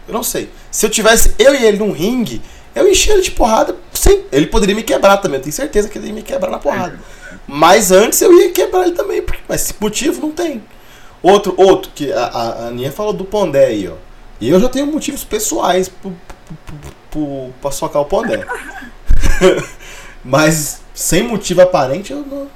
[0.08, 0.50] Eu não sei.
[0.72, 2.42] Se eu tivesse eu e ele num ringue,
[2.76, 3.76] eu enchia ele de porrada.
[3.94, 5.38] Sim, ele poderia me quebrar também.
[5.38, 7.00] Eu tenho certeza que ele ia me quebrar na porrada.
[7.48, 9.22] Mas antes eu ia quebrar ele também.
[9.22, 10.64] porque- Mas esse motivo não tem.
[11.22, 13.94] Outro, outro, que a, a, Aninha falou do Pondé aí, ó.
[14.42, 15.90] E eu já tenho motivos pessoais
[17.62, 18.46] pra socar o Pondé.
[20.24, 22.48] Mas sem motivo aparente eu não.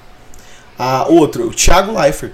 [0.77, 2.33] Ah, outro, o Thiago Leifert.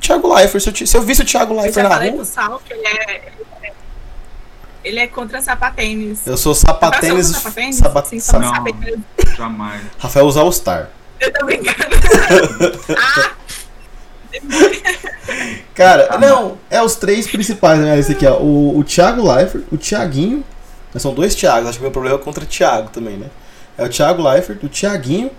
[0.00, 2.18] Thiago Leifert, se eu, se eu visse o Thiago Eu Leifert já na falei rua,
[2.18, 3.32] pro Sal que ele é.
[4.84, 6.24] Ele é contra sapatênis.
[6.26, 7.26] eu sou sapatênis.
[7.28, 7.76] sapatênis?
[7.76, 8.20] Sapa, Sim.
[9.36, 9.82] Jamais.
[9.98, 10.88] Rafael usa All Star.
[11.20, 11.96] Eu tô brincando.
[12.96, 13.30] ah,
[15.74, 17.98] Cara, Ah, não, é os três principais, né?
[17.98, 18.38] Esse aqui, ó.
[18.38, 20.44] O, o Thiago Leifert, o Thiaguinho.
[20.96, 23.26] São dois Thiagos, acho que o meu problema é contra o Thiago também, né?
[23.76, 25.30] É o Thiago Leifert, o Thiaguinho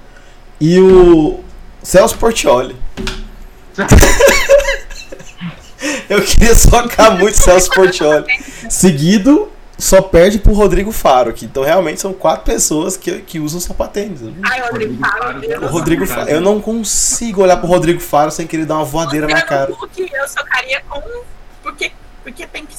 [0.61, 1.39] e o
[1.81, 2.75] Celso Portioli.
[6.09, 8.25] Eu queria socar muito Celso Portioli.
[8.69, 11.45] Seguido, só perde pro Rodrigo Faro aqui.
[11.45, 14.21] Então realmente são quatro pessoas que, que usam sapatênis.
[14.43, 15.05] ai, Rodrigo, Rodrigo.
[15.05, 15.63] Faro, Deus.
[15.63, 19.27] O Rodrigo Faro, eu não consigo olhar pro Rodrigo Faro sem querer dar uma voadeira
[19.27, 19.71] na cara.
[19.71, 21.01] Hulk eu socaria com.
[21.61, 21.91] Porque,
[22.23, 22.75] porque tem que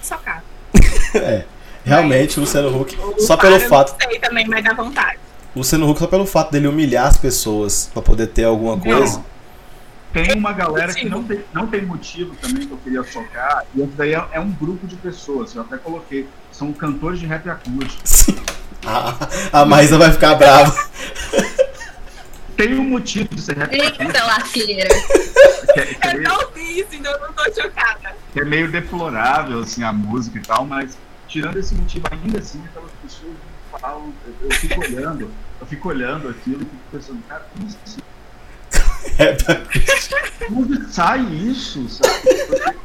[0.00, 0.42] socar.
[1.14, 1.44] É.
[1.84, 3.96] Realmente, o Luciano Huck, O só Faro pelo eu fato.
[4.00, 5.18] Não sei também, mas dá vontade.
[5.54, 9.18] O Luciano Huck, só pelo fato dele humilhar as pessoas pra poder ter alguma coisa.
[9.18, 9.31] Não.
[10.12, 13.80] Tem uma galera que não tem, não tem motivo também que eu queria socar, e
[13.80, 16.28] esse daí é, é um grupo de pessoas, eu até coloquei.
[16.50, 18.02] São cantores de rap acústico.
[18.04, 18.36] Sim.
[18.84, 20.74] A, a Maísa vai ficar brava.
[22.56, 24.88] Tem um motivo de ser rap acústico, Eita lasqueira.
[25.72, 28.14] que é, é Eu meio, não vi isso, então eu não tô chocada.
[28.36, 32.90] é meio deplorável, assim, a música e tal, mas tirando esse motivo, ainda assim, aquelas
[33.02, 33.32] pessoas
[33.72, 37.66] não falam, eu, eu fico olhando, eu fico olhando aquilo e fico pensando, cara, como
[37.66, 38.00] assim?
[39.18, 39.36] É,
[40.50, 42.76] Onde sai isso, sabe?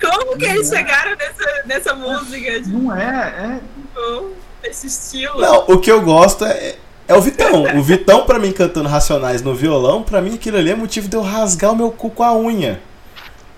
[0.00, 0.80] Como que eles Não é.
[0.80, 4.30] chegaram nessa, nessa música, Não é, é tipo,
[4.62, 5.40] esse estilo?
[5.40, 7.64] Não, o que eu gosto é, é o Vitão.
[7.78, 11.16] O Vitão, pra mim, cantando Racionais no violão, pra mim aquilo ali é motivo de
[11.16, 12.80] eu rasgar o meu cu com a unha.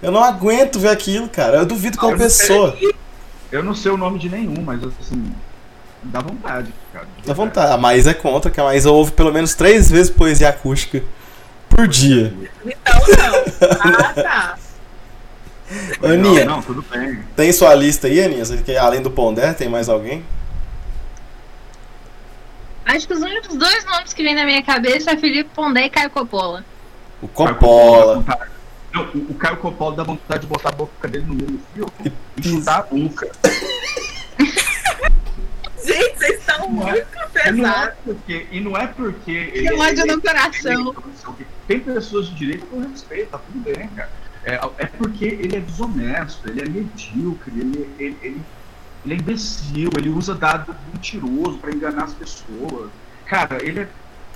[0.03, 1.59] Eu não aguento ver aquilo, cara.
[1.59, 2.77] Eu duvido que uma eu não pessoa.
[3.51, 5.33] Eu não sei o nome de nenhum, mas assim,
[6.05, 7.07] dá vontade, cara.
[7.27, 7.73] Dá vontade.
[7.73, 11.03] A Maísa é contra, que a Maísa ouve pelo menos três vezes poesia acústica
[11.69, 12.33] por dia.
[12.65, 13.69] Então não.
[13.81, 14.59] Ah, tá.
[16.03, 17.21] Aninha, Não, não, tudo bem.
[17.35, 18.45] tem sua lista aí, Aninha?
[18.45, 20.25] Você quer, além do Pondé, tem mais alguém?
[22.85, 25.91] Acho que os únicos dois nomes que vem na minha cabeça é Felipe Pondé e
[25.91, 26.65] Caio Coppola.
[27.23, 28.23] O Coppola.
[28.93, 31.93] Não, o Caio Coppola dá vontade de botar a boca dele no meio do fio
[32.39, 33.29] e chutar a boca.
[36.75, 37.07] Não é-
[37.47, 38.47] E não é porque.
[38.51, 39.45] E não é porque.
[39.47, 40.95] Que ele- ódio ele- no coração.
[41.67, 44.11] Tem pessoas de direito que eu respeito, tá tudo bem, cara.
[44.45, 48.43] É, é porque ele é desonesto, ele é medíocre, ele, ele, ele,
[49.05, 52.91] ele é imbecil, ele usa dado mentiroso pra enganar as pessoas.
[53.27, 53.89] Cara, ele é.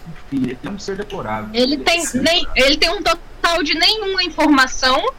[0.09, 1.51] Enfim, ele é um ser deplorável.
[1.53, 5.13] Ele tem, é nem, ele tem um total de nenhuma informação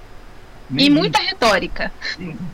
[0.72, 1.91] e muita retórica.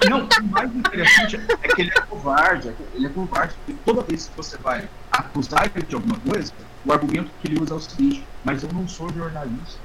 [0.10, 2.72] Não, o mais interessante é que ele é covarde.
[2.94, 3.54] Ele é covarde.
[3.66, 6.54] Porque toda vez que você vai acusar ele de alguma coisa,
[6.86, 9.80] o argumento que ele usa é o seguinte: mas eu não sou jornalista.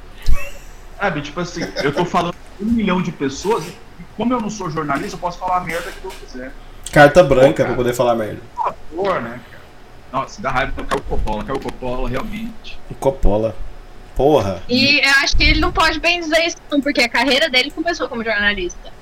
[0.98, 3.74] Sabe, tipo assim, eu tô falando com um milhão de pessoas e
[4.16, 6.52] como eu não sou jornalista, eu posso falar a merda que eu quiser.
[6.92, 8.40] Carta branca pra poder falar merda.
[8.54, 9.62] Por favor, né, cara?
[10.12, 11.44] Nossa, dá raiva do Caio Coppola.
[11.44, 12.78] Caio Coppola, realmente.
[12.90, 13.56] O Coppola.
[14.20, 14.62] Porra.
[14.68, 17.70] E eu acho que ele não pode bem dizer isso, não, porque a carreira dele
[17.70, 18.92] começou como jornalista.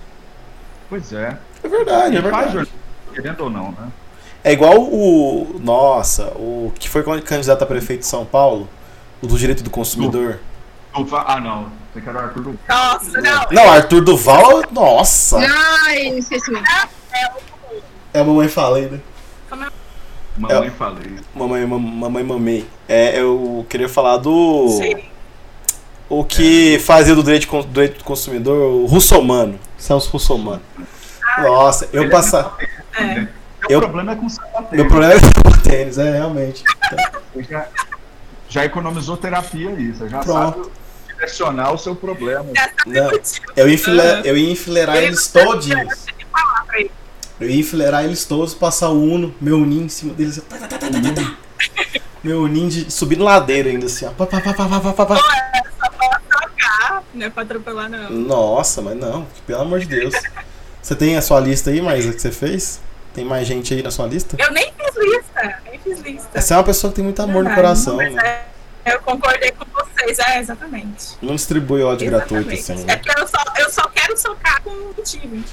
[0.89, 1.37] Pois é.
[1.61, 2.69] É verdade, é verdade.
[3.12, 3.89] querendo ou não, né?
[4.45, 5.59] É igual o.
[5.61, 8.69] Nossa, o que foi candidato a prefeito de São Paulo?
[9.21, 10.39] O do direito do consumidor.
[11.27, 11.73] Ah, não.
[11.93, 12.59] Você quer o Arthur do.
[12.69, 13.47] Nossa, não.
[13.51, 15.41] Não, Arthur Duval, nossa.
[15.41, 16.53] Ai, esqueci.
[16.55, 17.83] É o.
[18.14, 19.01] É a mamãe falei, né?
[20.39, 21.16] Mamãe falei.
[21.34, 22.66] Mamãe, mam- mamãe mamei.
[22.89, 24.68] É, eu queria falar do.
[24.68, 24.97] Sim.
[26.09, 29.59] O que fazia do direito, do direito do consumidor, o Russomano.
[29.76, 30.62] Celso Russomano.
[31.39, 32.57] Nossa, eu é passar.
[32.97, 33.14] É.
[33.14, 33.28] Meu
[33.68, 34.76] Eu- problema é com sapateiro.
[34.76, 36.62] Meu problema é o tênis, é realmente.
[37.34, 37.66] Você já,
[38.49, 40.62] já economizou terapia aí, você já Pronto.
[40.64, 40.70] sabe
[41.14, 42.47] direcionar o seu problema.
[42.86, 43.11] Não,
[43.57, 46.07] eu ia, enfile- eu ia enfileirar eles todinhos.
[47.41, 50.43] Eu ia enfileirar eles todos, passar o Uno, meu Uninho em cima deles.
[50.49, 52.01] tá, tá, tá, tá, tá, tá, tá.
[52.22, 54.11] meu ninja subindo ladeira ainda assim, ó.
[54.11, 55.14] Pá, pá, pá, pá, pá, pá, pá.
[55.14, 58.11] Não é só pra trocar, não é pra atropelar, não.
[58.11, 60.14] Nossa, mas não, pelo amor de Deus.
[60.82, 62.80] Você tem a sua lista aí, Maísa, que você fez?
[63.14, 64.36] Tem mais gente aí na sua lista?
[64.39, 66.41] Eu nem fiz lista, nem fiz lista.
[66.41, 68.43] Você é uma pessoa que tem muito amor no Verdade, coração, mas né?
[68.84, 71.16] é, eu concordei com vocês, é, exatamente.
[71.22, 72.72] Não distribui ódio gratuito Exatamente.
[72.72, 72.82] assim.
[72.82, 72.97] É né?
[72.97, 75.45] porque eu só, eu só quero socar com motivo.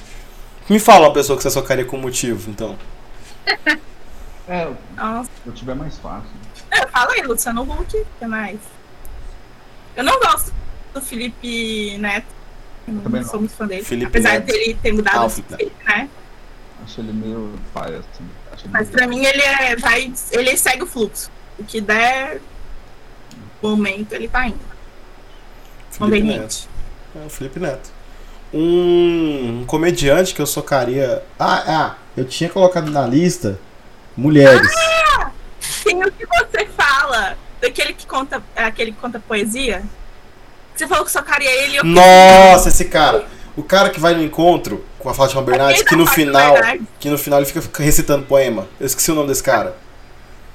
[0.70, 2.78] Me fala uma pessoa que você socaria com motivo, então.
[4.48, 5.28] É, Nossa.
[5.44, 6.30] se eu tiver mais fácil.
[6.70, 8.60] É, fala aí, Luciano Huck, o que mais?
[9.96, 10.54] Eu não gosto
[10.94, 12.28] do Felipe Neto.
[12.88, 13.28] Eu não Também não.
[13.30, 13.84] sou muito fã dele.
[13.84, 14.46] Felipe Apesar Neto.
[14.46, 16.08] dele ter mudado Ah, o Felipe né?
[16.84, 18.30] Acho ele meio pai, assim.
[18.52, 19.76] Acho Mas meio- pra mim ele é.
[19.78, 21.32] Vai, ele segue o fluxo.
[21.58, 22.40] O que der
[23.64, 24.60] momento ele tá indo.
[24.60, 24.68] Felipe
[25.90, 25.98] Neto.
[25.98, 26.70] Conveniente.
[27.16, 27.90] É o Felipe Neto.
[28.58, 31.22] Um comediante que eu socaria.
[31.38, 33.60] Ah, ah, eu tinha colocado na lista
[34.16, 34.72] mulheres.
[35.84, 38.42] Tem o que você fala, daquele que conta.
[38.56, 39.84] Aquele que conta poesia.
[40.74, 43.26] Você falou que socaria ele e eu Nossa, esse cara.
[43.58, 46.54] O cara que vai no encontro com a Fátima Bernardes, que no Fátima final.
[46.54, 46.88] Bernardes.
[47.00, 48.68] Que no final ele fica recitando poema.
[48.80, 49.76] Eu esqueci o nome desse cara.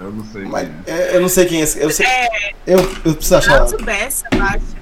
[0.00, 0.42] Eu não sei.
[0.42, 0.98] Mas quem é.
[0.98, 1.78] é, eu não sei quem é esse.
[1.78, 2.28] Eu, sei, É,
[2.66, 3.66] eu, eu preciso achar.
[3.82, 4.24] Bessa,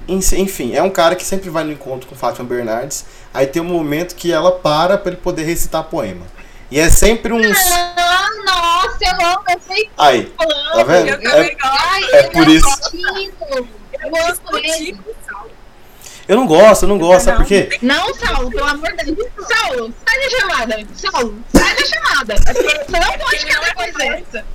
[0.07, 3.05] Enfim, é um cara que sempre vai no encontro com Fátima Bernardes.
[3.33, 6.25] Aí tem um momento que ela para pra ele poder recitar poema.
[6.71, 7.57] E é sempre uns.
[7.97, 10.25] Ah, nossa, eu amo, eu sei Aí,
[10.73, 11.09] tá vendo?
[11.09, 11.57] Eu É.
[11.61, 12.67] Ai, É por é isso.
[14.01, 14.97] Eu gosto dele.
[16.27, 17.43] eu não gosto, eu não gosto, sabe Não.
[17.43, 17.79] por quê?
[17.81, 19.27] Não, Saulo, pelo amor de Deus.
[19.47, 20.87] Saulo, sai da chamada.
[20.95, 22.35] Saulo, sai da chamada.
[22.37, 24.45] Você não pode ficar depois dessa.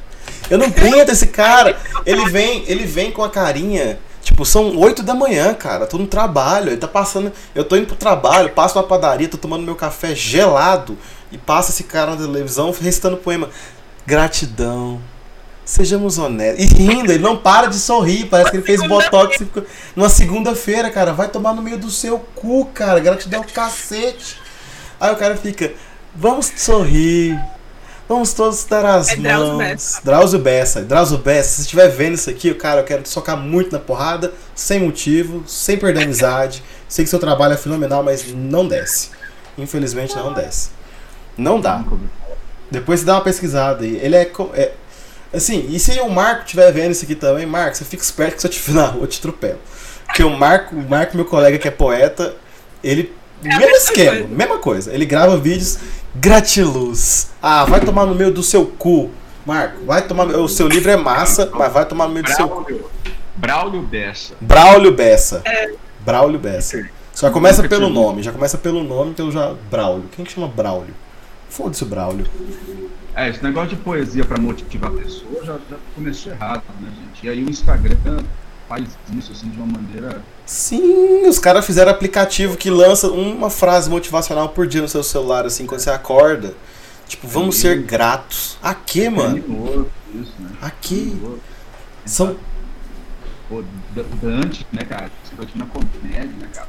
[0.51, 1.77] Eu não aguento esse cara.
[2.05, 3.99] Ele vem, ele vem com a carinha.
[4.21, 5.87] Tipo, são 8 da manhã, cara.
[5.87, 6.69] Tô no trabalho.
[6.71, 7.33] Ele tá passando.
[7.55, 10.99] Eu tô indo pro trabalho, passo na padaria, tô tomando meu café gelado.
[11.33, 13.49] E passa esse cara na televisão recitando poema.
[14.07, 15.01] Gratidão.
[15.65, 16.63] Sejamos honestos.
[16.63, 18.27] E rindo, ele não para de sorrir.
[18.27, 19.65] Parece que ele fez botox ficou-
[19.97, 21.13] numa segunda-feira, cara.
[21.15, 23.01] Vai tomar no meio do seu cu, cara.
[23.01, 24.39] Gratidão é o cacete.
[25.01, 25.73] Aí o cara fica.
[26.15, 27.39] Vamos sorrir.
[28.09, 29.59] Vamos todos dar as É Drauzio mãos.
[29.59, 30.01] Bessa.
[30.05, 30.83] Drauzio Bessa.
[30.83, 33.79] Drauzio Bessa, se você estiver vendo isso aqui, cara, eu quero te socar muito na
[33.79, 36.63] porrada, sem motivo, sem perder a amizade.
[36.89, 39.11] Sei que seu trabalho é fenomenal, mas não desce.
[39.57, 40.71] Infelizmente não desce.
[41.37, 41.83] Não dá.
[42.71, 43.97] Depois você dá uma pesquisada aí.
[43.97, 44.73] Ele é, é.
[45.33, 48.41] Assim, e se o Marco estiver vendo isso aqui também, Marco, você fica esperto que
[48.41, 49.59] se eu te na rua, eu te atropelo.
[50.07, 52.35] Porque o Marco, o Marco, meu colega que é poeta,
[52.83, 53.13] ele.
[53.43, 54.29] É mesmo esquema, coisa.
[54.29, 54.95] mesma coisa.
[54.95, 55.79] Ele grava vídeos
[56.15, 57.31] gratiluz.
[57.43, 59.11] Ah, vai tomar no meio do seu cu.
[59.45, 60.27] Marco, vai tomar.
[60.27, 62.65] O seu livro é massa, mas vai tomar no meio do seu cu.
[62.65, 62.91] Braulio,
[63.37, 64.35] Braulio Bessa.
[64.41, 65.43] Braulio Bessa.
[65.45, 65.73] É.
[66.01, 66.89] Braulio Bessa.
[67.13, 69.55] Só começa pelo nome, já começa pelo nome, pelo já.
[69.71, 70.09] Braulio.
[70.15, 70.95] Quem que chama Braulio?
[71.49, 72.27] Foda-se o Braulio.
[73.15, 77.27] É, esse negócio de poesia pra motivar a pessoa já, já começou errado, né, gente?
[77.27, 78.25] E aí o Instagram
[78.69, 80.21] faz isso, assim, de uma maneira...
[80.47, 85.47] Sim, os caras fizeram aplicativo que lança uma frase motivacional por dia no seu celular,
[85.47, 86.55] assim, quando você acorda.
[87.09, 88.59] Tipo, vamos ser gratos.
[88.63, 89.41] A quê, mano?
[89.43, 90.51] criminoso Isso, né?
[90.61, 91.13] A quê?
[92.05, 92.37] São.
[93.49, 93.63] Pô,
[93.95, 95.11] Da- Dante, né, cara?
[95.25, 96.69] Escrotinho na comédia, né, cara?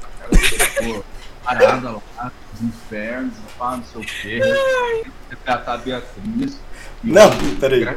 [0.84, 1.04] Pô,
[1.44, 5.04] parada lá, os infernos, pá, não sei o quê.
[5.30, 6.58] Retratar a Beatriz.
[7.04, 7.88] Não, peraí.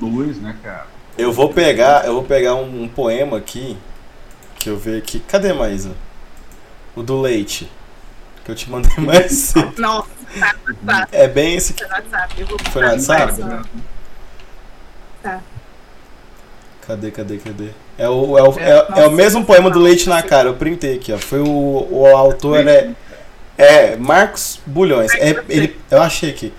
[0.00, 0.86] Luz, né, cara?
[1.18, 3.76] Eu vou pegar, eu vou pegar um, um poema aqui.
[4.60, 5.20] Que eu ver aqui.
[5.20, 5.96] Cadê, Maísa?
[6.94, 7.68] O do leite.
[8.44, 9.72] Que eu te mandei mais cedo.
[9.78, 10.08] Nossa,
[10.38, 11.16] tá no WhatsApp.
[11.16, 11.82] É bem esse aqui.
[11.82, 12.46] Tá no WhatsApp.
[12.70, 13.32] Foi no WhatsApp?
[13.32, 13.62] Instagram.
[15.22, 15.40] Tá.
[16.86, 17.68] Cadê, cadê, cadê?
[17.96, 20.48] É o, é o, é, é o mesmo poema do leite na cara.
[20.48, 21.18] Eu printei aqui, ó.
[21.18, 22.94] Foi o, o autor é.
[23.56, 25.12] É, Marcos Bulhões.
[25.14, 26.52] É, ele, eu achei aqui.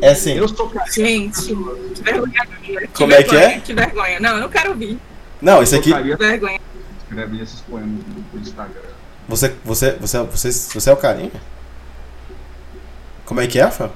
[0.00, 0.34] É assim.
[0.34, 0.90] Eu sou cara.
[0.90, 1.54] Gente,
[1.94, 2.46] que vergonha.
[2.60, 3.60] Que Como é que vergonha, é?
[3.60, 4.20] Que vergonha.
[4.20, 4.98] Não, eu não quero ouvir.
[5.40, 5.92] Não, esse aqui.
[5.92, 6.60] Que vergonha.
[7.14, 8.00] Escreve esses poemas
[8.32, 8.80] no Instagram.
[9.28, 11.30] Você, você, você, você, você é o carinha?
[13.24, 13.90] Como é que é, Fã?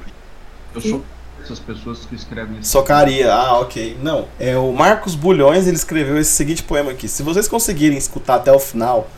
[0.75, 1.05] Eu sou
[1.43, 3.33] essas pessoas que escrevem esses Socaria.
[3.33, 3.99] Ah, ok.
[4.01, 7.09] Não, é o Marcos Bulhões, ele escreveu esse seguinte poema aqui.
[7.09, 9.11] Se vocês conseguirem escutar até o final,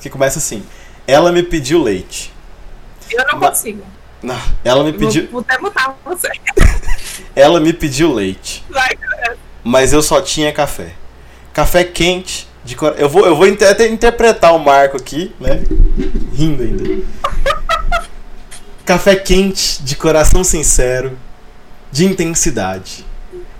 [0.00, 0.64] que começa assim:
[1.06, 2.32] Ela me pediu leite.
[3.10, 3.50] Eu não Vai.
[3.50, 3.84] consigo.
[4.22, 6.28] Não, ela me Eu pediu, Vou, vou até mutar você.
[7.36, 8.96] ela me pediu leite, Vai,
[9.62, 10.94] mas eu só tinha café.
[11.52, 12.94] Café quente de cor...
[12.96, 15.62] Eu vou, eu vou inter- até interpretar o Marco aqui, né?
[16.34, 17.04] Rindo ainda.
[18.84, 21.16] Café quente de coração sincero,
[21.90, 23.04] de intensidade.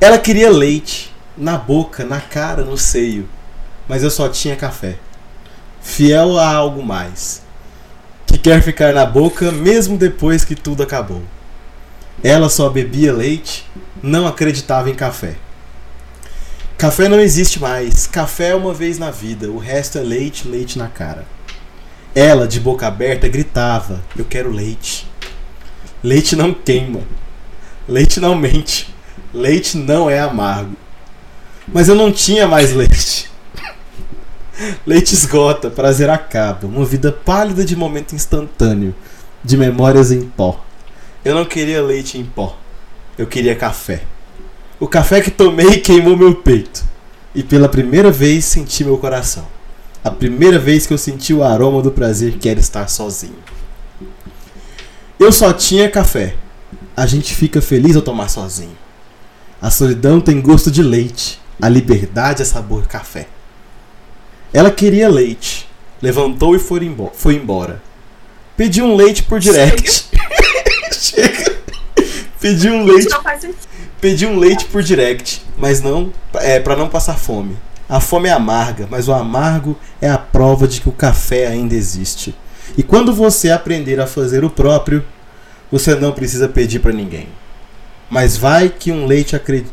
[0.00, 3.28] Ela queria leite na boca, na cara, no seio,
[3.88, 4.96] mas eu só tinha café.
[5.80, 7.42] Fiel a algo mais,
[8.26, 11.22] que quer ficar na boca mesmo depois que tudo acabou.
[12.22, 13.66] Ela só bebia leite,
[14.02, 15.36] não acreditava em café.
[16.77, 18.07] Café não existe mais.
[18.07, 19.51] Café é uma vez na vida.
[19.51, 21.25] O resto é leite, leite na cara.
[22.14, 25.09] Ela, de boca aberta, gritava: Eu quero leite.
[26.03, 27.01] Leite não queima.
[27.89, 28.93] Leite não mente.
[29.33, 30.77] Leite não é amargo.
[31.66, 33.31] Mas eu não tinha mais leite.
[34.87, 36.66] Leite esgota, prazer acaba.
[36.66, 38.95] Uma vida pálida de momento instantâneo,
[39.43, 40.62] de memórias em pó.
[41.25, 42.57] Eu não queria leite em pó.
[43.16, 44.03] Eu queria café.
[44.85, 46.85] O café que tomei queimou meu peito.
[47.35, 49.47] E pela primeira vez senti meu coração.
[50.05, 53.39] A primeira vez que eu senti o aroma do prazer que era estar sozinho.
[55.18, 56.37] Eu só tinha café.
[56.95, 58.76] A gente fica feliz ao tomar sozinho.
[59.59, 61.41] A solidão tem gosto de leite.
[61.62, 63.26] A liberdade é sabor café.
[64.53, 65.66] Ela queria leite.
[66.03, 67.82] Levantou e foi embora.
[68.55, 70.11] Pediu um leite por direct.
[70.93, 71.57] Chega.
[72.39, 73.09] Pediu um leite.
[74.05, 77.57] Pediu um leite por direct, mas não é para não passar fome.
[77.88, 81.74] A fome é amarga, mas o amargo é a prova de que o café ainda
[81.74, 82.34] existe.
[82.76, 85.02] E quando você aprender a fazer o próprio,
[85.72, 87.28] você não precisa pedir para ninguém.
[88.11, 89.72] Mas vai que um leite acredite,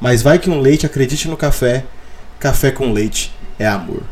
[0.00, 1.84] mas vai que um leite acredite no café.
[2.40, 4.02] Café com leite é amor.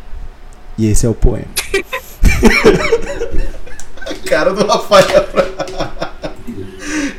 [0.78, 1.48] E esse é o poema.
[4.26, 5.26] cara do Rafael.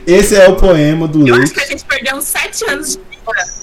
[0.05, 3.01] Esse é o poema do Eu acho que a gente perdeu uns sete anos de
[3.09, 3.61] vida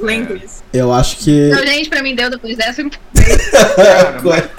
[0.00, 0.62] lendo isso.
[0.72, 1.48] Eu acho que.
[1.50, 2.82] Não, gente, pra mim deu depois dessa.
[3.76, 4.50] Cara, mas,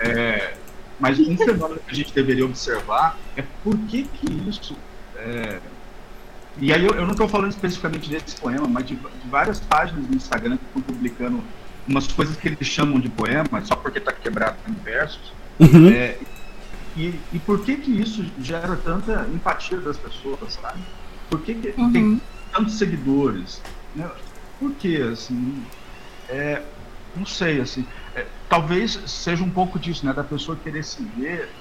[0.00, 0.54] é,
[0.98, 4.76] mas um fenômeno que a gente deveria observar é por que que isso.
[5.16, 5.58] é,
[6.58, 10.06] e aí eu, eu não estou falando especificamente desse poema, mas de, de várias páginas
[10.08, 11.42] no Instagram que estão publicando
[11.88, 15.32] umas coisas que eles chamam de poema, só porque está quebrado em versos.
[15.58, 15.88] Uhum.
[15.88, 16.16] É,
[16.94, 20.86] e, e por que que isso gera tanta empatia das pessoas, sabe?
[21.28, 21.92] Por que, que Uhum.
[21.92, 23.68] tem tantos seguidores?
[23.94, 24.08] Né?
[24.58, 25.72] Por que, assim?
[26.28, 26.74] É,
[27.14, 27.88] não sei, assim.
[28.14, 30.12] é, talvez seja um pouco disso, né?
[30.14, 31.60] Da pessoa querer se ver.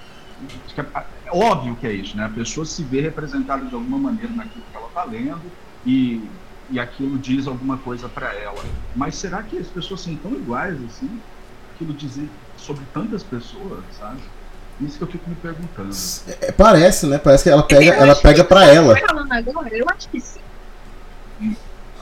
[0.78, 2.26] É, é óbvio que é isso, né?
[2.26, 6.80] A pessoa se vê representada de alguma maneira naquilo que ela está lendo e, e
[6.80, 8.70] aquilo diz alguma coisa para ela.
[8.94, 11.24] Mas será que as pessoas são tão iguais assim?
[11.68, 14.24] Aquilo dizer sobre tantas pessoas, sabe?
[14.82, 15.96] Isso que eu fico me perguntando.
[16.42, 17.18] É, parece, né?
[17.20, 18.98] Parece que ela pega, Eu ela pega que pra você ela.
[18.98, 20.40] falando agora, eu acho que sim.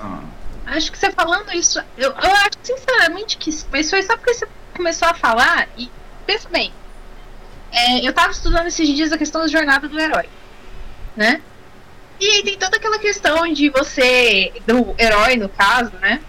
[0.02, 0.20] Ah,
[0.68, 4.34] Acho que você falando isso, eu, eu acho sinceramente que sim, mas foi só porque
[4.36, 5.90] você começou a falar e
[6.28, 6.72] pensa bem.
[7.72, 10.30] é, eu tava estudando esses dias a questão da jornada do herói,
[11.18, 11.42] né?
[12.20, 16.22] E aí tem toda aquela questão de você, do herói no caso, né?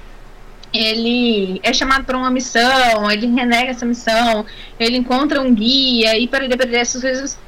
[0.72, 4.46] Ele é chamado para uma missão, ele renega essa missão,
[4.78, 7.38] ele encontra um guia e para ele essas coisas.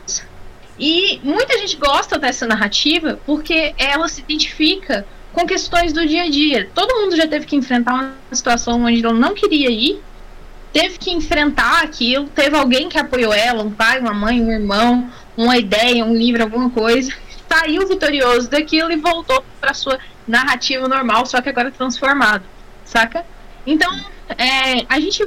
[0.78, 6.30] E muita gente gosta dessa narrativa porque ela se identifica com questões do dia a
[6.30, 6.68] dia.
[6.74, 10.02] Todo mundo já teve que enfrentar uma situação onde ele não queria ir,
[10.72, 15.10] teve que enfrentar aquilo, teve alguém que apoiou ela, um pai, uma mãe, um irmão,
[15.36, 17.12] uma ideia, um livro, alguma coisa,
[17.48, 22.44] saiu vitorioso daquilo e voltou para sua narrativa normal, só que agora transformado,
[22.92, 23.24] saca?
[23.66, 23.90] Então,
[24.28, 25.26] é, a gente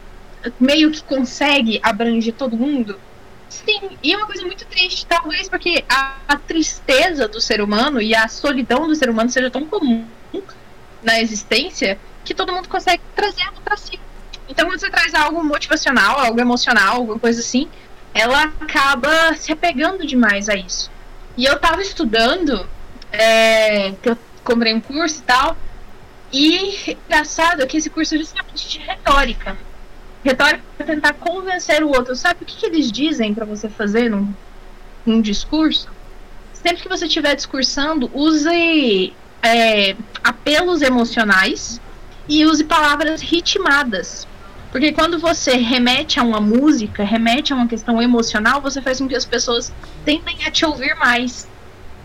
[0.59, 2.99] meio que consegue abranger todo mundo.
[3.49, 8.01] Sim, e é uma coisa muito triste, talvez porque a, a tristeza do ser humano
[8.01, 10.05] e a solidão do ser humano seja tão comum
[11.01, 13.99] na existência que todo mundo consegue trazer ela pra si.
[14.49, 17.69] Então, quando você traz algo motivacional, algo emocional, alguma coisa assim,
[18.13, 20.91] ela acaba se apegando demais a isso.
[21.37, 22.67] E eu tava estudando,
[23.11, 25.57] é, que eu comprei um curso e tal,
[26.35, 29.57] e engraçado é que esse curso é justamente de retórica.
[30.21, 32.13] Retórica é tentar convencer o outro.
[32.13, 34.33] Sabe o que, que eles dizem para você fazer num,
[35.05, 35.89] num discurso?
[36.51, 41.79] Sempre que você estiver discursando, use é, apelos emocionais
[42.27, 44.27] e use palavras ritmadas.
[44.73, 49.07] Porque quando você remete a uma música, remete a uma questão emocional, você faz com
[49.07, 49.71] que as pessoas
[50.03, 51.47] tendem a te ouvir mais,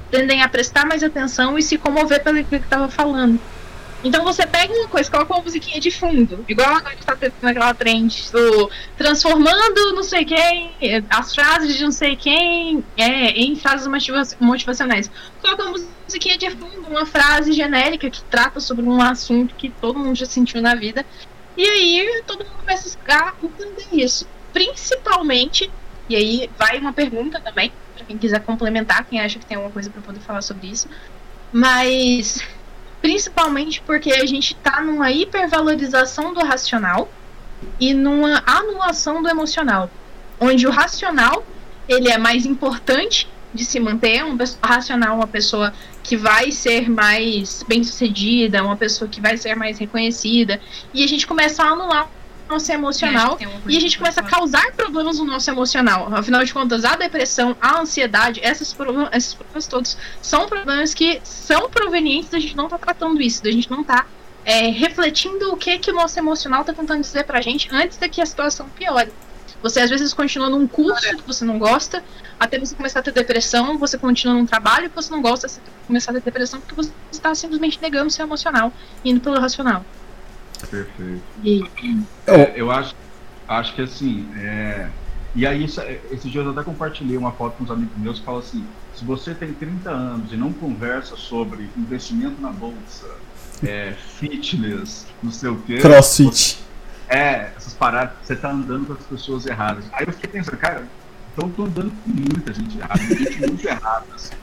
[0.09, 3.41] tendem a prestar mais atenção e se comover pelo que estava falando.
[4.03, 7.35] Então você pega uma coisa, coloca uma musiquinha de fundo, igual agora que tá tendo
[7.43, 10.73] naquela trend do transformando não sei quem,
[11.11, 15.11] as frases de não sei quem é, em frases motiva motivacionais.
[15.43, 19.99] Coloca uma musiquinha de fundo, uma frase genérica que trata sobre um assunto que todo
[19.99, 21.05] mundo já sentiu na vida.
[21.57, 24.27] E aí todo mundo começa a entender isso.
[24.53, 25.71] Principalmente,
[26.09, 29.73] e aí vai uma pergunta também, para quem quiser complementar, quem acha que tem alguma
[29.73, 30.89] coisa para poder falar sobre isso.
[31.53, 32.43] Mas
[33.01, 37.11] principalmente porque a gente está numa hipervalorização do racional
[37.79, 39.91] e numa anulação do emocional,
[40.39, 41.45] onde o racional
[41.89, 45.73] ele é mais importante de se manter, pessoa racional, uma pessoa
[46.03, 50.61] que vai ser mais bem sucedida, uma pessoa que vai ser mais reconhecida,
[50.95, 52.09] e a gente começa a anular
[52.51, 56.13] nosso emocional e a gente começa a causar problemas no nosso emocional.
[56.13, 61.21] Afinal de contas, a depressão, a ansiedade, esses problemas, esses problemas todos são problemas que
[61.23, 64.07] são provenientes da gente não estar tá tratando isso, da gente não estar tá,
[64.45, 68.09] é, refletindo o que, que o nosso emocional está tentando dizer pra gente antes de
[68.09, 69.13] que a situação piore.
[69.63, 72.03] Você às vezes continua num curso que você não gosta,
[72.39, 75.61] até você começar a ter depressão, você continua num trabalho que você não gosta, você
[75.87, 78.73] começar a ter depressão porque você está simplesmente negando seu emocional,
[79.05, 79.85] indo pelo racional.
[80.67, 81.23] Perfeito.
[81.45, 81.65] E...
[82.27, 82.95] É, eu acho,
[83.49, 84.89] acho que assim, é...
[85.35, 88.41] e aí esses dias eu até compartilhei uma foto com uns amigos meus que falam
[88.41, 93.09] assim, se você tem 30 anos e não conversa sobre investimento na bolsa,
[93.63, 95.79] é, fitness, não sei o quê.
[95.79, 96.59] Crossfit.
[97.09, 99.85] É, essas paradas, você tá andando com as pessoas erradas.
[99.93, 100.87] Aí eu fiquei pensando, cara,
[101.33, 104.07] então eu tô andando com muita gente errada, gente muito errada.
[104.15, 104.35] Assim.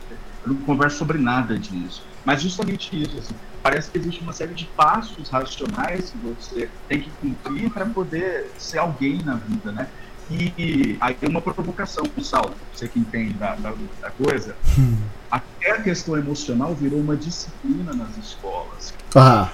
[0.47, 2.01] Eu não converso sobre nada disso.
[2.23, 7.01] Mas justamente isso, assim, parece que existe uma série de passos racionais que você tem
[7.01, 9.89] que cumprir para poder ser alguém na vida, né?
[10.29, 14.97] E aí uma provocação, Sal, você que entende da, da, da coisa, hum.
[15.31, 18.93] até a questão emocional virou uma disciplina nas escolas.
[19.15, 19.49] Ah.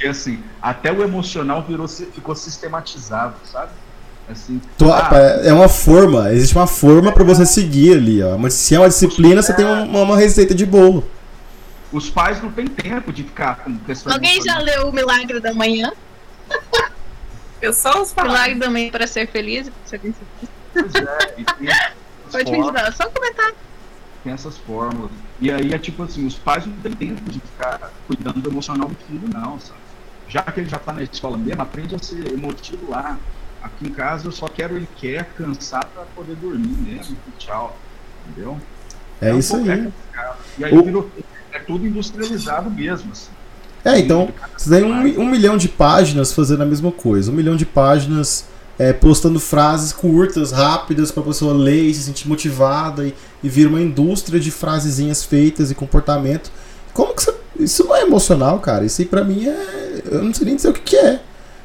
[0.00, 3.72] E assim, até o emocional virou, ficou sistematizado, sabe?
[4.28, 4.60] Assim,
[4.90, 5.10] ah,
[5.44, 8.38] é uma forma, existe uma forma para você seguir ali, ó.
[8.38, 11.04] Mas se é uma disciplina, você tem uma, uma, receita de bolo.
[11.92, 14.14] Os pais não têm tempo de ficar com pessoas.
[14.14, 15.92] Alguém já leu o Milagre da Manhã?
[17.60, 19.70] Eu sou os Milagre da Manhã para ser feliz.
[19.90, 21.68] Pois é, e tem
[22.32, 23.52] Pode me ajudar, só comentar.
[24.24, 25.10] Tem essas fórmulas.
[25.40, 28.88] E aí é tipo assim, os pais não têm tempo de ficar cuidando do emocional
[28.88, 29.78] do filho, não, sabe?
[30.28, 33.18] Já que ele já tá na escola mesmo, aprende a ser emotivo lá.
[33.64, 37.16] Aqui em casa eu só quero ele quer cansar para poder dormir mesmo.
[37.38, 37.74] Tchau.
[38.28, 38.58] Entendeu?
[39.22, 39.90] É, é isso aí.
[40.58, 40.84] E aí o...
[40.84, 41.10] virou,
[41.50, 43.10] é tudo industrializado mesmo.
[43.10, 43.30] Assim.
[43.82, 47.30] É, então, você tem um, um, milhão de páginas fazendo a mesma coisa.
[47.30, 48.46] Um milhão de páginas
[48.78, 53.48] é, postando frases curtas, rápidas, para a pessoa ler e se sentir motivada e, e
[53.48, 56.52] vir uma indústria de frasezinhas feitas e comportamento.
[56.92, 57.34] Como que você.
[57.58, 58.84] Isso não é emocional, cara.
[58.84, 60.02] Isso aí pra mim é.
[60.04, 61.22] Eu não sei nem dizer o que, que é.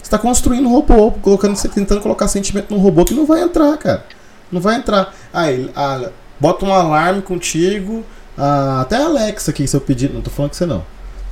[0.10, 3.78] Você tá construindo um robô, colocando, tentando colocar sentimento num robô que não vai entrar,
[3.78, 4.03] cara.
[4.51, 5.14] Não vai entrar.
[5.32, 8.03] Aí, ah, bota um alarme contigo.
[8.36, 10.12] Ah, até a Alexa aqui, se eu pedir.
[10.12, 10.84] Não tô falando que você não.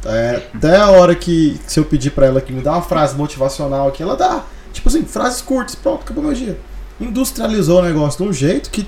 [0.06, 3.16] É, até a hora que se eu pedir pra ela que me dá uma frase
[3.16, 4.44] motivacional aqui, ela dá.
[4.72, 6.60] Tipo assim, frases curtas, pronto, acabou meu dia.
[7.02, 8.88] Industrializou o negócio de um jeito que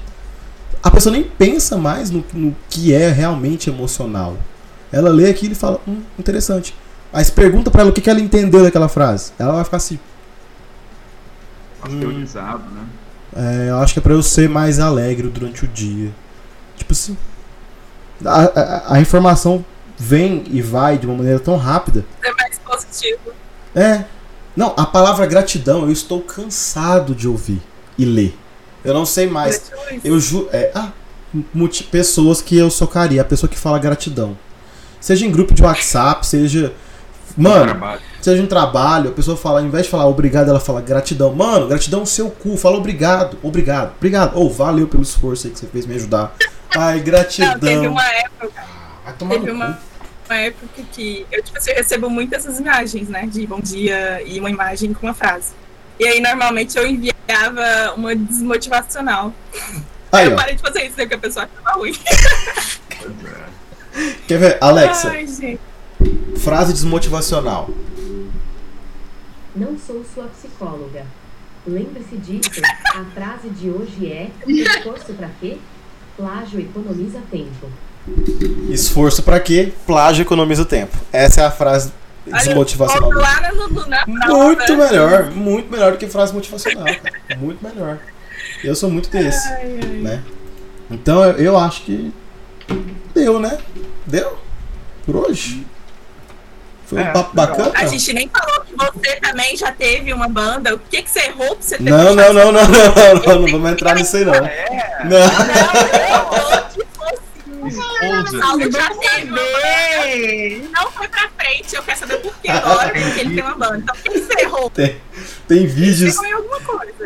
[0.84, 4.38] a pessoa nem pensa mais no, no que é realmente emocional.
[4.92, 6.76] Ela lê aquilo e fala, hum, interessante.
[7.12, 9.32] Aí você pergunta pra ela o que, que ela entendeu daquela frase.
[9.40, 10.00] Ela vai ficar assim.
[11.82, 12.86] Pasteurizado, hum, né?
[13.36, 16.12] É, eu acho que é pra eu ser mais alegre durante o dia.
[16.76, 17.18] Tipo assim.
[18.26, 19.64] A, a, a informação
[19.98, 22.06] vem e vai de uma maneira tão rápida.
[22.24, 23.34] É mais positivo.
[23.76, 24.06] É.
[24.56, 27.62] Não, a palavra gratidão eu estou cansado de ouvir
[27.98, 28.38] e ler.
[28.84, 29.72] Eu não sei mais.
[30.04, 30.50] Eu juro.
[30.52, 30.92] É, ah,
[31.92, 33.22] pessoas que eu socaria.
[33.22, 34.38] A pessoa que fala gratidão.
[35.00, 36.74] Seja em grupo de WhatsApp, seja.
[37.40, 41.34] Mano, seja em trabalho, a pessoa fala, ao invés de falar obrigado, ela fala gratidão.
[41.34, 44.36] Mano, gratidão seu cu, fala obrigado, obrigado, obrigado.
[44.36, 46.36] Ou oh, valeu pelo esforço aí que você fez me ajudar.
[46.76, 47.54] Ai, gratidão.
[47.54, 48.64] Não, teve uma época.
[49.06, 49.80] Ah, teve uma,
[50.26, 53.26] uma época que eu, tipo assim, eu recebo muitas essas imagens, né?
[53.26, 55.54] De bom dia e uma imagem com uma frase.
[55.98, 59.34] E aí, normalmente, eu enviava uma desmotivacional.
[60.12, 61.04] Aí, eu parei de fazer isso, né?
[61.04, 61.94] Porque a pessoa achava ruim.
[64.28, 64.58] Quer ver?
[64.60, 65.10] Alexa.
[65.10, 65.26] Ai,
[66.38, 67.70] frase desmotivacional.
[69.56, 71.06] Não sou sua psicóloga.
[71.68, 72.62] Lembre-se disso.
[72.96, 75.58] A frase de hoje é: esforço para quê?
[76.16, 77.70] Plágio economiza tempo.
[78.70, 79.72] Esforço para quê?
[79.86, 80.98] Plágio economiza tempo.
[81.12, 81.92] Essa é a frase
[82.26, 83.12] desmotivacional.
[84.08, 86.86] muito melhor, muito melhor do que frase motivacional.
[86.86, 87.40] Cara.
[87.40, 88.00] Muito melhor.
[88.64, 89.90] Eu sou muito desse, ai, ai.
[90.00, 90.24] né?
[90.90, 92.12] Então eu, eu acho que
[93.14, 93.58] deu, né?
[94.06, 94.38] Deu?
[95.06, 95.66] Por hoje?
[96.90, 97.72] Foi é, um papo bacana?
[97.76, 100.74] A gente nem falou que você também já teve uma banda.
[100.74, 103.42] O que, que você errou pra você ter Não, não, não, não, não, não, não,
[103.42, 104.34] não, vamos entrar nisso aí, não.
[104.34, 105.06] É.
[105.06, 105.20] Não.
[107.60, 108.72] Não, Esposa.
[108.72, 110.68] já teve.
[110.72, 111.76] Não foi pra frente.
[111.76, 113.78] Eu quero saber por que agora, porque ele tem uma banda.
[113.78, 114.70] Então, o que você errou?
[114.72, 114.98] Tem,
[115.48, 116.16] tem vídeos.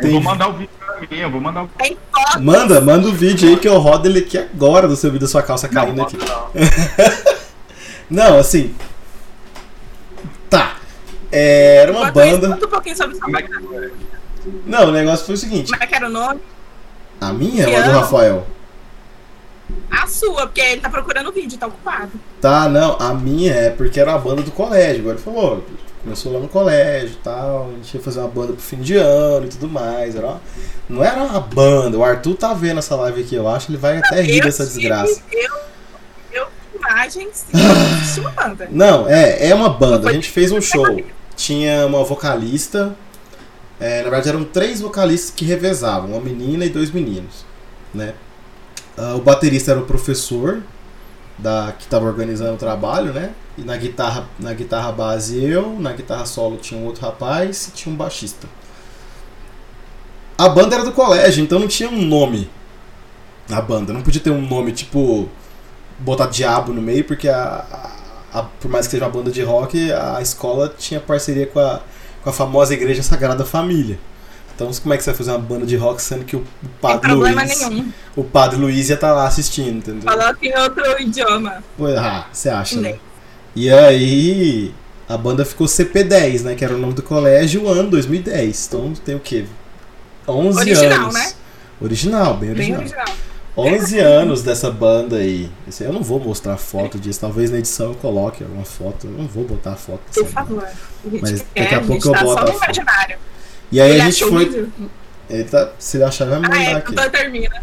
[0.00, 0.12] Tem...
[0.12, 2.40] Vou mandar o vídeo pra mim, eu vou mandar o Tem fotos.
[2.40, 5.30] Manda, manda o vídeo aí que eu rodo ele aqui agora do seu vídeo da
[5.30, 6.16] sua calça caindo aqui.
[6.16, 6.50] Não.
[8.08, 8.74] não, assim.
[10.58, 10.76] Tá.
[11.32, 12.48] Era uma Enquanto banda.
[12.50, 13.60] Conta um pouquinho sobre sua banda.
[14.66, 15.70] Não, o negócio foi o seguinte.
[15.72, 16.40] Como é que era o nome?
[17.20, 18.46] A minha ou a do Rafael?
[19.90, 22.10] A sua, porque ele tá procurando o vídeo, tá ocupado.
[22.40, 25.00] Tá, não, a minha é porque era a banda do colégio.
[25.00, 25.64] Agora ele falou,
[26.02, 28.94] começou lá no colégio e tal, a gente ia fazer uma banda pro fim de
[28.96, 30.14] ano e tudo mais.
[30.14, 30.40] Era uma,
[30.88, 33.96] não era uma banda, o Arthur tá vendo essa live aqui, eu acho, ele vai
[33.98, 35.22] até rir Eu dessa tive- desgraça.
[35.32, 35.54] Eu
[36.88, 38.68] imagens e uma banda.
[38.70, 40.10] Não, é, é uma banda.
[40.10, 41.02] A gente fez um show.
[41.36, 42.94] Tinha uma vocalista.
[43.80, 47.44] é, na verdade, eram três vocalistas que revezavam, uma menina e dois meninos.
[47.92, 48.14] Né?
[48.96, 50.62] Ah, o baterista era o professor
[51.38, 53.32] da, que estava organizando o trabalho, né?
[53.58, 57.70] E na guitarra, na guitarra base eu, na guitarra solo tinha um outro rapaz e
[57.72, 58.48] tinha um baixista.
[60.36, 62.50] A banda era do colégio, então não tinha um nome.
[63.50, 65.28] A banda não podia ter um nome tipo
[66.04, 67.64] botar diabo no meio, porque a,
[68.32, 71.58] a- a- por mais que seja uma banda de rock, a escola tinha parceria com
[71.60, 71.80] a,
[72.22, 73.98] com a famosa Igreja Sagrada Família.
[74.54, 76.44] Então como é que você vai fazer uma banda de rock sendo que o,
[76.80, 77.58] padre problema Luiz.
[77.60, 77.92] nenhum.
[78.14, 80.02] O padre Luiz ia estar lá assistindo, entendeu?
[80.08, 81.64] Coloca em outro idioma.
[81.98, 82.94] Ah, você acha, né?
[83.56, 84.72] E aí
[85.08, 86.54] a banda ficou CP10, né?
[86.54, 88.66] Que era o nome do colégio, ano 2010.
[88.68, 89.44] Então tem o quê?
[90.28, 91.14] 11 Original, anos.
[91.14, 91.32] né?
[91.80, 93.04] Original, bem Bem original.
[93.56, 93.82] Original.
[93.84, 95.50] 11 anos dessa banda aí.
[95.80, 97.20] Eu não vou mostrar foto disso.
[97.20, 99.06] Talvez na edição eu coloque alguma foto.
[99.06, 100.64] Eu não vou botar a foto dessa Por favor.
[100.64, 100.72] A
[101.22, 102.64] Mas quer, daqui a pouco eu tá boto só a foto.
[102.64, 103.16] imaginário.
[103.72, 104.44] E aí Ele a gente foi.
[104.44, 104.72] vídeo?
[105.30, 107.10] Ele tá, se ele achar, vai me Ah, mandar é, aqui.
[107.10, 107.62] termina.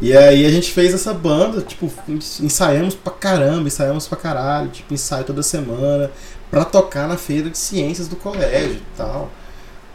[0.00, 1.90] E aí a gente fez essa banda, tipo,
[2.40, 6.10] ensaiamos pra caramba, ensaiamos pra caralho, tipo, ensaio toda semana,
[6.50, 9.30] pra tocar na feira de ciências do colégio e tal.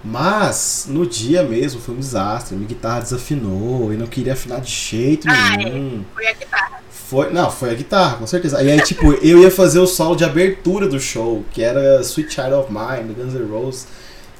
[0.05, 2.55] Mas, no dia mesmo, foi um desastre.
[2.55, 6.05] Minha guitarra desafinou e não queria afinar de jeito Ah, nenhum.
[6.13, 6.83] Foi a guitarra.
[6.91, 8.61] Foi, não, foi a guitarra, com certeza.
[8.61, 12.35] E aí, tipo, eu ia fazer o solo de abertura do show, que era Sweet
[12.35, 13.87] Child of Mine, do Guns N' Roses.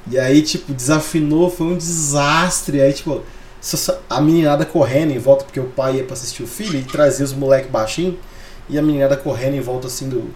[0.08, 2.80] E aí, tipo, desafinou, foi um desastre.
[2.80, 3.22] Aí, tipo,
[4.08, 7.24] a meninada correndo em volta, porque o pai ia pra assistir o filho e trazia
[7.24, 8.14] os moleques baixinhos.
[8.68, 10.30] E a meninada correndo em volta, assim, do,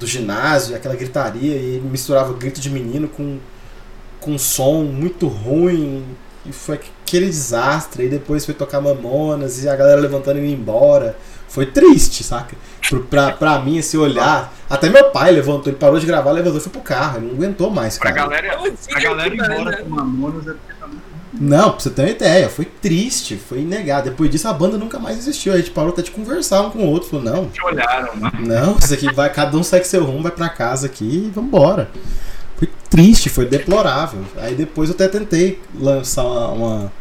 [0.00, 1.56] do ginásio, aquela gritaria.
[1.56, 3.38] E misturava grito de menino com,
[4.22, 6.04] com som muito ruim.
[6.46, 8.04] E foi aquele desastre.
[8.04, 11.16] Aí depois foi tocar Mamonas e a galera levantando e indo embora.
[11.48, 12.56] Foi triste, saca?
[13.10, 14.52] Pra, pra mim, esse olhar.
[14.68, 17.18] Até meu pai levantou, ele parou de gravar, levantou e foi pro carro.
[17.18, 18.28] Ele não aguentou mais, Pra cara.
[18.28, 19.76] galera, Eu pra galera ir embora banda.
[19.82, 21.02] com Mamonas é porque tá muito
[21.34, 24.08] Não, pra você ter uma ideia, foi triste, foi negado.
[24.10, 25.52] Depois disso a banda nunca mais existiu.
[25.52, 27.10] A gente parou até de conversar um com o outro.
[27.10, 28.40] Falou, não, te olharam, mano.
[28.40, 31.90] não, isso aqui vai, cada um segue seu rumo, vai pra casa aqui e vambora.
[32.62, 34.24] Foi triste, foi deplorável.
[34.36, 36.92] Aí depois eu até tentei lançar uma, uma,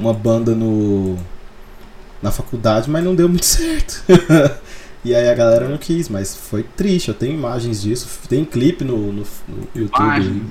[0.00, 1.16] uma banda no
[2.20, 4.02] na faculdade, mas não deu muito certo.
[5.04, 7.08] e aí a galera não quis, mas foi triste.
[7.08, 10.02] Eu tenho imagens disso, tem clipe no, no, no YouTube.
[10.02, 10.42] Imagens.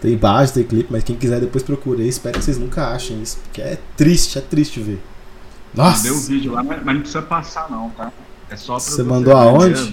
[0.00, 2.08] Tem imagem, tem clipe, mas quem quiser depois procure aí.
[2.08, 5.00] Espero que vocês nunca achem isso, porque é triste, é triste ver.
[5.74, 6.04] Nossa!
[6.04, 8.12] Deu o vídeo lá, mas, não precisa passar não, tá?
[8.48, 9.92] É só pra Você mandou aonde?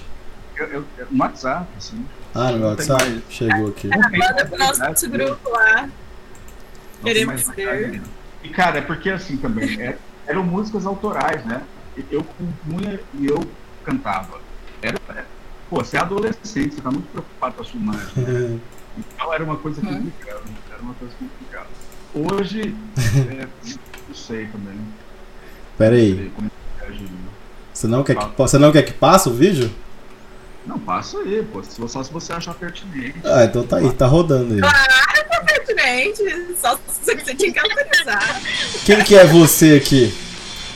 [0.56, 2.04] eu, eu- no WhatsApp, assim.
[2.34, 3.04] Ah, no meu WhatsApp?
[3.10, 3.22] mais.
[3.28, 3.88] Chegou aqui.
[3.88, 5.88] Manda pro mais, nosso grupo lá.
[7.02, 8.00] Queremos ver.
[8.42, 9.96] E cara, é porque assim também, é-
[10.26, 11.62] eram músicas autorais, né?
[12.10, 13.44] Eu compunha e eu
[13.84, 14.40] cantava.
[14.80, 15.24] Era, é,
[15.68, 18.08] pô, você é adolescente, você tá muito preocupado com a sua imagem.
[18.16, 18.58] né?
[18.96, 19.94] Então era uma coisa Uhum.
[19.94, 20.40] complicada.
[20.72, 21.66] Era uma coisa complicada.
[22.14, 22.74] Hoje,
[23.30, 23.46] é,
[24.08, 24.78] não sei também.
[25.76, 26.16] Pera Não aí.
[26.16, 26.50] sei como é
[26.80, 27.08] que agiria.
[27.72, 29.70] Você não, quer que, você não quer que passe o vídeo?
[30.66, 31.62] Não, passa aí, pô.
[31.88, 33.16] Só se você achar pertinente.
[33.24, 34.60] Ah, então tá aí, tá rodando aí.
[34.60, 36.56] Claro que é pertinente.
[36.60, 38.40] Só se você tinha que autorizar.
[38.84, 40.14] Quem que é você aqui?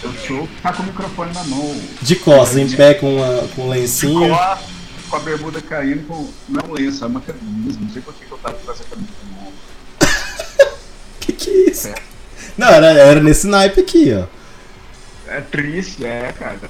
[0.03, 1.81] Eu sou tá com o microfone na mão.
[2.03, 4.37] De costas, em pé com, uma, com lencinho.
[4.37, 7.79] Com, com a bermuda caindo, com, não é um lenço, é uma camisa.
[7.81, 9.53] Não sei por que eu tava com essa camisa na mão.
[11.21, 11.89] Que que é isso?
[12.57, 14.27] Não, era, era nesse naipe aqui, ó.
[15.27, 16.61] É triste, é, cara.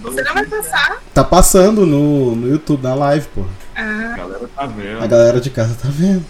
[0.00, 1.02] Você não vai passar.
[1.14, 3.44] Tá passando no, no YouTube, na live, pô.
[3.76, 5.02] Ah, A galera tá vendo.
[5.02, 6.24] A galera de casa tá vendo.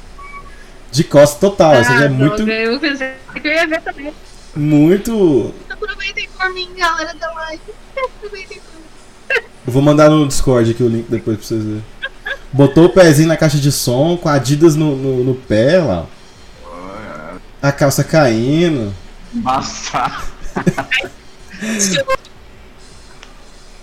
[0.90, 4.12] De costas total, é Ah, muito, droga, Eu pensei que eu ia ver também.
[4.54, 5.54] muito.
[5.70, 7.62] Aproveitem por mim, galera da live.
[7.96, 9.42] Aproveitem por mim.
[9.66, 11.84] Eu vou mandar no Discord aqui o link depois pra vocês verem.
[12.52, 16.06] Botou o pezinho na caixa de som, com a Adidas no, no, no pé lá.
[17.62, 18.92] A calça caindo.
[19.34, 20.24] Embaçado.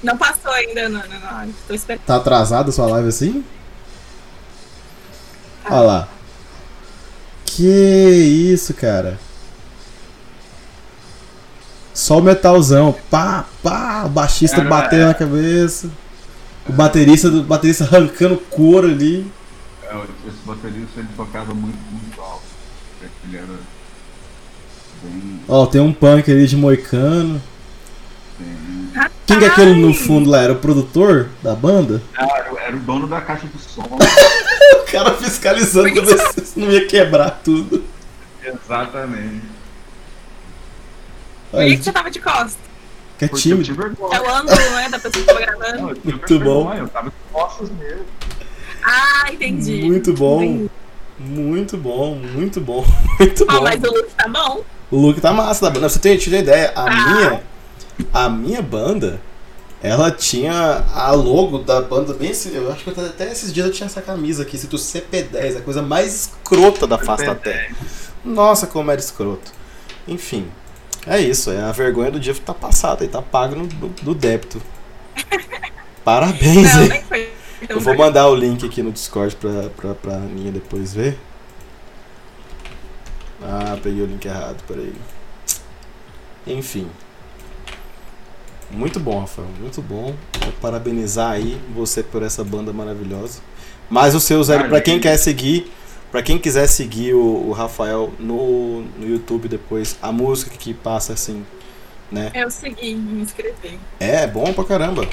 [0.04, 1.54] Não passou ainda, não, não, não.
[1.68, 2.02] Tô esperando.
[2.06, 3.44] Tá atrasada a sua live assim?
[5.66, 6.08] Olha lá.
[7.46, 7.64] Que
[8.54, 9.20] isso, cara.
[11.94, 12.96] Só o metalzão.
[13.10, 14.04] Pá, pá.
[14.06, 15.90] O baixista Era- batendo na cabeça.
[16.68, 19.30] O baterista, o baterista arrancando couro ali.
[19.84, 19.96] É,
[20.28, 22.44] Esse baterista ele tocava muito, muito alto.
[23.26, 23.46] Ele era
[25.04, 25.40] bem.
[25.48, 27.42] Ó, tem um punk ali de moicano.
[29.04, 30.42] Bem Quem que é aquele no fundo lá?
[30.42, 32.02] Era o produtor da banda?
[32.18, 33.84] Ah, era, era o dono da caixa de som.
[34.82, 37.84] o cara fiscalizando pra ver se não ia quebrar tudo.
[38.44, 39.42] Exatamente.
[41.52, 42.58] Por que você tava de costas?
[43.18, 43.72] Que é tímido.
[44.14, 45.78] É o ângulo, né, da pessoa que tava gravando.
[45.78, 46.64] Não, Muito bom.
[46.66, 48.06] vergonha, Eu tava de costas mesmo.
[48.84, 49.82] Ah, entendi.
[49.84, 50.42] Muito bom.
[50.42, 50.70] Entendi.
[51.20, 52.86] Muito bom, muito bom,
[53.20, 53.62] muito Ó, bom.
[53.64, 54.64] mas o look tá bom.
[54.90, 55.82] O look tá massa da banda.
[55.82, 56.72] Pra Você tem tido ideia?
[56.74, 57.14] A Ah.
[57.14, 57.44] minha.
[58.14, 59.20] A minha banda.
[59.82, 62.54] Ela tinha a logo da banda bem assim.
[62.56, 65.82] Eu acho que até- esses dias eu tinha essa camisa aqui, escrito CP10, a coisa
[65.82, 67.76] mais escrota da face da terra.
[68.26, 69.52] Nossa, como era escroto.
[70.08, 70.48] Enfim.
[71.08, 73.94] É isso, é a vergonha do dia que tá passada e tá pago no, no-
[74.04, 74.62] no débito.
[76.04, 77.30] Parabéns, Não, hein?
[77.70, 81.18] Eu vou mandar o link aqui no Discord pra, pra, pra Aninha depois ver.
[83.42, 84.94] Ah, peguei o link errado, peraí.
[86.46, 86.90] Enfim.
[88.72, 90.14] Muito bom, Rafael, muito bom.
[90.42, 93.42] Vou parabenizar aí você por essa banda maravilhosa.
[93.90, 95.72] Mas o seu Zé, pra quem quer seguir,
[96.12, 101.14] pra quem quiser seguir o, o Rafael no, no YouTube depois, a música que passa
[101.14, 101.44] assim,
[102.12, 102.32] né?
[102.36, 103.80] Eu segui, me inscrevi.
[104.00, 105.08] É bom pra caramba.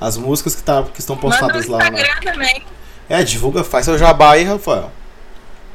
[0.00, 1.78] As músicas que, tá, que estão Manda no postadas lá.
[1.78, 2.00] né?
[2.00, 2.62] Instagram também.
[3.08, 4.92] É, divulga, faz seu jabá aí, Rafael.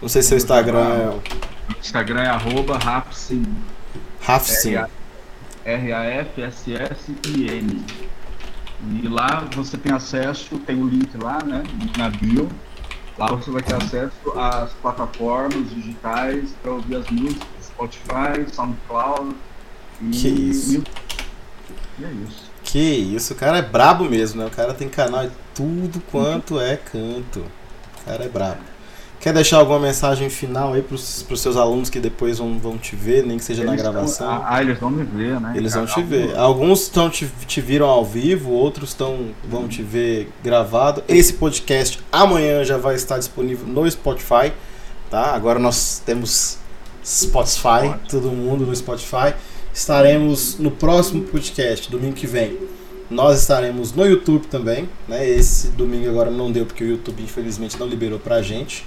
[0.02, 3.44] Não sei se seu Instagram é o O Instagram é arroba Rapsin.
[4.22, 4.76] Rafsim.
[5.66, 6.62] R-A-F-S-S-I-N.
[9.04, 11.64] E lá você tem acesso, tem o link lá, né?
[11.98, 12.50] Na bio.
[13.18, 19.36] Lá você vai ter acesso às plataformas digitais para ouvir as músicas, Spotify, SoundCloud.
[20.02, 20.84] E Que isso.
[22.00, 22.50] E é isso.
[22.64, 24.48] Que isso, o cara é brabo mesmo, né?
[24.48, 27.42] O cara tem canal de tudo quanto é canto.
[28.02, 28.70] O cara é brabo.
[29.22, 32.95] Quer deixar alguma mensagem final aí pros, pros seus alunos que depois vão, vão te
[32.95, 34.27] ver, nem que seja na Eles tão- gravação?
[34.30, 35.53] ah, ah, eles vão me ver, né?
[35.56, 36.35] Eles vão te ver.
[36.35, 41.03] Alguns tão te, te viram ao vivo, outros tão, vão te ver gravado.
[41.07, 44.52] Esse podcast amanhã já vai estar disponível no Spotify,
[45.11, 45.35] tá?
[45.35, 46.57] Agora nós temos
[47.06, 49.35] Spotify, todo mundo no Spotify.
[49.72, 52.57] Estaremos no próximo podcast, domingo que vem.
[53.10, 55.30] Nós estaremos no YouTube também, né?
[55.30, 58.85] Esse domingo agora não deu porque o YouTube infelizmente não liberou pra gente.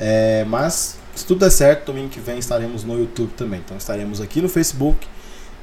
[0.00, 3.60] É, mas se tudo der certo, domingo que vem estaremos no YouTube também.
[3.60, 5.06] Então estaremos aqui no Facebook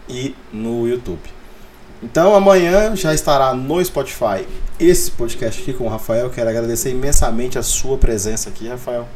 [0.08, 1.20] e no YouTube.
[2.04, 4.48] Então amanhã já estará no Spotify
[4.80, 6.30] esse podcast aqui com o Rafael.
[6.30, 9.08] Quero agradecer imensamente a sua presença aqui, Rafael.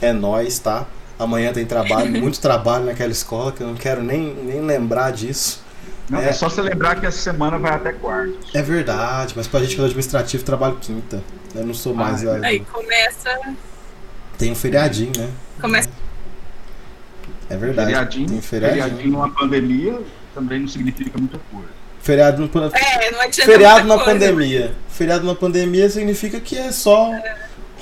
[0.00, 0.86] É nóis, tá?
[1.18, 5.62] Amanhã tem trabalho, muito trabalho naquela escola que eu não quero nem, nem lembrar disso.
[6.08, 6.28] Não, É.
[6.28, 6.32] é.
[6.32, 8.32] só você lembrar que essa semana vai até quarta.
[8.52, 11.22] É verdade, mas pra gente que é administrativo, trabalho quinta.
[11.54, 12.24] Eu não sou mais.
[12.26, 13.30] Ah, Aí começa.
[14.38, 15.30] Tem um feriadinho, né?
[15.60, 15.88] começa
[17.48, 17.88] É verdade.
[17.88, 18.82] Feriadinho, Tem feriadinho.
[18.84, 20.00] feriadinho numa pandemia
[20.34, 21.68] também não significa muita coisa.
[22.00, 23.50] Feriado no, É, não adianta.
[23.50, 24.10] Feriado na coisa.
[24.12, 24.74] pandemia.
[24.90, 27.10] Feriado na pandemia significa que é só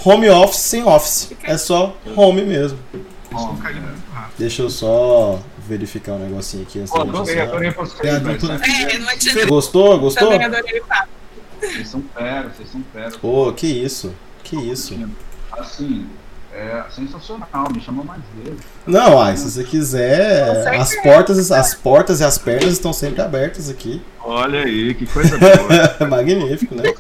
[0.05, 1.33] home office sem office.
[1.43, 2.79] É só home mesmo.
[3.33, 4.35] Rápido.
[4.39, 8.93] Deixa eu só verificar um negocinho aqui antes gente adorei, adorei pandemia.
[8.93, 9.47] É, não adianta.
[9.47, 9.99] Gostou?
[9.99, 10.31] Gostou?
[10.31, 11.09] Também adorei o papo.
[11.61, 13.11] Vocês são fera, vocês são fera.
[13.20, 14.12] Pô, que isso.
[14.45, 14.99] Que isso.
[15.53, 16.07] Assim,
[16.55, 18.61] é sensacional, me chamou mais vezes.
[18.87, 23.70] Não, ai, se você quiser, as portas, as portas e as pernas estão sempre abertas
[23.70, 24.03] aqui.
[24.23, 26.07] Olha aí, que coisa boa.
[26.09, 26.93] Magnífico, né?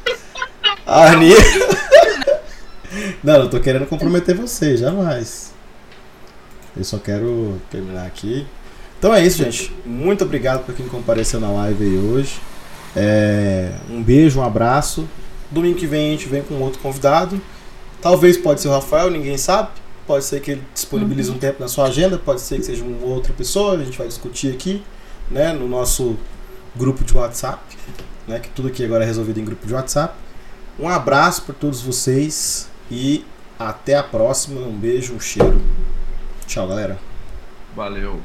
[0.86, 1.30] A Ani...
[3.22, 5.52] Não, eu tô querendo comprometer você, jamais.
[6.76, 8.46] Eu só quero terminar aqui.
[8.98, 9.74] Então é isso, gente.
[9.84, 12.40] Muito obrigado por quem compareceu na live aí hoje.
[12.96, 15.08] É, um beijo, um abraço.
[15.50, 17.40] Domingo que vem a gente vem com outro convidado.
[18.02, 19.70] Talvez pode ser o Rafael, ninguém sabe.
[20.06, 23.06] Pode ser que ele disponibilize um tempo na sua agenda, pode ser que seja uma
[23.06, 24.82] outra pessoa, a gente vai discutir aqui,
[25.30, 26.18] né, no nosso
[26.74, 27.62] grupo de WhatsApp,
[28.26, 30.14] né, que tudo aqui agora é resolvido em grupo de WhatsApp.
[30.78, 33.24] Um abraço para todos vocês e
[33.58, 34.60] até a próxima.
[34.60, 35.62] Um beijo, um cheiro.
[36.46, 36.98] Tchau, galera.
[37.76, 38.20] Valeu.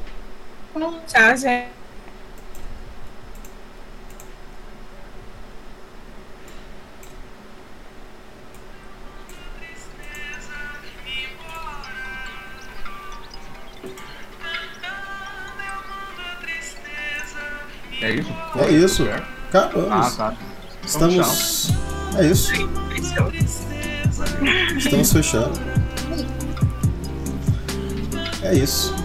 [1.08, 1.77] Tchau, gente.
[18.02, 18.34] É isso?
[18.60, 19.06] É isso.
[19.06, 19.28] Certo?
[19.52, 20.34] Tá Ah, tá.
[20.86, 21.72] Estamos.
[22.18, 22.52] É isso.
[24.78, 25.60] Estamos fechando.
[28.41, 28.95] É isso.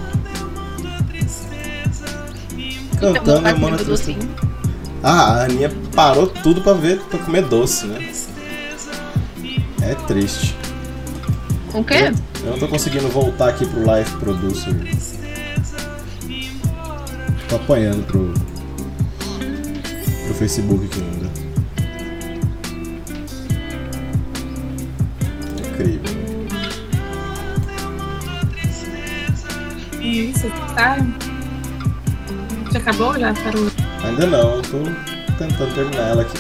[3.01, 4.19] Cantando a Mona Tristeza.
[5.03, 8.13] Ah, a Aninha parou tudo pra ver, pra comer doce, né?
[9.83, 10.57] É triste.
[11.75, 12.13] O quê?
[12.45, 14.75] Eu não tô conseguindo voltar aqui pro Live Producer.
[17.49, 18.52] Tô apanhando pro.
[20.25, 21.31] Pro Facebook aqui ainda.
[25.69, 26.23] Incrível.
[30.01, 30.97] E isso, tá?
[32.73, 33.19] Já acabou?
[33.19, 33.71] Já parou?
[34.05, 34.79] Ainda não, eu tô
[35.39, 36.39] tentando terminar ela aqui.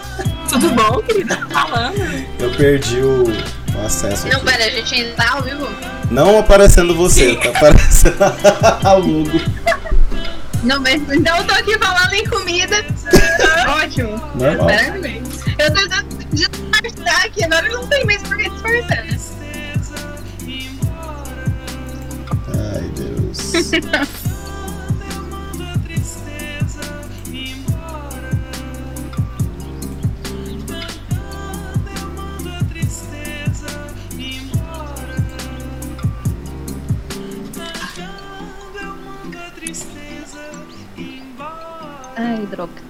[0.48, 1.36] Tudo bom, querida?
[1.36, 1.96] Tá falando.
[2.38, 4.26] Eu perdi o, o acesso.
[4.28, 4.46] Não, aqui.
[4.46, 5.68] pera, a gente ainda tá ao vivo?
[6.10, 8.22] Não aparecendo você, tá aparecendo
[8.84, 9.40] a logo.
[10.62, 12.76] Não, mas então eu tô aqui falando em comida.
[13.82, 14.16] Ótimo.
[14.34, 14.66] Normal.
[14.66, 15.46] Parabéns.
[15.58, 19.04] Eu tô tentando disfarçar aqui, agora não tem mais por que disfarçar.
[22.74, 24.16] Ai, Deus.
[42.26, 42.85] Ai, droga.